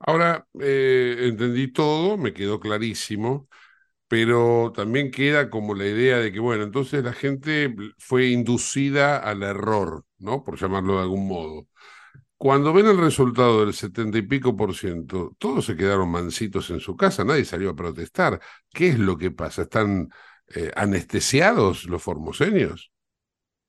Ahora, 0.00 0.46
eh, 0.60 1.16
entendí 1.28 1.68
todo, 1.72 2.16
me 2.16 2.32
quedó 2.32 2.60
clarísimo, 2.60 3.48
pero 4.08 4.72
también 4.74 5.10
queda 5.10 5.50
como 5.50 5.74
la 5.74 5.86
idea 5.86 6.18
de 6.18 6.32
que, 6.32 6.40
bueno, 6.40 6.64
entonces 6.64 7.04
la 7.04 7.12
gente 7.14 7.74
fue 7.98 8.28
inducida 8.28 9.18
al 9.18 9.42
error, 9.42 10.04
¿no? 10.18 10.44
Por 10.44 10.58
llamarlo 10.58 10.96
de 10.96 11.02
algún 11.02 11.28
modo. 11.28 11.68
Cuando 12.36 12.72
ven 12.72 12.86
el 12.86 12.98
resultado 12.98 13.64
del 13.64 13.74
setenta 13.74 14.18
y 14.18 14.22
pico 14.22 14.56
por 14.56 14.74
ciento, 14.74 15.34
todos 15.38 15.66
se 15.66 15.76
quedaron 15.76 16.10
mansitos 16.10 16.70
en 16.70 16.80
su 16.80 16.96
casa, 16.96 17.24
nadie 17.24 17.44
salió 17.44 17.70
a 17.70 17.76
protestar. 17.76 18.40
¿Qué 18.72 18.88
es 18.90 18.98
lo 18.98 19.18
que 19.18 19.30
pasa? 19.32 19.62
¿Están 19.62 20.08
eh, 20.54 20.72
anestesiados 20.76 21.84
los 21.86 22.02
formoseños? 22.02 22.92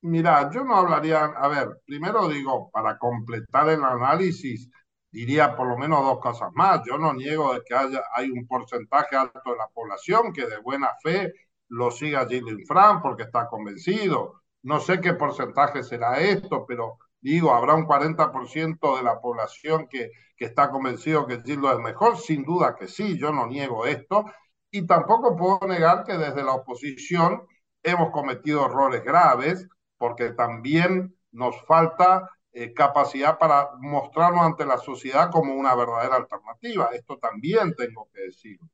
Mira, 0.02 0.50
yo 0.52 0.64
no 0.64 0.76
hablaría, 0.76 1.24
a 1.26 1.48
ver, 1.48 1.68
primero 1.84 2.26
digo, 2.28 2.70
para 2.70 2.96
completar 2.98 3.68
el 3.68 3.84
análisis, 3.84 4.70
diría 5.10 5.56
por 5.56 5.68
lo 5.68 5.76
menos 5.76 6.02
dos 6.04 6.20
cosas 6.20 6.50
más. 6.54 6.82
Yo 6.86 6.98
no 6.98 7.12
niego 7.12 7.54
de 7.54 7.62
que 7.62 7.74
haya, 7.74 8.02
hay 8.14 8.30
un 8.30 8.46
porcentaje 8.46 9.16
alto 9.16 9.50
de 9.50 9.56
la 9.56 9.68
población 9.68 10.32
que 10.32 10.46
de 10.46 10.58
buena 10.58 10.90
fe 11.02 11.32
lo 11.68 11.90
siga 11.90 12.26
Gilles 12.26 12.58
Infran 12.60 13.02
porque 13.02 13.24
está 13.24 13.48
convencido. 13.48 14.42
No 14.62 14.80
sé 14.80 15.00
qué 15.00 15.14
porcentaje 15.14 15.82
será 15.82 16.18
esto, 16.20 16.64
pero 16.66 16.98
digo, 17.20 17.52
habrá 17.52 17.74
un 17.74 17.86
40% 17.86 18.96
de 18.96 19.02
la 19.02 19.20
población 19.20 19.86
que, 19.88 20.10
que 20.36 20.46
está 20.46 20.70
convencido 20.70 21.26
que 21.26 21.42
Gildo 21.42 21.72
es 21.72 21.78
mejor. 21.78 22.18
Sin 22.18 22.44
duda 22.44 22.76
que 22.76 22.88
sí, 22.88 23.18
yo 23.18 23.32
no 23.32 23.46
niego 23.46 23.86
esto. 23.86 24.24
Y 24.70 24.86
tampoco 24.86 25.36
puedo 25.36 25.60
negar 25.66 26.04
que 26.04 26.16
desde 26.16 26.42
la 26.44 26.52
oposición 26.54 27.42
hemos 27.82 28.10
cometido 28.10 28.66
errores 28.66 29.02
graves 29.04 29.66
porque 29.98 30.30
también 30.30 31.14
nos 31.32 31.60
falta 31.66 32.28
eh, 32.52 32.74
capacidad 32.74 33.38
para 33.38 33.70
mostrarnos 33.80 34.42
ante 34.44 34.66
la 34.66 34.78
sociedad 34.78 35.30
como 35.30 35.54
una 35.54 35.74
verdadera 35.74 36.16
alternativa. 36.16 36.90
Esto 36.92 37.18
también 37.18 37.74
tengo 37.76 38.08
que 38.12 38.22
decirlo, 38.22 38.68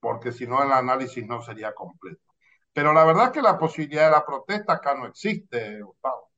porque 0.00 0.32
si 0.32 0.46
no 0.46 0.62
el 0.62 0.72
análisis 0.72 1.26
no 1.26 1.42
sería 1.42 1.74
completo. 1.74 2.22
Pero 2.72 2.92
la 2.92 3.04
verdad 3.04 3.26
es 3.26 3.30
que 3.32 3.42
la 3.42 3.58
posibilidad 3.58 4.06
de 4.06 4.12
la 4.12 4.24
protesta 4.26 4.74
acá 4.74 4.94
no 4.94 5.06
existe, 5.06 5.82
Gustavo, 5.82 6.30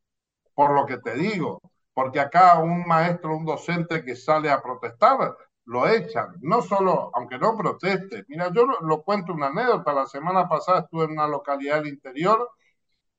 por 0.55 0.73
lo 0.75 0.87
que 0.87 0.99
te 0.99 1.15
digo, 1.15 1.61
porque 1.95 2.21
acá 2.21 2.59
un 2.59 2.87
maestro, 2.87 3.37
un 3.37 3.45
docente 3.45 4.05
que 4.05 4.17
sale 4.17 4.51
a 4.51 4.63
protestar, 4.63 5.37
lo 5.67 5.89
echan, 5.89 6.37
no 6.41 6.63
solo, 6.63 7.11
aunque 7.15 7.39
no 7.39 7.57
proteste. 7.57 8.25
Mira, 8.29 8.51
yo 8.53 8.67
lo, 8.67 8.81
lo 8.81 9.03
cuento 9.03 9.33
una 9.33 9.49
anécdota, 9.49 9.93
la 9.93 10.07
semana 10.07 10.49
pasada 10.49 10.81
estuve 10.81 11.05
en 11.05 11.13
una 11.13 11.29
localidad 11.29 11.77
del 11.83 11.89
interior, 11.89 12.51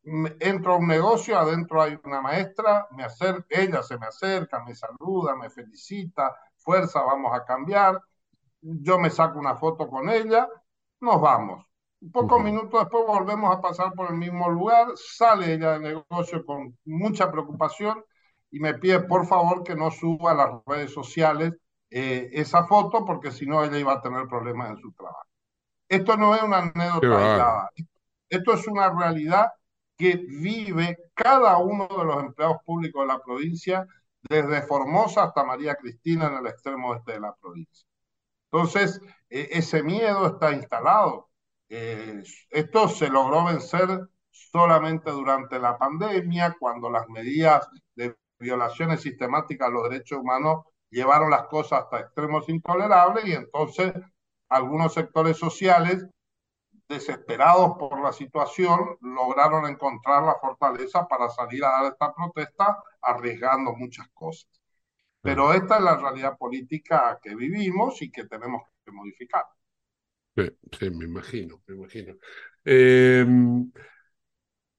entro 0.03 0.73
a 0.73 0.77
un 0.77 0.87
negocio, 0.87 1.37
adentro 1.37 1.81
hay 1.81 1.97
una 2.03 2.21
maestra, 2.21 2.87
me 2.91 3.03
acerca, 3.03 3.45
ella 3.49 3.81
se 3.83 3.97
me 3.97 4.07
acerca, 4.07 4.63
me 4.63 4.75
saluda, 4.75 5.35
me 5.35 5.49
felicita, 5.49 6.35
fuerza, 6.57 7.01
vamos 7.01 7.33
a 7.33 7.45
cambiar. 7.45 8.01
Yo 8.61 8.99
me 8.99 9.09
saco 9.09 9.39
una 9.39 9.55
foto 9.55 9.87
con 9.87 10.09
ella, 10.09 10.47
nos 10.99 11.21
vamos. 11.21 11.65
Pocos 12.11 12.43
minutos 12.43 12.81
después 12.81 13.05
volvemos 13.07 13.55
a 13.55 13.61
pasar 13.61 13.93
por 13.93 14.09
el 14.09 14.17
mismo 14.17 14.49
lugar, 14.49 14.87
sale 14.95 15.53
ella 15.53 15.71
del 15.71 15.83
negocio 15.83 16.45
con 16.45 16.77
mucha 16.83 17.31
preocupación 17.31 18.03
y 18.51 18.59
me 18.59 18.73
pide 18.73 18.99
por 18.99 19.25
favor 19.25 19.63
que 19.63 19.75
no 19.75 19.89
suba 19.89 20.31
a 20.31 20.35
las 20.35 20.49
redes 20.65 20.93
sociales 20.93 21.53
eh, 21.89 22.29
esa 22.33 22.65
foto 22.65 23.05
porque 23.05 23.31
si 23.31 23.45
no 23.45 23.63
ella 23.63 23.77
iba 23.77 23.93
a 23.93 24.01
tener 24.01 24.27
problemas 24.27 24.71
en 24.71 24.77
su 24.77 24.91
trabajo. 24.91 25.27
Esto 25.87 26.17
no 26.17 26.35
es 26.35 26.43
una 26.43 26.57
anécdota 26.57 27.17
aislada, 27.17 27.69
esto 28.29 28.53
es 28.53 28.67
una 28.67 28.89
realidad 28.89 29.53
que 29.97 30.15
vive 30.17 30.97
cada 31.13 31.57
uno 31.57 31.87
de 31.87 32.05
los 32.05 32.23
empleados 32.23 32.57
públicos 32.65 33.01
de 33.03 33.07
la 33.07 33.19
provincia, 33.19 33.87
desde 34.21 34.61
Formosa 34.63 35.23
hasta 35.23 35.43
María 35.43 35.75
Cristina 35.75 36.27
en 36.27 36.37
el 36.37 36.47
extremo 36.47 36.95
este 36.95 37.13
de 37.13 37.19
la 37.19 37.35
provincia. 37.35 37.87
Entonces, 38.51 39.01
eh, 39.29 39.49
ese 39.51 39.83
miedo 39.83 40.27
está 40.27 40.51
instalado. 40.53 41.29
Eh, 41.69 42.23
esto 42.49 42.87
se 42.87 43.09
logró 43.09 43.45
vencer 43.45 44.07
solamente 44.29 45.11
durante 45.11 45.59
la 45.59 45.77
pandemia, 45.77 46.55
cuando 46.59 46.89
las 46.89 47.07
medidas 47.09 47.67
de 47.95 48.15
violaciones 48.39 49.01
sistemáticas 49.01 49.67
a 49.67 49.71
los 49.71 49.89
derechos 49.89 50.19
humanos 50.19 50.65
llevaron 50.89 51.31
las 51.31 51.47
cosas 51.47 51.83
hasta 51.83 52.01
extremos 52.01 52.47
intolerables 52.49 53.25
y 53.25 53.33
entonces 53.33 53.93
algunos 54.49 54.93
sectores 54.93 55.37
sociales 55.37 56.05
desesperados 56.93 57.77
por 57.79 58.01
la 58.01 58.13
situación, 58.13 58.97
lograron 59.01 59.67
encontrar 59.69 60.23
la 60.23 60.35
fortaleza 60.39 61.07
para 61.07 61.29
salir 61.29 61.63
a 61.65 61.69
dar 61.71 61.85
esta 61.93 62.13
protesta 62.13 62.83
arriesgando 63.01 63.73
muchas 63.75 64.07
cosas. 64.13 64.47
Pero 65.21 65.53
esta 65.53 65.77
es 65.77 65.83
la 65.83 65.97
realidad 65.97 66.37
política 66.37 67.19
que 67.21 67.35
vivimos 67.35 68.01
y 68.01 68.11
que 68.11 68.25
tenemos 68.25 68.63
que 68.85 68.91
modificar. 68.93 69.45
Sí, 70.35 70.43
sí, 70.79 70.89
me 70.89 71.05
imagino, 71.05 71.61
me 71.67 71.75
imagino. 71.75 72.15
Eh, 72.65 73.25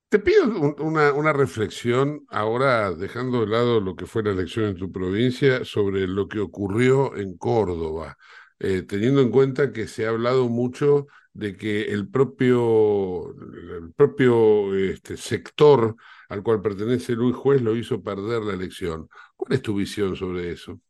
te 0.09 0.19
pido 0.21 0.45
un- 0.47 0.77
una, 0.81 1.12
una 1.12 1.33
reflexión 1.33 2.25
ahora, 2.29 2.93
dejando 2.93 3.41
de 3.41 3.47
lado 3.49 3.81
lo 3.81 3.97
que 3.97 4.07
fue 4.07 4.23
la 4.23 4.31
elección 4.31 4.67
en 4.67 4.77
tu 4.77 4.93
provincia, 4.93 5.65
sobre 5.65 6.07
lo 6.07 6.29
que 6.29 6.39
ocurrió 6.41 7.17
en 7.17 7.37
Córdoba, 7.37 8.17
eh, 8.61 8.83
teniendo 8.83 9.21
en 9.23 9.31
cuenta 9.31 9.73
que 9.73 9.89
se 9.89 10.07
ha 10.07 10.11
hablado 10.11 10.49
mucho 10.49 11.07
de 11.35 11.57
que 11.57 11.82
el 11.82 12.09
propio, 12.09 13.30
el 13.30 13.93
propio 13.95 14.74
este, 14.74 15.16
sector 15.16 15.97
al 16.28 16.43
cual 16.43 16.62
pertenece 16.62 17.12
Luis 17.12 17.37
Juez 17.37 17.61
lo 17.61 17.76
hizo 17.76 18.03
perder 18.03 18.43
la 18.43 18.55
elección. 18.55 19.09
¿Cuál 19.37 19.55
es 19.55 19.62
tu 19.62 19.74
visión 19.74 20.16
sobre 20.16 20.53
eso? 20.53 20.80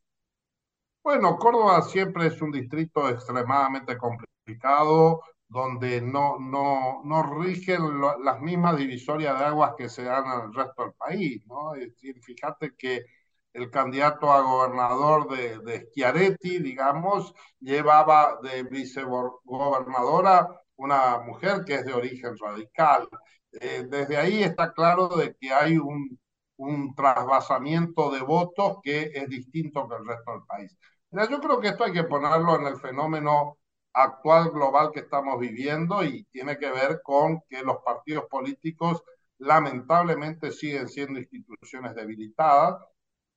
Bueno, 1.03 1.37
Córdoba 1.37 1.81
siempre 1.81 2.27
es 2.27 2.41
un 2.41 2.51
distrito 2.51 3.09
extremadamente 3.09 3.97
complicado, 3.97 5.21
donde 5.47 6.01
no, 6.01 6.39
no, 6.39 7.01
no 7.03 7.23
rigen 7.41 8.01
las 8.23 8.41
mismas 8.41 8.77
divisorias 8.77 9.37
de 9.37 9.45
aguas 9.45 9.73
que 9.77 9.89
se 9.89 10.03
dan 10.03 10.25
el 10.41 10.53
resto 10.53 10.83
del 10.83 10.93
país, 10.93 11.43
¿no? 11.45 11.75
Es 11.75 11.89
decir, 11.91 12.19
fíjate 12.21 12.73
que 12.75 13.05
el 13.55 13.71
candidato 13.71 14.31
a 14.31 14.41
gobernador 14.41 15.29
de, 15.29 15.59
de 15.59 15.87
Schiaretti, 15.87 16.59
digamos, 16.59 17.33
llevaba 17.59 18.39
de 18.43 18.63
vicegobernadora 18.63 20.47
una 20.77 21.19
mujer 21.19 21.63
que 21.65 21.75
es 21.75 21.85
de 21.85 21.93
origen 21.93 22.35
radical. 22.37 23.07
eh, 23.53 23.85
desde 23.89 24.17
ahí 24.17 24.43
está 24.43 24.73
claro 24.73 25.07
de 25.09 25.35
que 25.39 25.53
hay 25.53 25.77
un, 25.77 26.19
un 26.57 26.93
trasvasamiento 26.95 28.11
de 28.11 28.21
votos 28.21 28.77
que 28.83 29.11
es 29.13 29.29
distinto 29.29 29.87
que 29.87 29.95
el 29.95 30.05
resto 30.07 30.31
del 30.33 30.43
país. 30.47 30.77
Mira, 31.11 31.29
yo 31.29 31.39
creo 31.39 31.59
que 31.59 31.69
esto 31.69 31.83
hay 31.85 31.93
que 31.93 32.03
ponerlo 32.03 32.55
en 32.59 32.67
el 32.67 32.77
fenómeno 32.77 33.57
actual 33.93 34.49
global 34.51 34.91
que 34.93 35.01
estamos 35.01 35.39
viviendo 35.39 36.03
y 36.03 36.25
tiene 36.25 36.57
que 36.57 36.69
ver 36.71 37.01
con 37.03 37.41
que 37.49 37.61
los 37.63 37.77
partidos 37.85 38.25
políticos 38.29 39.03
lamentablemente 39.37 40.51
siguen 40.51 40.87
siendo 40.89 41.19
instituciones 41.19 41.95
debilitadas. 41.95 42.81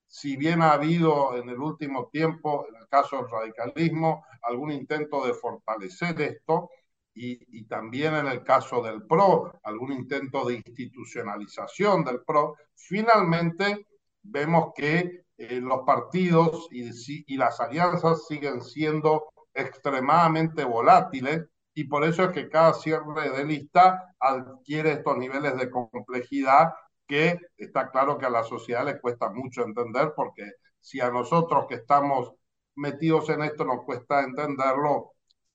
Si 0.09 0.37
bien 0.37 0.63
ha 0.63 0.73
habido 0.73 1.37
en 1.37 1.49
el 1.51 1.59
último 1.59 2.09
tiempo, 2.09 2.67
en 2.69 2.77
el 2.77 2.89
caso 2.89 3.17
del 3.17 3.31
radicalismo, 3.31 4.25
algún 4.43 4.73
intento 4.73 5.25
de 5.27 5.35
fortalecer 5.35 6.21
esto, 6.21 6.71
y, 7.15 7.65
también 7.65 8.15
en 8.15 8.29
el 8.29 8.45
caso 8.45 8.81
del 8.81 9.03
PRO, 9.03 9.53
algún 9.65 9.93
intento 9.93 10.47
de 10.47 10.55
institucionalización 10.55 12.05
del 12.05 12.23
PRO, 12.23 12.55
finalmente 12.75 13.87
vemos 14.23 14.73
que 14.75 15.25
eh, 15.37 15.61
los 15.61 15.81
partidos 15.85 16.69
y, 16.71 16.91
y 17.27 17.37
las 17.37 17.61
alianzas 17.61 18.27
siguen 18.27 18.63
siendo 18.63 19.33
extremadamente 19.53 20.65
volátiles 20.65 21.47
y 21.75 21.85
por 21.85 22.05
eso 22.05 22.25
es 22.25 22.31
que 22.31 22.49
cada 22.49 22.75
cierre 22.75 23.31
de 23.31 23.45
lista 23.45 24.15
adquiere 24.19 24.93
estos 24.93 25.17
niveles 25.17 25.57
de 25.57 25.71
complejidad 25.71 26.73
que 27.09 27.41
está 27.57 27.91
claro 27.91 28.19
que 28.19 28.27
a 28.27 28.31
la 28.31 28.45
sociedad 28.45 28.85
le 28.85 29.01
cuesta 29.01 29.31
mucho 29.31 29.63
entender 29.63 30.13
porque 30.15 30.45
si 30.79 31.01
a 31.01 31.11
nosotros 31.11 31.67
que 31.69 31.77
estamos 31.77 32.35
metidos 32.77 33.29
en 33.31 33.43
esto 33.43 33.65
nos 33.65 33.85
cuesta 33.85 34.23
entenderlo, 34.23 35.15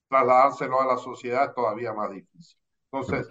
trasladárselo 0.09 0.81
a 0.81 0.85
la 0.87 0.97
sociedad 0.97 1.49
es 1.49 1.55
todavía 1.55 1.93
más 1.93 2.11
difícil. 2.11 2.57
Entonces, 2.91 3.27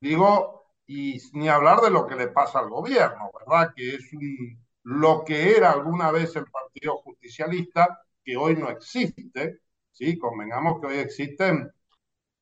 digo, 0.00 0.66
y 0.86 1.18
ni 1.32 1.48
hablar 1.48 1.80
de 1.80 1.90
lo 1.90 2.06
que 2.06 2.16
le 2.16 2.28
pasa 2.28 2.58
al 2.58 2.68
gobierno, 2.68 3.30
¿verdad? 3.38 3.72
Que 3.74 3.94
es 3.94 4.12
un, 4.12 4.62
lo 4.82 5.24
que 5.24 5.56
era 5.56 5.70
alguna 5.72 6.10
vez 6.10 6.34
el 6.36 6.46
Partido 6.50 6.98
Justicialista, 6.98 8.00
que 8.24 8.36
hoy 8.36 8.56
no 8.56 8.68
existe, 8.70 9.60
¿sí? 9.92 10.18
Convengamos 10.18 10.80
que 10.80 10.88
hoy 10.88 10.98
existen 10.98 11.72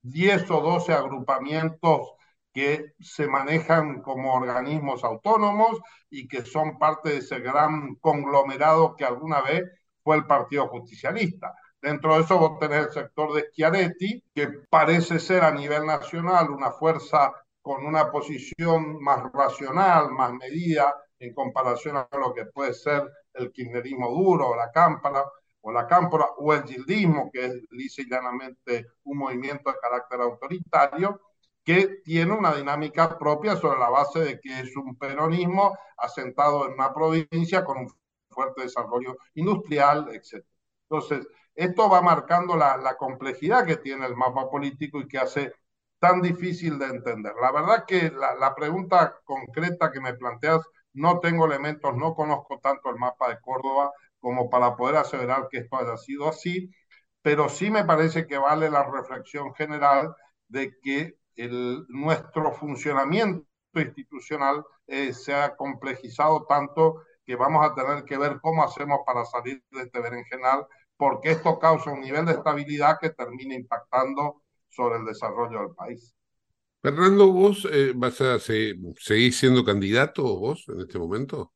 10 0.03 0.51
o 0.51 0.61
12 0.61 0.93
agrupamientos 0.93 2.15
que 2.53 2.93
se 2.99 3.27
manejan 3.27 4.03
como 4.03 4.35
organismos 4.35 5.05
autónomos 5.05 5.81
y 6.11 6.27
que 6.27 6.45
son 6.45 6.79
parte 6.79 7.11
de 7.11 7.17
ese 7.19 7.41
gran 7.41 7.95
conglomerado 7.97 8.97
que 8.97 9.05
alguna 9.05 9.41
vez 9.41 9.65
fue 10.03 10.17
el 10.17 10.27
Partido 10.27 10.69
Justicialista. 10.69 11.55
Dentro 11.81 12.15
de 12.15 12.23
eso 12.23 12.39
vos 12.39 12.59
tenés 12.59 12.87
el 12.87 12.93
sector 12.93 13.33
de 13.33 13.49
Schiaretti, 13.51 14.23
que 14.35 14.49
parece 14.69 15.19
ser 15.19 15.45
a 15.45 15.51
nivel 15.51 15.87
nacional 15.87 16.51
una 16.51 16.73
fuerza 16.73 17.33
con 17.63 17.85
una 17.87 18.11
posición 18.11 19.01
más 19.03 19.23
racional, 19.33 20.11
más 20.11 20.33
medida 20.33 20.95
en 21.19 21.35
comparación 21.35 21.97
a 21.97 22.09
lo 22.13 22.35
que 22.35 22.47
puede 22.47 22.75
ser 22.75 23.03
el 23.35 23.53
kirchnerismo 23.53 24.11
duro 24.11 24.49
o 24.49 24.57
la 24.57 24.71
cámpara 24.71 25.25
o 25.63 25.73
la 25.73 25.87
cámpora 25.87 26.27
o 26.39 26.55
el 26.55 26.65
gildismo, 26.65 27.31
que 27.31 27.47
es 27.47 27.55
lisa 27.71 28.03
y 28.03 28.09
llanamente 28.09 28.87
un 29.05 29.19
movimiento 29.19 29.71
de 29.71 29.79
carácter 29.79 30.21
autoritario, 30.21 31.21
que 31.71 32.01
tiene 32.03 32.33
una 32.33 32.53
dinámica 32.53 33.17
propia 33.17 33.55
sobre 33.55 33.79
la 33.79 33.89
base 33.91 34.19
de 34.19 34.41
que 34.41 34.59
es 34.59 34.77
un 34.77 34.97
peronismo 34.97 35.79
asentado 35.99 36.67
en 36.67 36.73
una 36.73 36.93
provincia 36.93 37.65
con 37.65 37.79
un 37.79 37.93
fuerte 38.29 38.63
desarrollo 38.63 39.17
industrial, 39.35 40.09
etc. 40.13 40.45
Entonces, 40.89 41.29
esto 41.55 41.89
va 41.89 42.03
marcando 42.03 42.57
la, 42.57 42.77
la, 42.77 42.97
complejidad 42.97 43.65
que 43.65 43.77
tiene 43.77 44.05
el 44.07 44.17
mapa 44.17 44.51
político 44.51 45.01
y 45.01 45.07
que 45.07 45.19
hace 45.19 45.53
tan 46.01 46.21
difícil 46.21 46.77
de 46.77 46.87
entender. 46.87 47.35
La 47.41 47.53
verdad 47.53 47.85
que 47.87 48.11
la, 48.11 48.35
la, 48.35 48.53
pregunta 48.53 49.21
concreta 49.25 49.93
que 49.93 50.01
me 50.01 50.15
planteas, 50.15 50.63
no 50.95 51.21
tengo 51.21 51.47
elementos, 51.47 51.95
no 51.97 52.15
conozco 52.17 52.59
tanto 52.59 52.91
el 52.91 52.97
mapa 52.97 53.29
de 53.29 53.41
Córdoba 53.41 53.93
como 54.19 54.51
para 54.51 54.75
poder 54.75 54.97
aseverar 54.97 55.47
que 55.49 55.59
esto 55.59 55.77
haya 55.77 55.97
sido 55.97 56.29
así, 56.29 56.69
pero 57.23 57.49
sí 57.49 57.71
me 57.71 57.85
parece 57.85 58.27
que 58.27 58.39
vale 58.39 58.71
la 58.71 58.83
reflexión 58.91 59.55
general 59.55 60.17
de 60.49 60.77
que 60.83 61.20
el, 61.45 61.85
nuestro 61.89 62.53
funcionamiento 62.53 63.47
institucional 63.75 64.65
eh, 64.87 65.13
se 65.13 65.35
ha 65.35 65.57
complejizado 65.57 66.45
tanto 66.47 67.03
que 67.27 67.37
vamos 67.37 67.65
a 67.65 67.75
tener 67.75 68.05
que 68.05 68.19
ver 68.19 68.41
cómo 68.41 68.65
hacemos 68.65 69.01
para 69.07 69.25
salir 69.25 69.63
de 69.71 69.83
este 69.83 70.01
berenjenal 70.01 70.67
porque 70.97 71.31
esto 71.33 71.59
causa 71.59 71.93
un 71.93 72.01
nivel 72.01 72.27
de 72.27 72.33
estabilidad 72.33 72.99
que 73.01 73.11
termina 73.11 73.55
impactando 73.55 74.43
sobre 74.69 74.97
el 74.99 75.05
desarrollo 75.07 75.61
del 75.61 75.75
país. 75.75 76.15
Fernando, 76.83 77.29
¿vos 77.33 77.67
eh, 77.73 77.93
vas 77.95 78.21
a 78.21 78.39
se, 78.39 78.75
seguir 78.99 79.33
siendo 79.35 79.65
candidato 79.65 80.23
vos 80.39 80.65
en 80.69 80.81
este 80.81 80.99
momento? 80.99 81.53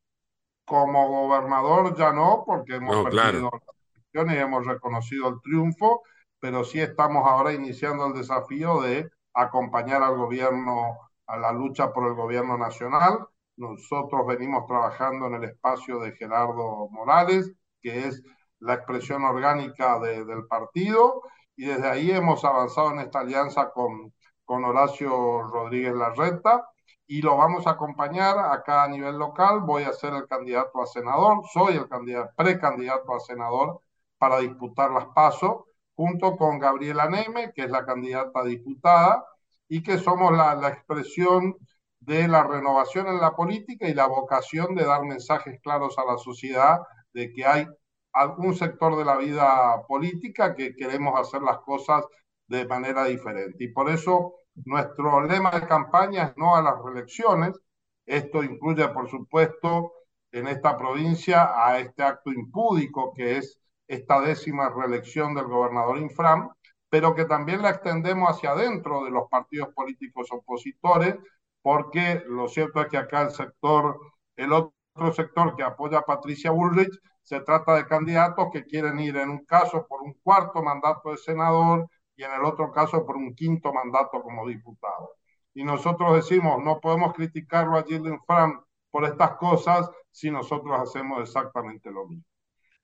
Como 0.67 1.09
gobernador 1.09 1.97
ya 1.97 2.13
no, 2.13 2.43
porque 2.47 2.77
hemos 2.77 2.97
No, 2.97 3.03
perdido 3.03 3.51
claro. 3.51 3.51
las 3.53 3.77
elecciones 3.95 4.37
y 4.37 4.39
hemos 4.41 4.67
reconocido 4.67 5.29
el 5.29 5.41
triunfo, 5.43 6.03
pero 6.41 6.65
sí 6.65 6.81
estamos 6.81 7.27
ahora 7.27 7.53
iniciando 7.53 8.07
el 8.07 8.15
desafío 8.15 8.81
de 8.83 9.11
acompañar 9.35 10.03
al 10.03 10.17
gobierno 10.17 10.99
a 11.27 11.37
la 11.37 11.53
lucha 11.53 11.93
por 11.93 12.07
el 12.07 12.15
gobierno 12.15 12.57
nacional. 12.57 13.27
Nosotros 13.57 14.27
venimos 14.27 14.67
trabajando 14.67 15.27
en 15.27 15.35
el 15.35 15.45
espacio 15.45 15.99
de 16.01 16.13
Gerardo 16.13 16.89
Morales, 16.91 17.53
que 17.81 18.07
es 18.09 18.23
la 18.61 18.75
expresión 18.75 19.25
orgánica 19.25 19.99
de, 19.99 20.25
del 20.25 20.47
partido, 20.47 21.23
y 21.57 21.67
desde 21.67 21.89
ahí 21.89 22.11
hemos 22.11 22.45
avanzado 22.45 22.91
en 22.93 23.01
esta 23.01 23.21
alianza 23.21 23.71
con, 23.71 24.13
con 24.45 24.65
Horacio 24.65 25.43
Rodríguez 25.43 25.95
Larreta, 25.95 26.69
y 27.07 27.21
lo 27.21 27.37
vamos 27.37 27.67
a 27.67 27.73
acompañar 27.73 28.39
acá 28.39 28.85
a 28.85 28.89
nivel 28.89 29.19
local. 29.19 29.61
Voy 29.61 29.85
a 29.85 29.93
ser 29.93 30.15
el 30.15 30.27
candidato 30.27 30.83
a 30.83 30.87
senador, 30.87 31.43
soy 31.53 31.77
el 31.77 31.89
candidato, 31.89 32.33
precandidato 32.37 33.15
a 33.15 33.21
senador 33.21 33.81
para 34.19 34.39
disputar 34.39 34.91
las 34.91 35.07
pasos, 35.07 35.65
junto 35.97 36.37
con 36.37 36.59
Gabriela 36.59 37.09
Neme, 37.09 37.53
que 37.53 37.63
es 37.63 37.71
la 37.71 37.85
candidata 37.85 38.45
diputada, 38.45 39.25
y 39.69 39.83
que 39.83 39.99
somos 39.99 40.33
la, 40.33 40.69
expresión 40.69 41.57
de 42.01 42.29
la 42.29 42.45
renovación 42.45 43.07
en 43.09 43.21
la 43.21 43.35
política 43.35 43.89
y 43.89 43.95
la 43.95 44.07
vocación 44.07 44.75
de 44.75 44.85
dar 44.85 45.05
mensajes 45.05 45.61
claros 45.63 45.99
a 45.99 46.05
la 46.05 46.19
sociedad 46.19 46.81
de 47.13 47.33
que 47.33 47.47
hay 47.47 47.67
algún 48.13 48.55
sector 48.55 48.97
de 48.97 49.05
la 49.05 49.17
vida 49.17 49.83
política 49.89 50.55
que 50.55 50.75
queremos 50.77 51.19
hacer 51.19 51.43
las 51.43 51.59
cosas 51.61 52.05
de 52.47 52.67
manera 52.67 53.05
diferente. 53.05 53.65
Y 53.65 53.69
por 53.69 53.91
eso 53.91 54.35
nuestro 54.65 55.23
lema 55.27 55.51
de 55.51 55.67
campaña 55.67 56.25
es 56.25 56.37
no 56.37 56.55
a 56.57 56.63
las 56.63 56.75
reelecciones. 56.85 57.59
Esto 58.07 58.45
incluye, 58.45 58.87
por 58.89 59.09
supuesto, 59.09 59.93
en 60.31 60.49
esta 60.49 60.77
provincia 60.77 61.53
a 61.55 61.79
este 61.79 62.03
acto 62.03 62.31
impúdico 62.31 63.13
que 63.15 63.39
es 63.39 63.59
esta 63.87 64.21
décima 64.21 64.71
reelección 64.71 65.35
del 65.35 65.47
gobernador 65.47 65.99
Infram, 65.99 66.51
pero 66.89 67.15
que 67.15 67.25
también 67.25 67.63
la 67.63 67.71
extendemos 67.71 68.31
hacia 68.31 68.53
adentro 68.53 69.05
de 69.05 69.11
los 69.11 69.29
partidos 69.29 69.69
políticos 69.75 70.29
opositores, 70.31 71.17
porque 71.63 72.23
lo 72.27 72.49
cierto 72.49 72.81
es 72.81 72.89
que 72.89 72.99
acá 72.99 73.23
el 73.23 73.31
sector, 73.31 73.99
el 74.37 74.53
otro 74.53 75.13
sector 75.15 75.57
que 75.57 75.63
apoya 75.63 75.99
a 75.99 76.03
Patricia 76.05 76.51
Bullrich, 76.51 76.93
se 77.23 77.41
trata 77.41 77.75
de 77.75 77.87
candidatos 77.87 78.49
que 78.53 78.65
quieren 78.65 79.01
ir 79.01 79.17
en 79.17 79.31
un 79.31 79.45
caso 79.45 79.87
por 79.89 80.03
un 80.03 80.15
cuarto 80.23 80.63
mandato 80.63 81.11
de 81.11 81.17
senador 81.17 81.89
y 82.17 82.23
en 82.23 82.33
el 82.33 82.45
otro 82.45 82.71
caso 82.71 83.05
por 83.05 83.17
un 83.17 83.35
quinto 83.35 83.73
mandato 83.73 84.23
como 84.23 84.47
diputado. 84.47 85.11
Y 85.55 85.65
nosotros 85.65 86.15
decimos, 86.17 86.63
no 86.63 86.81
podemos 86.81 87.15
criticarlo 87.15 87.79
a 87.79 87.85
Gilden 87.85 88.21
Fram 88.27 88.63
por 88.91 89.05
estas 89.05 89.37
cosas 89.37 89.91
si 90.11 90.31
nosotros 90.31 90.79
hacemos 90.79 91.23
exactamente 91.23 91.91
lo 91.91 92.07
mismo. 92.07 92.34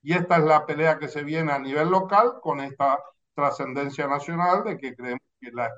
Y 0.03 0.15
esta 0.15 0.39
es 0.39 0.45
la 0.45 0.67
pelea 0.67 0.99
que 0.99 1.09
se 1.09 1.23
viene 1.23 1.53
a 1.53 1.59
nivel 1.59 1.91
local 1.91 2.35
con 2.43 2.61
esta 2.61 2.99
trascendencia 3.35 4.07
nacional 4.07 4.65
de 4.65 4.77
que 4.77 4.95
creemos 4.95 5.21
que 5.41 5.51
la, 5.53 5.71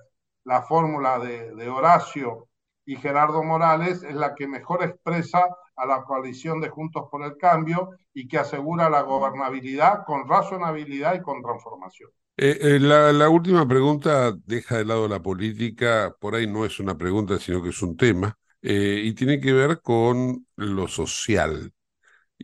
la 0.45 0.62
fórmula 0.62 1.18
de, 1.18 1.55
de 1.55 1.68
Horacio 1.68 2.49
y 2.85 2.97
Gerardo 2.97 3.43
Morales 3.43 4.03
es 4.03 4.14
la 4.14 4.35
que 4.35 4.49
mejor 4.49 4.83
expresa 4.83 5.47
a 5.77 5.87
la 5.87 6.03
coalición 6.03 6.61
de 6.61 6.68
Juntos 6.68 7.05
por 7.11 7.25
el 7.25 7.37
Cambio 7.37 7.91
y 8.12 8.29
que 8.29 8.39
asegura 8.39 8.91
la 8.91 9.03
gobernabilidad 9.03 10.05
con 10.05 10.29
razonabilidad 10.29 11.14
y 11.14 11.23
con 11.23 11.43
transformación. 11.43 12.11
Eh, 12.37 12.59
eh, 12.61 12.81
la, 12.81 13.29
última 13.29 13.68
pregunta 13.68 14.33
deja 14.47 14.79
de 14.79 14.87
lado 14.87 15.07
la 15.07 15.20
política, 15.20 16.14
por 16.18 16.35
ahí 16.35 16.47
no 16.47 16.64
es 16.64 16.81
una 16.81 16.97
pregunta, 16.97 17.39
sino 17.39 17.62
que 17.62 17.68
es 17.68 17.83
un 17.83 17.97
tema, 17.97 18.37
eh, 18.62 19.03
y 19.05 19.12
tiene 19.14 19.39
que 19.39 19.53
ver 19.53 19.81
con 19.83 20.47
lo 20.57 20.89
social. 20.89 21.73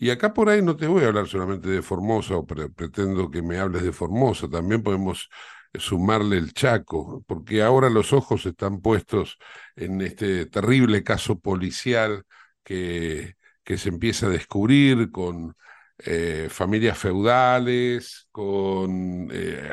Y 0.01 0.11
acá 0.11 0.33
por 0.33 0.49
ahí 0.49 0.63
no 0.63 0.77
te 0.77 0.87
voy 0.87 1.03
a 1.05 1.09
hablar 1.09 1.27
solamente 1.27 1.69
de 1.69 1.83
Formosa, 1.83 2.37
o 2.37 2.47
pre 2.47 2.69
pretendo 2.71 3.31
que 3.31 3.43
me 3.43 3.59
hables 3.59 3.83
de 3.83 3.93
Formosa, 3.93 4.49
también 4.49 4.83
podemos 4.83 5.29
sumarle 5.75 6.39
el 6.39 6.53
Chaco, 6.55 7.25
porque 7.27 7.63
ahora 7.63 7.91
los 7.91 8.13
ojos 8.13 8.47
están 8.47 8.81
puestos 8.81 9.39
en 9.77 10.01
este 10.01 10.47
terrible 10.47 11.03
caso 11.05 11.39
policial 11.41 12.25
que, 12.65 13.35
que 13.65 13.77
se 13.79 13.89
empieza 13.91 14.27
a 14.27 14.31
descubrir 14.31 15.11
con 15.11 15.57
eh, 15.99 16.47
familias 16.51 16.97
feudales, 16.99 18.29
con, 18.31 19.29
eh, 19.33 19.73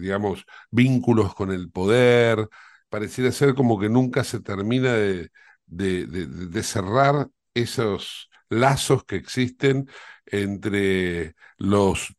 digamos, 0.00 0.44
vínculos 0.70 1.34
con 1.34 1.50
el 1.50 1.70
poder, 1.70 2.48
pareciera 2.88 3.32
ser 3.32 3.54
como 3.54 3.78
que 3.80 3.88
nunca 3.88 4.22
se 4.24 4.40
termina 4.40 4.92
de, 4.94 5.30
de, 5.66 6.06
de 6.06 6.62
cerrar 6.62 7.28
esos 7.54 8.29
lazos 8.50 9.04
que 9.04 9.16
existen 9.16 9.88
entre 10.26 11.34
los 11.58 12.14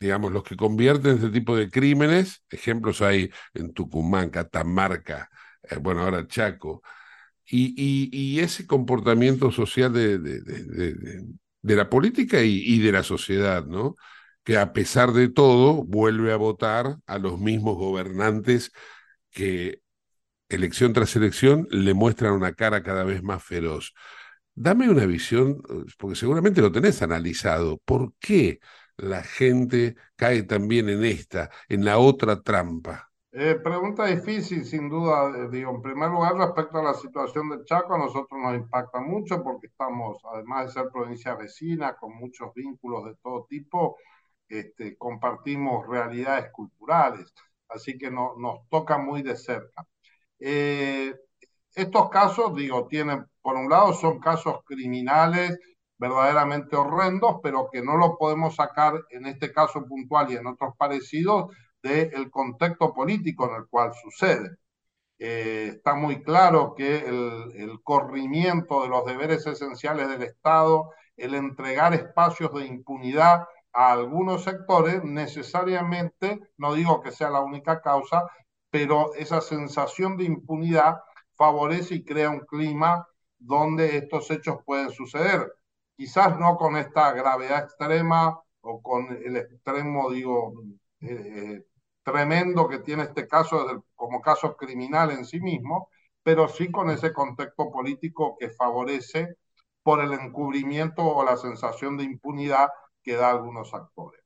digamos, 0.00 0.32
los 0.32 0.44
que 0.44 0.56
convierten 0.56 1.16
este 1.16 1.30
tipo 1.30 1.56
de 1.56 1.70
crímenes, 1.70 2.42
ejemplos 2.50 3.02
hay 3.02 3.30
en 3.54 3.72
Tucumán, 3.72 4.30
Catamarca, 4.30 5.28
eh, 5.62 5.76
bueno, 5.76 6.02
ahora 6.02 6.26
Chaco, 6.26 6.82
y, 7.50 8.40
ese 8.40 8.66
comportamiento 8.66 9.50
social 9.50 9.92
de, 9.92 10.18
de, 10.18 10.40
de, 10.42 11.24
de 11.62 11.76
la 11.76 11.88
política 11.90 12.42
y, 12.42 12.62
y, 12.64 12.78
de 12.80 12.92
la 12.92 13.02
sociedad, 13.02 13.64
¿no? 13.66 13.96
Que 14.44 14.58
a 14.58 14.72
pesar 14.72 15.12
de 15.12 15.28
todo 15.28 15.84
vuelve 15.84 16.32
a 16.32 16.36
votar 16.36 16.96
a 17.06 17.18
los 17.18 17.38
mismos 17.40 17.76
gobernantes 17.76 18.72
que 19.30 19.82
elección 20.48 20.92
tras 20.92 21.16
elección 21.16 21.68
le 21.70 21.94
muestran 21.94 22.32
una 22.32 22.54
cara 22.54 22.82
cada 22.82 23.04
vez 23.04 23.22
más 23.22 23.42
feroz. 23.44 23.94
Dame 24.60 24.90
una 24.90 25.06
visión, 25.06 25.62
porque 25.98 26.16
seguramente 26.16 26.60
lo 26.60 26.72
tenés 26.72 27.00
analizado. 27.02 27.78
¿Por 27.84 28.14
qué 28.18 28.58
la 28.96 29.22
gente 29.22 29.94
cae 30.16 30.42
también 30.42 30.88
en 30.88 31.04
esta, 31.04 31.48
en 31.68 31.84
la 31.84 31.98
otra 31.98 32.42
trampa? 32.42 33.08
Eh, 33.30 33.54
pregunta 33.62 34.06
difícil, 34.06 34.64
sin 34.64 34.88
duda. 34.88 35.30
Eh, 35.30 35.48
digo, 35.48 35.70
en 35.70 35.80
primer 35.80 36.10
lugar, 36.10 36.34
respecto 36.36 36.78
a 36.78 36.82
la 36.82 36.94
situación 36.94 37.50
de 37.50 37.64
Chaco, 37.64 37.94
a 37.94 37.98
nosotros 37.98 38.40
nos 38.42 38.56
impacta 38.56 39.00
mucho 39.00 39.44
porque 39.44 39.68
estamos, 39.68 40.20
además 40.24 40.66
de 40.66 40.72
ser 40.72 40.90
provincia 40.90 41.36
vecina, 41.36 41.94
con 41.94 42.16
muchos 42.16 42.52
vínculos 42.52 43.04
de 43.04 43.14
todo 43.22 43.46
tipo, 43.48 43.96
este, 44.48 44.96
compartimos 44.96 45.86
realidades 45.86 46.50
culturales, 46.50 47.32
así 47.68 47.96
que 47.96 48.10
no, 48.10 48.34
nos 48.36 48.68
toca 48.68 48.98
muy 48.98 49.22
de 49.22 49.36
cerca. 49.36 49.86
Eh, 50.40 51.14
estos 51.74 52.10
casos, 52.10 52.54
digo, 52.54 52.86
tienen, 52.88 53.26
por 53.42 53.56
un 53.56 53.68
lado, 53.68 53.92
son 53.92 54.18
casos 54.20 54.60
criminales 54.64 55.58
verdaderamente 55.98 56.76
horrendos, 56.76 57.36
pero 57.42 57.68
que 57.70 57.82
no 57.82 57.96
lo 57.96 58.16
podemos 58.16 58.54
sacar 58.54 58.94
en 59.10 59.26
este 59.26 59.52
caso 59.52 59.84
puntual 59.84 60.30
y 60.30 60.36
en 60.36 60.46
otros 60.46 60.74
parecidos 60.76 61.54
del 61.82 62.30
contexto 62.30 62.94
político 62.94 63.48
en 63.48 63.56
el 63.56 63.68
cual 63.68 63.92
sucede. 63.94 64.56
Eh, 65.18 65.72
está 65.76 65.94
muy 65.94 66.22
claro 66.22 66.74
que 66.76 66.98
el, 66.98 67.52
el, 67.56 67.82
corrimiento 67.82 68.82
de 68.82 68.88
los 68.88 69.04
deberes 69.04 69.44
esenciales 69.46 70.08
del 70.08 70.22
Estado, 70.22 70.92
el 71.16 71.34
entregar 71.34 71.92
espacios 71.92 72.52
de 72.54 72.66
impunidad 72.66 73.44
a 73.72 73.92
algunos 73.92 74.44
sectores, 74.44 75.02
necesariamente, 75.02 76.40
no 76.56 76.74
digo 76.74 77.00
que 77.02 77.10
sea 77.10 77.30
la 77.30 77.40
única 77.40 77.80
causa, 77.80 78.28
pero 78.70 79.12
esa 79.14 79.40
sensación 79.40 80.16
de 80.16 80.24
impunidad 80.24 80.98
favorece 81.38 81.94
y 81.94 82.04
crea 82.04 82.28
un 82.28 82.40
clima 82.40 83.08
donde 83.38 83.96
estos 83.96 84.30
hechos 84.30 84.58
pueden 84.66 84.90
suceder 84.90 85.50
quizás 85.98 86.38
no 86.38 86.56
con 86.56 86.76
esta 86.76 87.12
gravedad 87.12 87.64
extrema 87.64 88.40
o 88.60 88.80
con 88.80 89.10
el 89.10 89.36
extremo, 89.36 90.10
digo, 90.10 90.54
eh, 91.00 91.64
tremendo 92.04 92.68
que 92.68 92.78
tiene 92.78 93.02
este 93.02 93.26
caso 93.26 93.84
como 93.96 94.22
caso 94.22 94.56
criminal 94.56 95.10
en 95.10 95.24
sí 95.24 95.40
mismo, 95.40 95.90
pero 96.22 96.48
sí 96.48 96.70
con 96.70 96.90
ese 96.90 97.12
contexto 97.12 97.70
político 97.72 98.36
que 98.38 98.50
favorece 98.50 99.34
por 99.82 100.00
el 100.00 100.12
encubrimiento 100.12 101.02
o 101.04 101.24
la 101.24 101.36
sensación 101.36 101.96
de 101.96 102.04
impunidad 102.04 102.68
que 103.02 103.16
da 103.16 103.30
algunos 103.30 103.74
actores. 103.74 104.22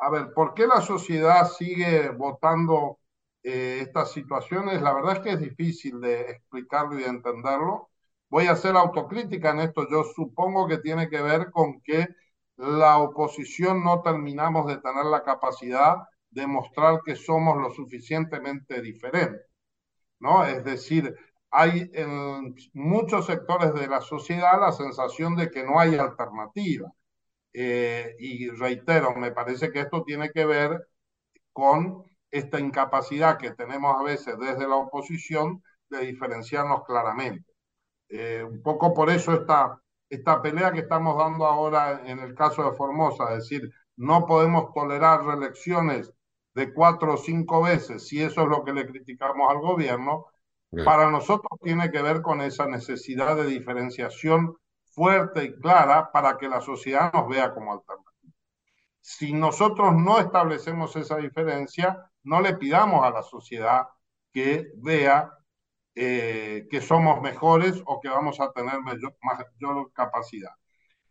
A 0.00 0.10
ver, 0.10 0.32
¿por 0.34 0.54
qué 0.54 0.66
la 0.66 0.80
sociedad 0.80 1.48
sigue 1.48 2.08
votando 2.10 2.98
eh, 3.48 3.80
estas 3.82 4.12
situaciones? 4.12 4.82
La 4.82 4.92
verdad 4.94 5.16
es 5.16 5.20
que 5.20 5.30
es 5.32 5.40
difícil 5.40 6.00
de 6.00 6.22
explicarlo 6.22 6.98
y 6.98 7.02
de 7.02 7.08
entenderlo 7.08 7.88
voy 8.30 8.46
a 8.46 8.52
hacer 8.52 8.76
autocrítica 8.76 9.50
en 9.50 9.60
esto, 9.60 9.88
yo 9.90 10.04
supongo 10.04 10.68
que 10.68 10.78
tiene 10.78 11.08
que 11.08 11.20
ver 11.22 11.50
con 11.50 11.80
que 11.82 12.08
la 12.56 12.98
oposición 12.98 13.84
no 13.84 14.02
terminamos 14.02 14.66
de 14.66 14.78
tener 14.78 15.04
la 15.06 15.22
capacidad 15.22 15.96
de 16.30 16.46
mostrar 16.46 17.00
que 17.04 17.16
somos 17.16 17.56
lo 17.58 17.70
suficientemente 17.70 18.82
diferentes, 18.82 19.46
¿no? 20.20 20.44
Es 20.46 20.64
decir, 20.64 21.14
hay 21.50 21.90
en 21.94 22.54
muchos 22.74 23.26
sectores 23.26 23.74
de 23.74 23.88
la 23.88 24.00
sociedad 24.02 24.60
la 24.60 24.72
sensación 24.72 25.36
de 25.36 25.50
que 25.50 25.64
no 25.64 25.80
hay 25.80 25.96
alternativa. 25.96 26.92
Eh, 27.52 28.14
y 28.20 28.50
reitero, 28.50 29.14
me 29.16 29.32
parece 29.32 29.70
que 29.72 29.80
esto 29.80 30.04
tiene 30.04 30.30
que 30.30 30.44
ver 30.46 30.88
con 31.52 32.04
esta 32.30 32.60
incapacidad 32.60 33.38
que 33.38 33.52
tenemos 33.52 33.96
a 33.98 34.02
veces 34.02 34.38
desde 34.38 34.68
la 34.68 34.76
oposición 34.76 35.62
de 35.90 36.00
diferenciarnos 36.00 36.84
claramente. 36.84 37.50
Eh, 38.08 38.42
un 38.42 38.62
poco 38.62 38.94
por 38.94 39.10
eso 39.10 39.32
esta, 39.34 39.80
esta 40.08 40.40
pelea 40.40 40.72
que 40.72 40.80
estamos 40.80 41.16
dando 41.18 41.46
ahora 41.46 42.02
en 42.06 42.18
el 42.20 42.34
caso 42.34 42.62
de 42.64 42.76
Formosa, 42.76 43.24
es 43.32 43.48
decir, 43.48 43.70
no 43.96 44.26
podemos 44.26 44.72
tolerar 44.72 45.24
reelecciones 45.24 46.12
de 46.54 46.72
cuatro 46.72 47.14
o 47.14 47.16
cinco 47.16 47.62
veces, 47.62 48.08
si 48.08 48.22
eso 48.22 48.42
es 48.42 48.48
lo 48.48 48.64
que 48.64 48.72
le 48.72 48.86
criticamos 48.86 49.50
al 49.50 49.58
gobierno, 49.58 50.26
Bien. 50.70 50.84
para 50.84 51.10
nosotros 51.10 51.58
tiene 51.62 51.90
que 51.90 52.02
ver 52.02 52.22
con 52.22 52.40
esa 52.40 52.66
necesidad 52.66 53.36
de 53.36 53.46
diferenciación 53.46 54.56
fuerte 54.84 55.44
y 55.44 55.54
clara 55.60 56.10
para 56.12 56.36
que 56.36 56.48
la 56.48 56.60
sociedad 56.60 57.12
nos 57.12 57.28
vea 57.28 57.52
como 57.54 57.72
alternativa. 57.72 58.07
Si 59.10 59.32
nosotros 59.32 59.94
no 59.94 60.18
establecemos 60.18 60.94
esa 60.94 61.16
diferencia, 61.16 62.10
no 62.24 62.42
le 62.42 62.58
pidamos 62.58 63.06
a 63.06 63.10
la 63.10 63.22
sociedad 63.22 63.88
que 64.30 64.70
vea 64.76 65.32
eh, 65.94 66.68
que 66.70 66.82
somos 66.82 67.22
mejores 67.22 67.82
o 67.86 68.02
que 68.02 68.10
vamos 68.10 68.38
a 68.38 68.52
tener 68.52 68.74
mayor, 68.82 69.92
capacidad. 69.94 70.50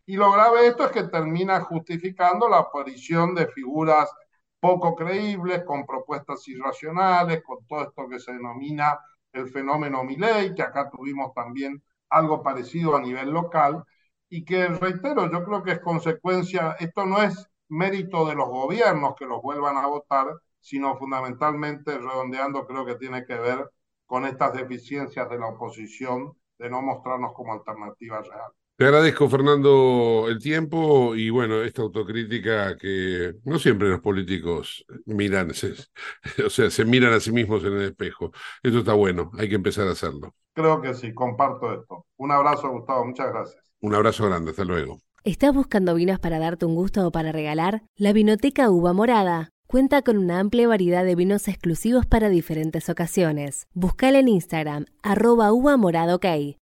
Y 0.05 0.15
lo 0.15 0.31
grave 0.31 0.61
de 0.61 0.67
esto 0.67 0.85
es 0.85 0.91
que 0.91 1.05
termina 1.05 1.59
justificando 1.61 2.47
la 2.47 2.59
aparición 2.59 3.33
de 3.33 3.47
figuras 3.47 4.13
poco 4.59 4.95
creíbles, 4.95 5.63
con 5.63 5.83
propuestas 5.83 6.47
irracionales, 6.47 7.41
con 7.43 7.65
todo 7.65 7.81
esto 7.81 8.07
que 8.07 8.19
se 8.19 8.31
denomina 8.33 8.99
el 9.33 9.49
fenómeno 9.49 10.03
Milley, 10.03 10.53
que 10.53 10.61
acá 10.61 10.87
tuvimos 10.91 11.33
también 11.33 11.83
algo 12.11 12.43
parecido 12.43 12.95
a 12.95 13.01
nivel 13.01 13.31
local, 13.31 13.83
y 14.29 14.45
que, 14.45 14.67
reitero, 14.67 15.31
yo 15.31 15.43
creo 15.43 15.63
que 15.63 15.71
es 15.71 15.79
consecuencia, 15.79 16.75
esto 16.79 17.03
no 17.03 17.23
es 17.23 17.49
mérito 17.69 18.25
de 18.27 18.35
los 18.35 18.47
gobiernos 18.47 19.15
que 19.17 19.25
los 19.25 19.41
vuelvan 19.41 19.77
a 19.77 19.87
votar, 19.87 20.27
sino 20.59 20.97
fundamentalmente, 20.97 21.97
redondeando, 21.97 22.65
creo 22.65 22.85
que 22.85 22.95
tiene 22.95 23.25
que 23.25 23.35
ver 23.35 23.69
con 24.05 24.25
estas 24.25 24.53
deficiencias 24.53 25.29
de 25.29 25.37
la 25.39 25.47
oposición 25.47 26.33
de 26.57 26.69
no 26.69 26.81
mostrarnos 26.81 27.33
como 27.33 27.53
alternativa 27.53 28.21
real. 28.21 28.51
Te 28.77 28.85
agradezco, 28.85 29.27
Fernando, 29.27 30.27
el 30.29 30.37
tiempo 30.37 31.15
y 31.15 31.31
bueno, 31.31 31.63
esta 31.63 31.81
autocrítica 31.81 32.77
que 32.77 33.33
no 33.43 33.57
siempre 33.57 33.89
los 33.89 34.01
políticos 34.01 34.85
miran, 35.05 35.51
se, 35.55 35.73
o 36.45 36.49
sea, 36.49 36.69
se 36.69 36.85
miran 36.85 37.11
a 37.13 37.19
sí 37.19 37.31
mismos 37.31 37.63
en 37.63 37.73
el 37.73 37.81
espejo. 37.89 38.31
Esto 38.61 38.79
está 38.79 38.93
bueno, 38.93 39.31
hay 39.37 39.49
que 39.49 39.55
empezar 39.55 39.87
a 39.87 39.91
hacerlo. 39.93 40.35
Creo 40.53 40.79
que 40.79 40.93
sí, 40.93 41.13
comparto 41.13 41.73
esto. 41.73 42.05
Un 42.17 42.31
abrazo, 42.31 42.69
Gustavo, 42.69 43.05
muchas 43.05 43.29
gracias. 43.29 43.63
Un 43.81 43.95
abrazo 43.95 44.25
grande, 44.27 44.51
hasta 44.51 44.63
luego. 44.65 45.01
¿Estás 45.23 45.53
buscando 45.53 45.93
vinos 45.95 46.19
para 46.19 46.39
darte 46.39 46.65
un 46.65 46.75
gusto 46.75 47.05
o 47.05 47.11
para 47.11 47.31
regalar? 47.31 47.83
La 47.97 48.13
Vinoteca 48.13 48.69
Uva 48.69 48.93
Morada 48.93 49.49
Cuenta 49.67 50.01
con 50.01 50.17
una 50.17 50.39
amplia 50.39 50.65
variedad 50.65 51.03
de 51.03 51.13
vinos 51.13 51.49
exclusivos 51.49 52.05
para 52.05 52.29
diferentes 52.29 52.87
ocasiones. 52.87 53.67
Buscala 53.73 54.19
en 54.19 54.29
Instagram, 54.29 54.85
arroba 55.03 55.51
uva 55.51 55.75
morada. 55.75 56.17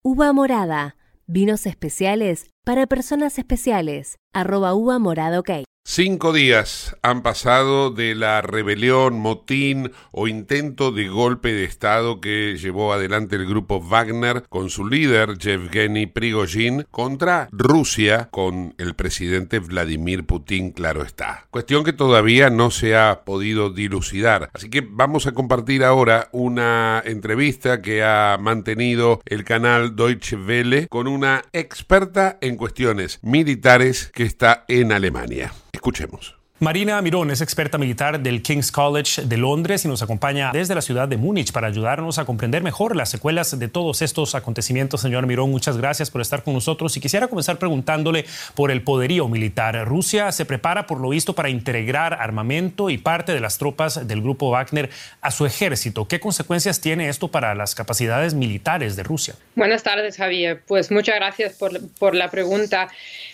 Uva 0.02 0.32
morada, 0.34 0.96
vinos 1.26 1.64
especiales 1.64 2.50
para 2.70 2.86
personas 2.86 3.36
especiales, 3.36 4.20
arroba 4.32 4.74
uva 4.74 5.00
morada 5.00 5.40
ok. 5.40 5.50
Cinco 5.92 6.32
días 6.32 6.94
han 7.02 7.22
pasado 7.22 7.90
de 7.90 8.14
la 8.14 8.42
rebelión, 8.42 9.18
motín 9.18 9.90
o 10.12 10.28
intento 10.28 10.92
de 10.92 11.08
golpe 11.08 11.52
de 11.52 11.64
Estado 11.64 12.20
que 12.20 12.56
llevó 12.58 12.92
adelante 12.92 13.34
el 13.34 13.46
grupo 13.46 13.80
Wagner 13.80 14.44
con 14.48 14.68
su 14.70 14.86
líder 14.86 15.38
Yevgeny 15.38 16.06
Prigozhin 16.06 16.86
contra 16.90 17.48
Rusia 17.50 18.28
con 18.30 18.74
el 18.78 18.94
presidente 18.94 19.58
Vladimir 19.58 20.26
Putin, 20.26 20.70
claro 20.70 21.02
está. 21.02 21.48
Cuestión 21.50 21.82
que 21.82 21.94
todavía 21.94 22.50
no 22.50 22.70
se 22.70 22.94
ha 22.94 23.24
podido 23.24 23.70
dilucidar. 23.70 24.50
Así 24.52 24.68
que 24.68 24.86
vamos 24.88 25.26
a 25.26 25.32
compartir 25.32 25.82
ahora 25.82 26.28
una 26.30 27.02
entrevista 27.04 27.80
que 27.80 28.04
ha 28.04 28.36
mantenido 28.38 29.20
el 29.24 29.44
canal 29.44 29.96
Deutsche 29.96 30.36
Welle 30.36 30.86
con 30.88 31.08
una 31.08 31.42
experta 31.52 32.38
en 32.42 32.56
cuestiones 32.60 33.20
militares 33.22 34.10
que 34.12 34.24
está 34.24 34.66
en 34.68 34.92
Alemania. 34.92 35.50
Escuchemos. 35.72 36.39
Marina 36.62 37.00
Mirón 37.00 37.30
es 37.30 37.40
experta 37.40 37.78
militar 37.78 38.20
del 38.20 38.42
King's 38.42 38.70
College 38.70 39.22
de 39.22 39.38
Londres 39.38 39.86
y 39.86 39.88
nos 39.88 40.02
acompaña 40.02 40.50
desde 40.52 40.74
la 40.74 40.82
ciudad 40.82 41.08
de 41.08 41.16
Múnich 41.16 41.52
para 41.52 41.68
ayudarnos 41.68 42.18
a 42.18 42.26
comprender 42.26 42.62
mejor 42.62 42.96
las 42.96 43.08
secuelas 43.08 43.58
de 43.58 43.68
todos 43.68 44.02
estos 44.02 44.34
acontecimientos. 44.34 45.00
Señor 45.00 45.26
Mirón, 45.26 45.50
muchas 45.50 45.78
gracias 45.78 46.10
por 46.10 46.20
estar 46.20 46.42
con 46.42 46.52
nosotros 46.52 46.94
y 46.98 47.00
quisiera 47.00 47.28
comenzar 47.28 47.58
preguntándole 47.58 48.26
por 48.54 48.70
el 48.70 48.82
poderío 48.82 49.26
militar. 49.26 49.88
Rusia 49.88 50.32
se 50.32 50.44
prepara, 50.44 50.86
por 50.86 51.00
lo 51.00 51.08
visto, 51.08 51.34
para 51.34 51.48
integrar 51.48 52.12
armamento 52.12 52.90
y 52.90 52.98
parte 52.98 53.32
de 53.32 53.40
las 53.40 53.56
tropas 53.56 54.06
del 54.06 54.20
grupo 54.20 54.50
Wagner 54.50 54.90
a 55.22 55.30
su 55.30 55.46
ejército. 55.46 56.08
¿Qué 56.08 56.20
consecuencias 56.20 56.82
tiene 56.82 57.08
esto 57.08 57.28
para 57.28 57.54
las 57.54 57.74
capacidades 57.74 58.34
militares 58.34 58.96
de 58.96 59.02
Rusia? 59.02 59.34
Buenas 59.54 59.82
tardes, 59.82 60.18
Javier. 60.18 60.60
Pues 60.66 60.90
muchas 60.90 61.14
gracias 61.14 61.54
por, 61.54 61.80
por 61.98 62.14
la 62.14 62.30
pregunta. 62.30 62.88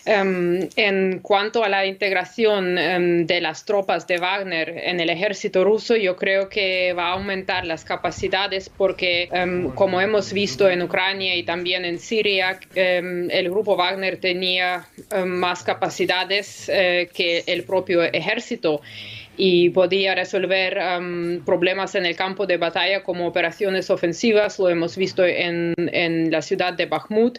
Um, 0.06 0.68
en 0.76 1.18
cuanto 1.18 1.64
a 1.64 1.68
la 1.68 1.84
integración 1.84 2.78
um, 2.78 3.26
de 3.26 3.40
las 3.40 3.64
tropas 3.64 4.06
de 4.06 4.18
Wagner 4.18 4.68
en 4.84 5.00
el 5.00 5.10
ejército 5.10 5.64
ruso, 5.64 5.96
yo 5.96 6.14
creo 6.14 6.48
que 6.48 6.92
va 6.92 7.08
a 7.08 7.12
aumentar 7.14 7.66
las 7.66 7.84
capacidades 7.84 8.68
porque, 8.68 9.28
um, 9.32 9.74
como 9.74 10.00
hemos 10.00 10.32
visto 10.32 10.70
en 10.70 10.82
Ucrania 10.82 11.34
y 11.34 11.42
también 11.42 11.84
en 11.84 11.98
Siria, 11.98 12.60
el 12.74 13.50
grupo 13.50 13.74
Wagner 13.76 14.18
tenía 14.18 14.86
más 15.24 15.64
capacidades 15.64 16.68
uh, 16.68 17.12
que 17.12 17.42
el 17.46 17.64
propio 17.64 18.04
ejército 18.04 18.82
y 19.36 19.70
podía 19.70 20.14
resolver 20.14 20.78
um, 20.78 21.44
problemas 21.44 21.94
en 21.94 22.06
el 22.06 22.16
campo 22.16 22.46
de 22.46 22.56
batalla 22.56 23.02
como 23.02 23.26
operaciones 23.26 23.90
ofensivas, 23.90 24.58
lo 24.58 24.68
hemos 24.68 24.96
visto 24.96 25.24
en, 25.24 25.74
en 25.76 26.30
la 26.30 26.42
ciudad 26.42 26.72
de 26.72 26.86
Bakhmut. 26.86 27.38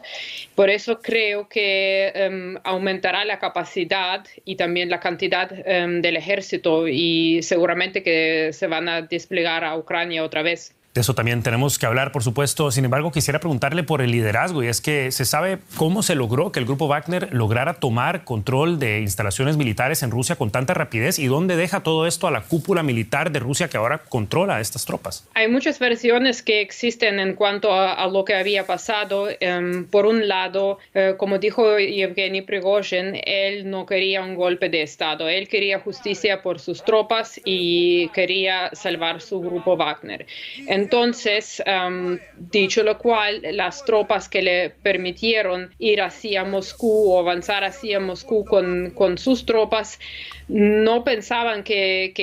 Por 0.55 0.69
eso 0.69 0.99
creo 0.99 1.49
que 1.49 2.13
um, 2.29 2.59
aumentará 2.63 3.25
la 3.25 3.39
capacidad 3.39 4.25
y 4.45 4.55
también 4.55 4.89
la 4.89 4.99
cantidad 4.99 5.51
um, 5.51 6.01
del 6.01 6.17
ejército 6.17 6.87
y 6.87 7.41
seguramente 7.41 8.03
que 8.03 8.51
se 8.53 8.67
van 8.67 8.87
a 8.89 9.01
desplegar 9.01 9.63
a 9.63 9.77
Ucrania 9.77 10.23
otra 10.23 10.41
vez. 10.41 10.76
Eso 10.97 11.13
también 11.13 11.43
tenemos 11.43 11.77
que 11.77 11.85
hablar, 11.85 12.11
por 12.11 12.23
supuesto. 12.23 12.71
Sin 12.71 12.83
embargo, 12.83 13.11
quisiera 13.11 13.39
preguntarle 13.39 13.83
por 13.83 14.01
el 14.01 14.11
liderazgo 14.11 14.63
y 14.63 14.67
es 14.67 14.81
que 14.81 15.11
se 15.11 15.25
sabe 15.25 15.59
cómo 15.75 16.01
se 16.01 16.15
logró 16.15 16.51
que 16.51 16.59
el 16.59 16.65
grupo 16.65 16.87
Wagner 16.87 17.29
lograra 17.31 17.75
tomar 17.75 18.23
control 18.23 18.79
de 18.79 19.01
instalaciones 19.01 19.57
militares 19.57 20.01
en 20.01 20.09
Rusia 20.09 20.35
con 20.35 20.49
tanta 20.49 20.73
rapidez 20.73 21.19
y 21.19 21.27
dónde 21.27 21.55
deja 21.55 21.81
todo 21.81 22.07
esto 22.07 22.27
a 22.27 22.31
la 22.31 22.41
cúpula 22.41 22.81
militar 22.81 23.31
de 23.31 23.39
Rusia 23.39 23.67
que 23.67 23.77
ahora 23.77 23.99
controla 23.99 24.55
a 24.55 24.59
estas 24.59 24.85
tropas. 24.85 25.27
Hay 25.35 25.47
muchas 25.47 25.77
versiones 25.77 26.41
que 26.41 26.61
existen 26.61 27.19
en 27.19 27.35
cuanto 27.35 27.71
a, 27.71 28.07
lo 28.07 28.25
que 28.25 28.33
había 28.33 28.65
pasado. 28.65 29.27
Um, 29.27 29.85
por 29.85 30.05
un 30.05 30.27
lado, 30.27 30.79
uh, 30.95 31.15
como 31.17 31.37
dijo 31.37 31.77
Yevgeny 31.77 32.41
Prigozhin, 32.41 33.21
él 33.23 33.69
no 33.69 33.85
quería 33.85 34.21
un 34.21 34.35
golpe 34.35 34.69
de 34.69 34.81
Estado, 34.81 35.29
él 35.29 35.47
quería 35.47 35.79
justicia 35.79 36.41
por 36.41 36.59
sus 36.59 36.83
tropas 36.83 37.39
y 37.45 38.09
quería 38.09 38.71
salvar 38.73 39.21
su 39.21 39.39
grupo 39.41 39.77
Wagner. 39.77 40.25
En 40.67 40.86
entonces, 40.87 41.61
um, 41.67 42.17
dicho 42.37 42.81
lo 42.81 42.97
cual, 42.97 43.41
las 43.51 43.83
tropas 43.83 44.29
que 44.29 44.41
le 44.41 44.69
permitieron 44.69 45.69
ir 45.79 46.01
hacia 46.01 46.45
Moscú 46.45 47.11
o 47.11 47.19
avanzar 47.19 47.65
hacia 47.65 47.99
Moscú 47.99 48.45
con, 48.45 49.17
sus 49.17 49.45
tropas, 49.45 49.99
no 50.47 51.03
pensaban 51.03 51.65
que, 51.65 52.13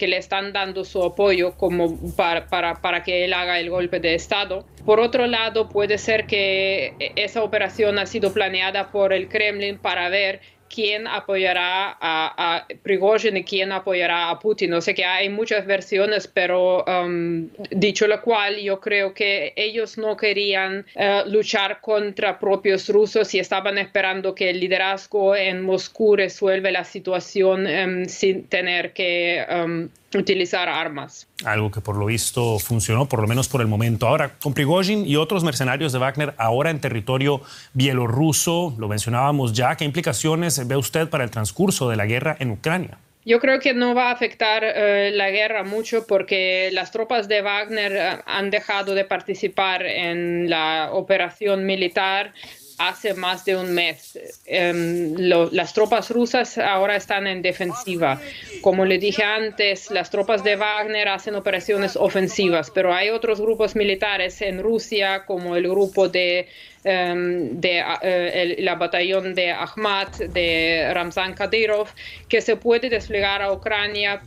le 0.00 0.16
están 0.16 0.52
dando 0.52 0.84
su 0.84 1.00
apoyo 1.00 1.52
como 1.56 1.96
para 2.16 3.04
que 3.04 3.24
él 3.24 3.32
haga 3.32 3.60
el 3.60 3.70
golpe 3.70 4.00
de 4.00 4.16
Estado. 4.16 4.66
Por 4.84 4.98
otro 4.98 5.28
lado, 5.28 5.68
puede 5.68 5.98
ser 5.98 6.26
que 6.26 6.92
esa 7.14 7.44
operación 7.44 8.00
ha 8.00 8.06
sido 8.06 8.32
planeada 8.32 8.90
por 8.90 9.12
el 9.12 9.28
Kremlin 9.28 9.78
para 9.78 10.08
ver 10.08 10.40
quién 10.72 11.06
apoyará 11.06 11.96
a, 12.00 12.56
a 12.56 12.66
Prigozhin 12.82 13.36
y 13.36 13.44
quién 13.44 13.72
apoyará 13.72 14.30
a 14.30 14.38
Putin. 14.38 14.72
O 14.74 14.80
sea 14.80 14.94
que 14.94 15.04
hay 15.04 15.28
muchas 15.28 15.66
versiones, 15.66 16.26
pero 16.26 16.84
um, 16.84 17.48
dicho 17.70 18.06
lo 18.06 18.20
cual, 18.22 18.56
yo 18.56 18.80
creo 18.80 19.14
que 19.14 19.52
ellos 19.56 19.98
no 19.98 20.16
querían 20.16 20.86
uh, 20.94 21.28
luchar 21.28 21.80
contra 21.80 22.38
propios 22.38 22.88
rusos 22.88 23.34
y 23.34 23.38
estaban 23.38 23.78
esperando 23.78 24.34
que 24.34 24.50
el 24.50 24.60
liderazgo 24.60 25.36
en 25.36 25.62
Moscú 25.62 26.16
resuelva 26.16 26.70
la 26.70 26.84
situación 26.84 27.66
um, 27.66 28.04
sin 28.06 28.46
tener 28.48 28.92
que 28.92 29.44
um, 29.50 29.88
utilizar 30.16 30.68
armas. 30.68 31.28
Algo 31.44 31.70
que 31.70 31.80
por 31.80 31.96
lo 31.96 32.06
visto 32.06 32.58
funcionó, 32.58 33.08
por 33.08 33.20
lo 33.20 33.26
menos 33.26 33.48
por 33.48 33.60
el 33.60 33.66
momento. 33.66 34.06
Ahora, 34.06 34.34
con 34.38 34.54
Prigozhin 34.54 35.06
y 35.06 35.16
otros 35.16 35.44
mercenarios 35.44 35.92
de 35.92 35.98
Wagner 35.98 36.34
ahora 36.38 36.70
en 36.70 36.80
territorio 36.80 37.40
bielorruso, 37.74 38.74
lo 38.78 38.88
mencionábamos 38.88 39.52
ya, 39.52 39.76
¿qué 39.76 39.84
implicaciones 39.84 40.66
ve 40.66 40.76
usted 40.76 41.08
para 41.08 41.24
el 41.24 41.30
transcurso 41.30 41.88
de 41.88 41.96
la 41.96 42.06
guerra 42.06 42.36
en 42.38 42.50
Ucrania? 42.50 42.98
Yo 43.26 43.40
creo 43.40 43.58
que 43.58 43.74
no 43.74 43.92
va 43.92 44.10
a 44.10 44.12
afectar 44.12 44.62
uh, 44.62 45.16
la 45.16 45.30
guerra 45.30 45.64
mucho 45.64 46.06
porque 46.06 46.70
las 46.72 46.92
tropas 46.92 47.26
de 47.26 47.42
Wagner 47.42 47.92
uh, 47.92 48.22
han 48.24 48.50
dejado 48.50 48.94
de 48.94 49.04
participar 49.04 49.84
en 49.84 50.48
la 50.48 50.90
operación 50.92 51.66
militar 51.66 52.32
hace 52.78 53.14
más 53.14 53.44
de 53.44 53.56
un 53.56 53.74
mes. 53.74 54.18
Lo, 54.46 55.50
las 55.50 55.72
tropas 55.72 56.10
rusas 56.10 56.58
ahora 56.58 56.96
están 56.96 57.26
en 57.26 57.42
defensiva. 57.42 58.20
Como 58.60 58.84
le 58.84 58.98
dije 58.98 59.22
antes, 59.22 59.90
las 59.90 60.10
tropas 60.10 60.44
de 60.44 60.56
Wagner 60.56 61.08
hacen 61.08 61.34
operaciones 61.34 61.96
ofensivas, 61.96 62.70
pero 62.70 62.94
hay 62.94 63.10
otros 63.10 63.40
grupos 63.40 63.76
militares 63.76 64.40
en 64.42 64.62
Rusia, 64.62 65.24
como 65.24 65.56
el 65.56 65.68
grupo 65.68 66.08
de, 66.08 66.48
de 66.86 67.82
uh, 67.82 67.98
el, 68.02 68.64
la 68.64 68.76
batallón 68.76 69.34
de 69.34 69.52
Ahmad, 69.52 70.08
de 70.08 70.90
Ramzan 70.92 71.34
Kadyrov, 71.34 71.88
que 72.28 72.40
se 72.40 72.56
puede 72.56 72.88
desplegar 72.88 73.42
a 73.42 73.52
Ucrania 73.52 74.22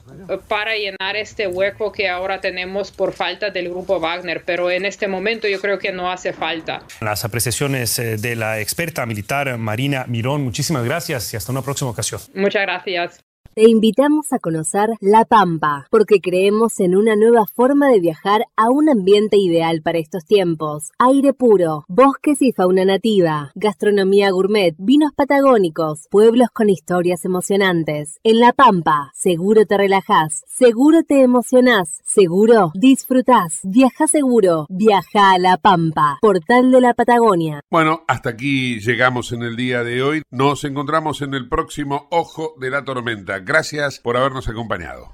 para 0.48 0.76
llenar 0.76 1.16
este 1.16 1.48
hueco 1.48 1.92
que 1.92 2.10
ahora 2.10 2.42
tenemos 2.42 2.92
por 2.92 3.14
falta 3.14 3.50
del 3.50 3.70
grupo 3.70 4.00
Wagner. 4.00 4.44
Pero 4.46 4.70
en 4.70 4.86
este 4.86 5.08
momento 5.08 5.48
yo 5.48 5.60
creo 5.60 5.80
que 5.80 5.92
no 5.92 6.12
hace 6.12 6.34
falta. 6.34 6.84
Las 7.02 7.24
apreciaciones 7.26 7.96
de 7.98 8.36
la 8.36 8.60
experta 8.60 9.06
militar 9.06 9.58
Marina 9.58 10.06
Mirón, 10.08 10.44
muchísimas 10.44 10.84
gracias 10.84 11.34
y 11.34 11.38
hasta 11.38 11.52
una 11.52 11.62
próxima 11.62 11.92
ocasión. 11.92 12.22
Muchas 12.34 12.64
gracias. 12.64 13.29
Te 13.60 13.70
invitamos 13.70 14.32
a 14.32 14.40
conocer 14.40 14.88
La 15.02 15.26
Pampa, 15.26 15.86
porque 15.92 16.22
creemos 16.22 16.80
en 16.80 16.96
una 16.96 17.18
nueva 17.18 17.46
forma 17.46 17.90
de 17.90 18.00
viajar 18.00 18.44
a 18.56 18.70
un 18.70 18.88
ambiente 18.88 19.36
ideal 19.36 19.82
para 19.82 20.00
estos 20.00 20.24
tiempos. 20.24 20.92
Aire 20.98 21.34
puro, 21.34 21.84
bosques 21.90 22.42
y 22.42 22.54
fauna 22.54 22.86
nativa, 22.86 23.52
gastronomía 23.56 24.32
gourmet, 24.32 24.76
vinos 24.78 25.12
patagónicos, 25.14 26.08
pueblos 26.10 26.48
con 26.54 26.70
historias 26.70 27.26
emocionantes. 27.26 28.22
En 28.24 28.40
La 28.40 28.54
Pampa, 28.54 29.12
seguro 29.14 29.66
te 29.66 29.78
relajás, 29.78 30.46
seguro 30.48 31.04
te 31.04 31.22
emocionás, 31.22 32.00
seguro 32.06 32.72
disfrutás. 32.76 33.60
Viaja 33.64 34.08
seguro, 34.08 34.68
viaja 34.70 35.34
a 35.34 35.38
La 35.38 35.58
Pampa, 35.58 36.18
portal 36.22 36.72
de 36.72 36.80
la 36.80 36.94
Patagonia. 36.94 37.60
Bueno, 37.70 38.06
hasta 38.08 38.30
aquí 38.30 38.80
llegamos 38.80 39.34
en 39.34 39.44
el 39.44 39.58
día 39.58 39.84
de 39.84 40.02
hoy. 40.02 40.22
Nos 40.32 40.64
encontramos 40.64 41.22
en 41.22 41.34
el 41.34 41.50
próximo 41.50 42.08
Ojo 42.10 42.56
de 42.58 42.70
la 42.70 42.86
Tormenta. 42.86 43.44
Gracias 43.50 43.98
por 43.98 44.16
habernos 44.16 44.48
acompañado. 44.48 45.12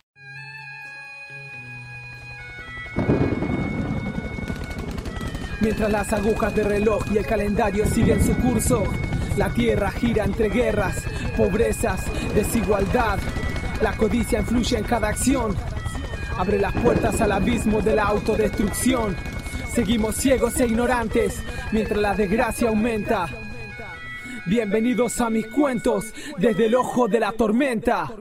Mientras 5.62 5.90
las 5.90 6.12
agujas 6.12 6.54
de 6.54 6.64
reloj 6.64 7.06
y 7.14 7.18
el 7.18 7.26
calendario 7.26 7.86
siguen 7.86 8.22
su 8.22 8.36
curso, 8.36 8.84
la 9.38 9.54
tierra 9.54 9.90
gira 9.90 10.26
entre 10.26 10.50
guerras, 10.50 11.02
pobrezas, 11.38 12.04
desigualdad. 12.34 13.20
La 13.82 13.96
codicia 13.96 14.40
influye 14.40 14.80
en 14.80 14.84
cada 14.84 15.08
acción. 15.08 15.56
Abre 16.38 16.60
las 16.60 16.74
puertas 16.74 17.22
al 17.22 17.32
abismo 17.32 17.82
de 17.82 17.96
la 17.96 18.04
autodestrucción. 18.04 19.16
Seguimos 19.74 20.18
ciegos 20.18 20.60
e 20.60 20.66
ignorantes 20.66 21.42
mientras 21.72 22.02
la 22.02 22.14
desgracia 22.14 22.68
aumenta. 22.68 23.45
Bienvenidos 24.48 25.22
a 25.22 25.30
mis 25.32 25.48
cuentos 25.48 26.14
desde 26.38 26.68
el 26.68 26.76
ojo 26.76 27.08
de 27.08 27.20
la 27.20 27.32
tormenta. 27.32 28.12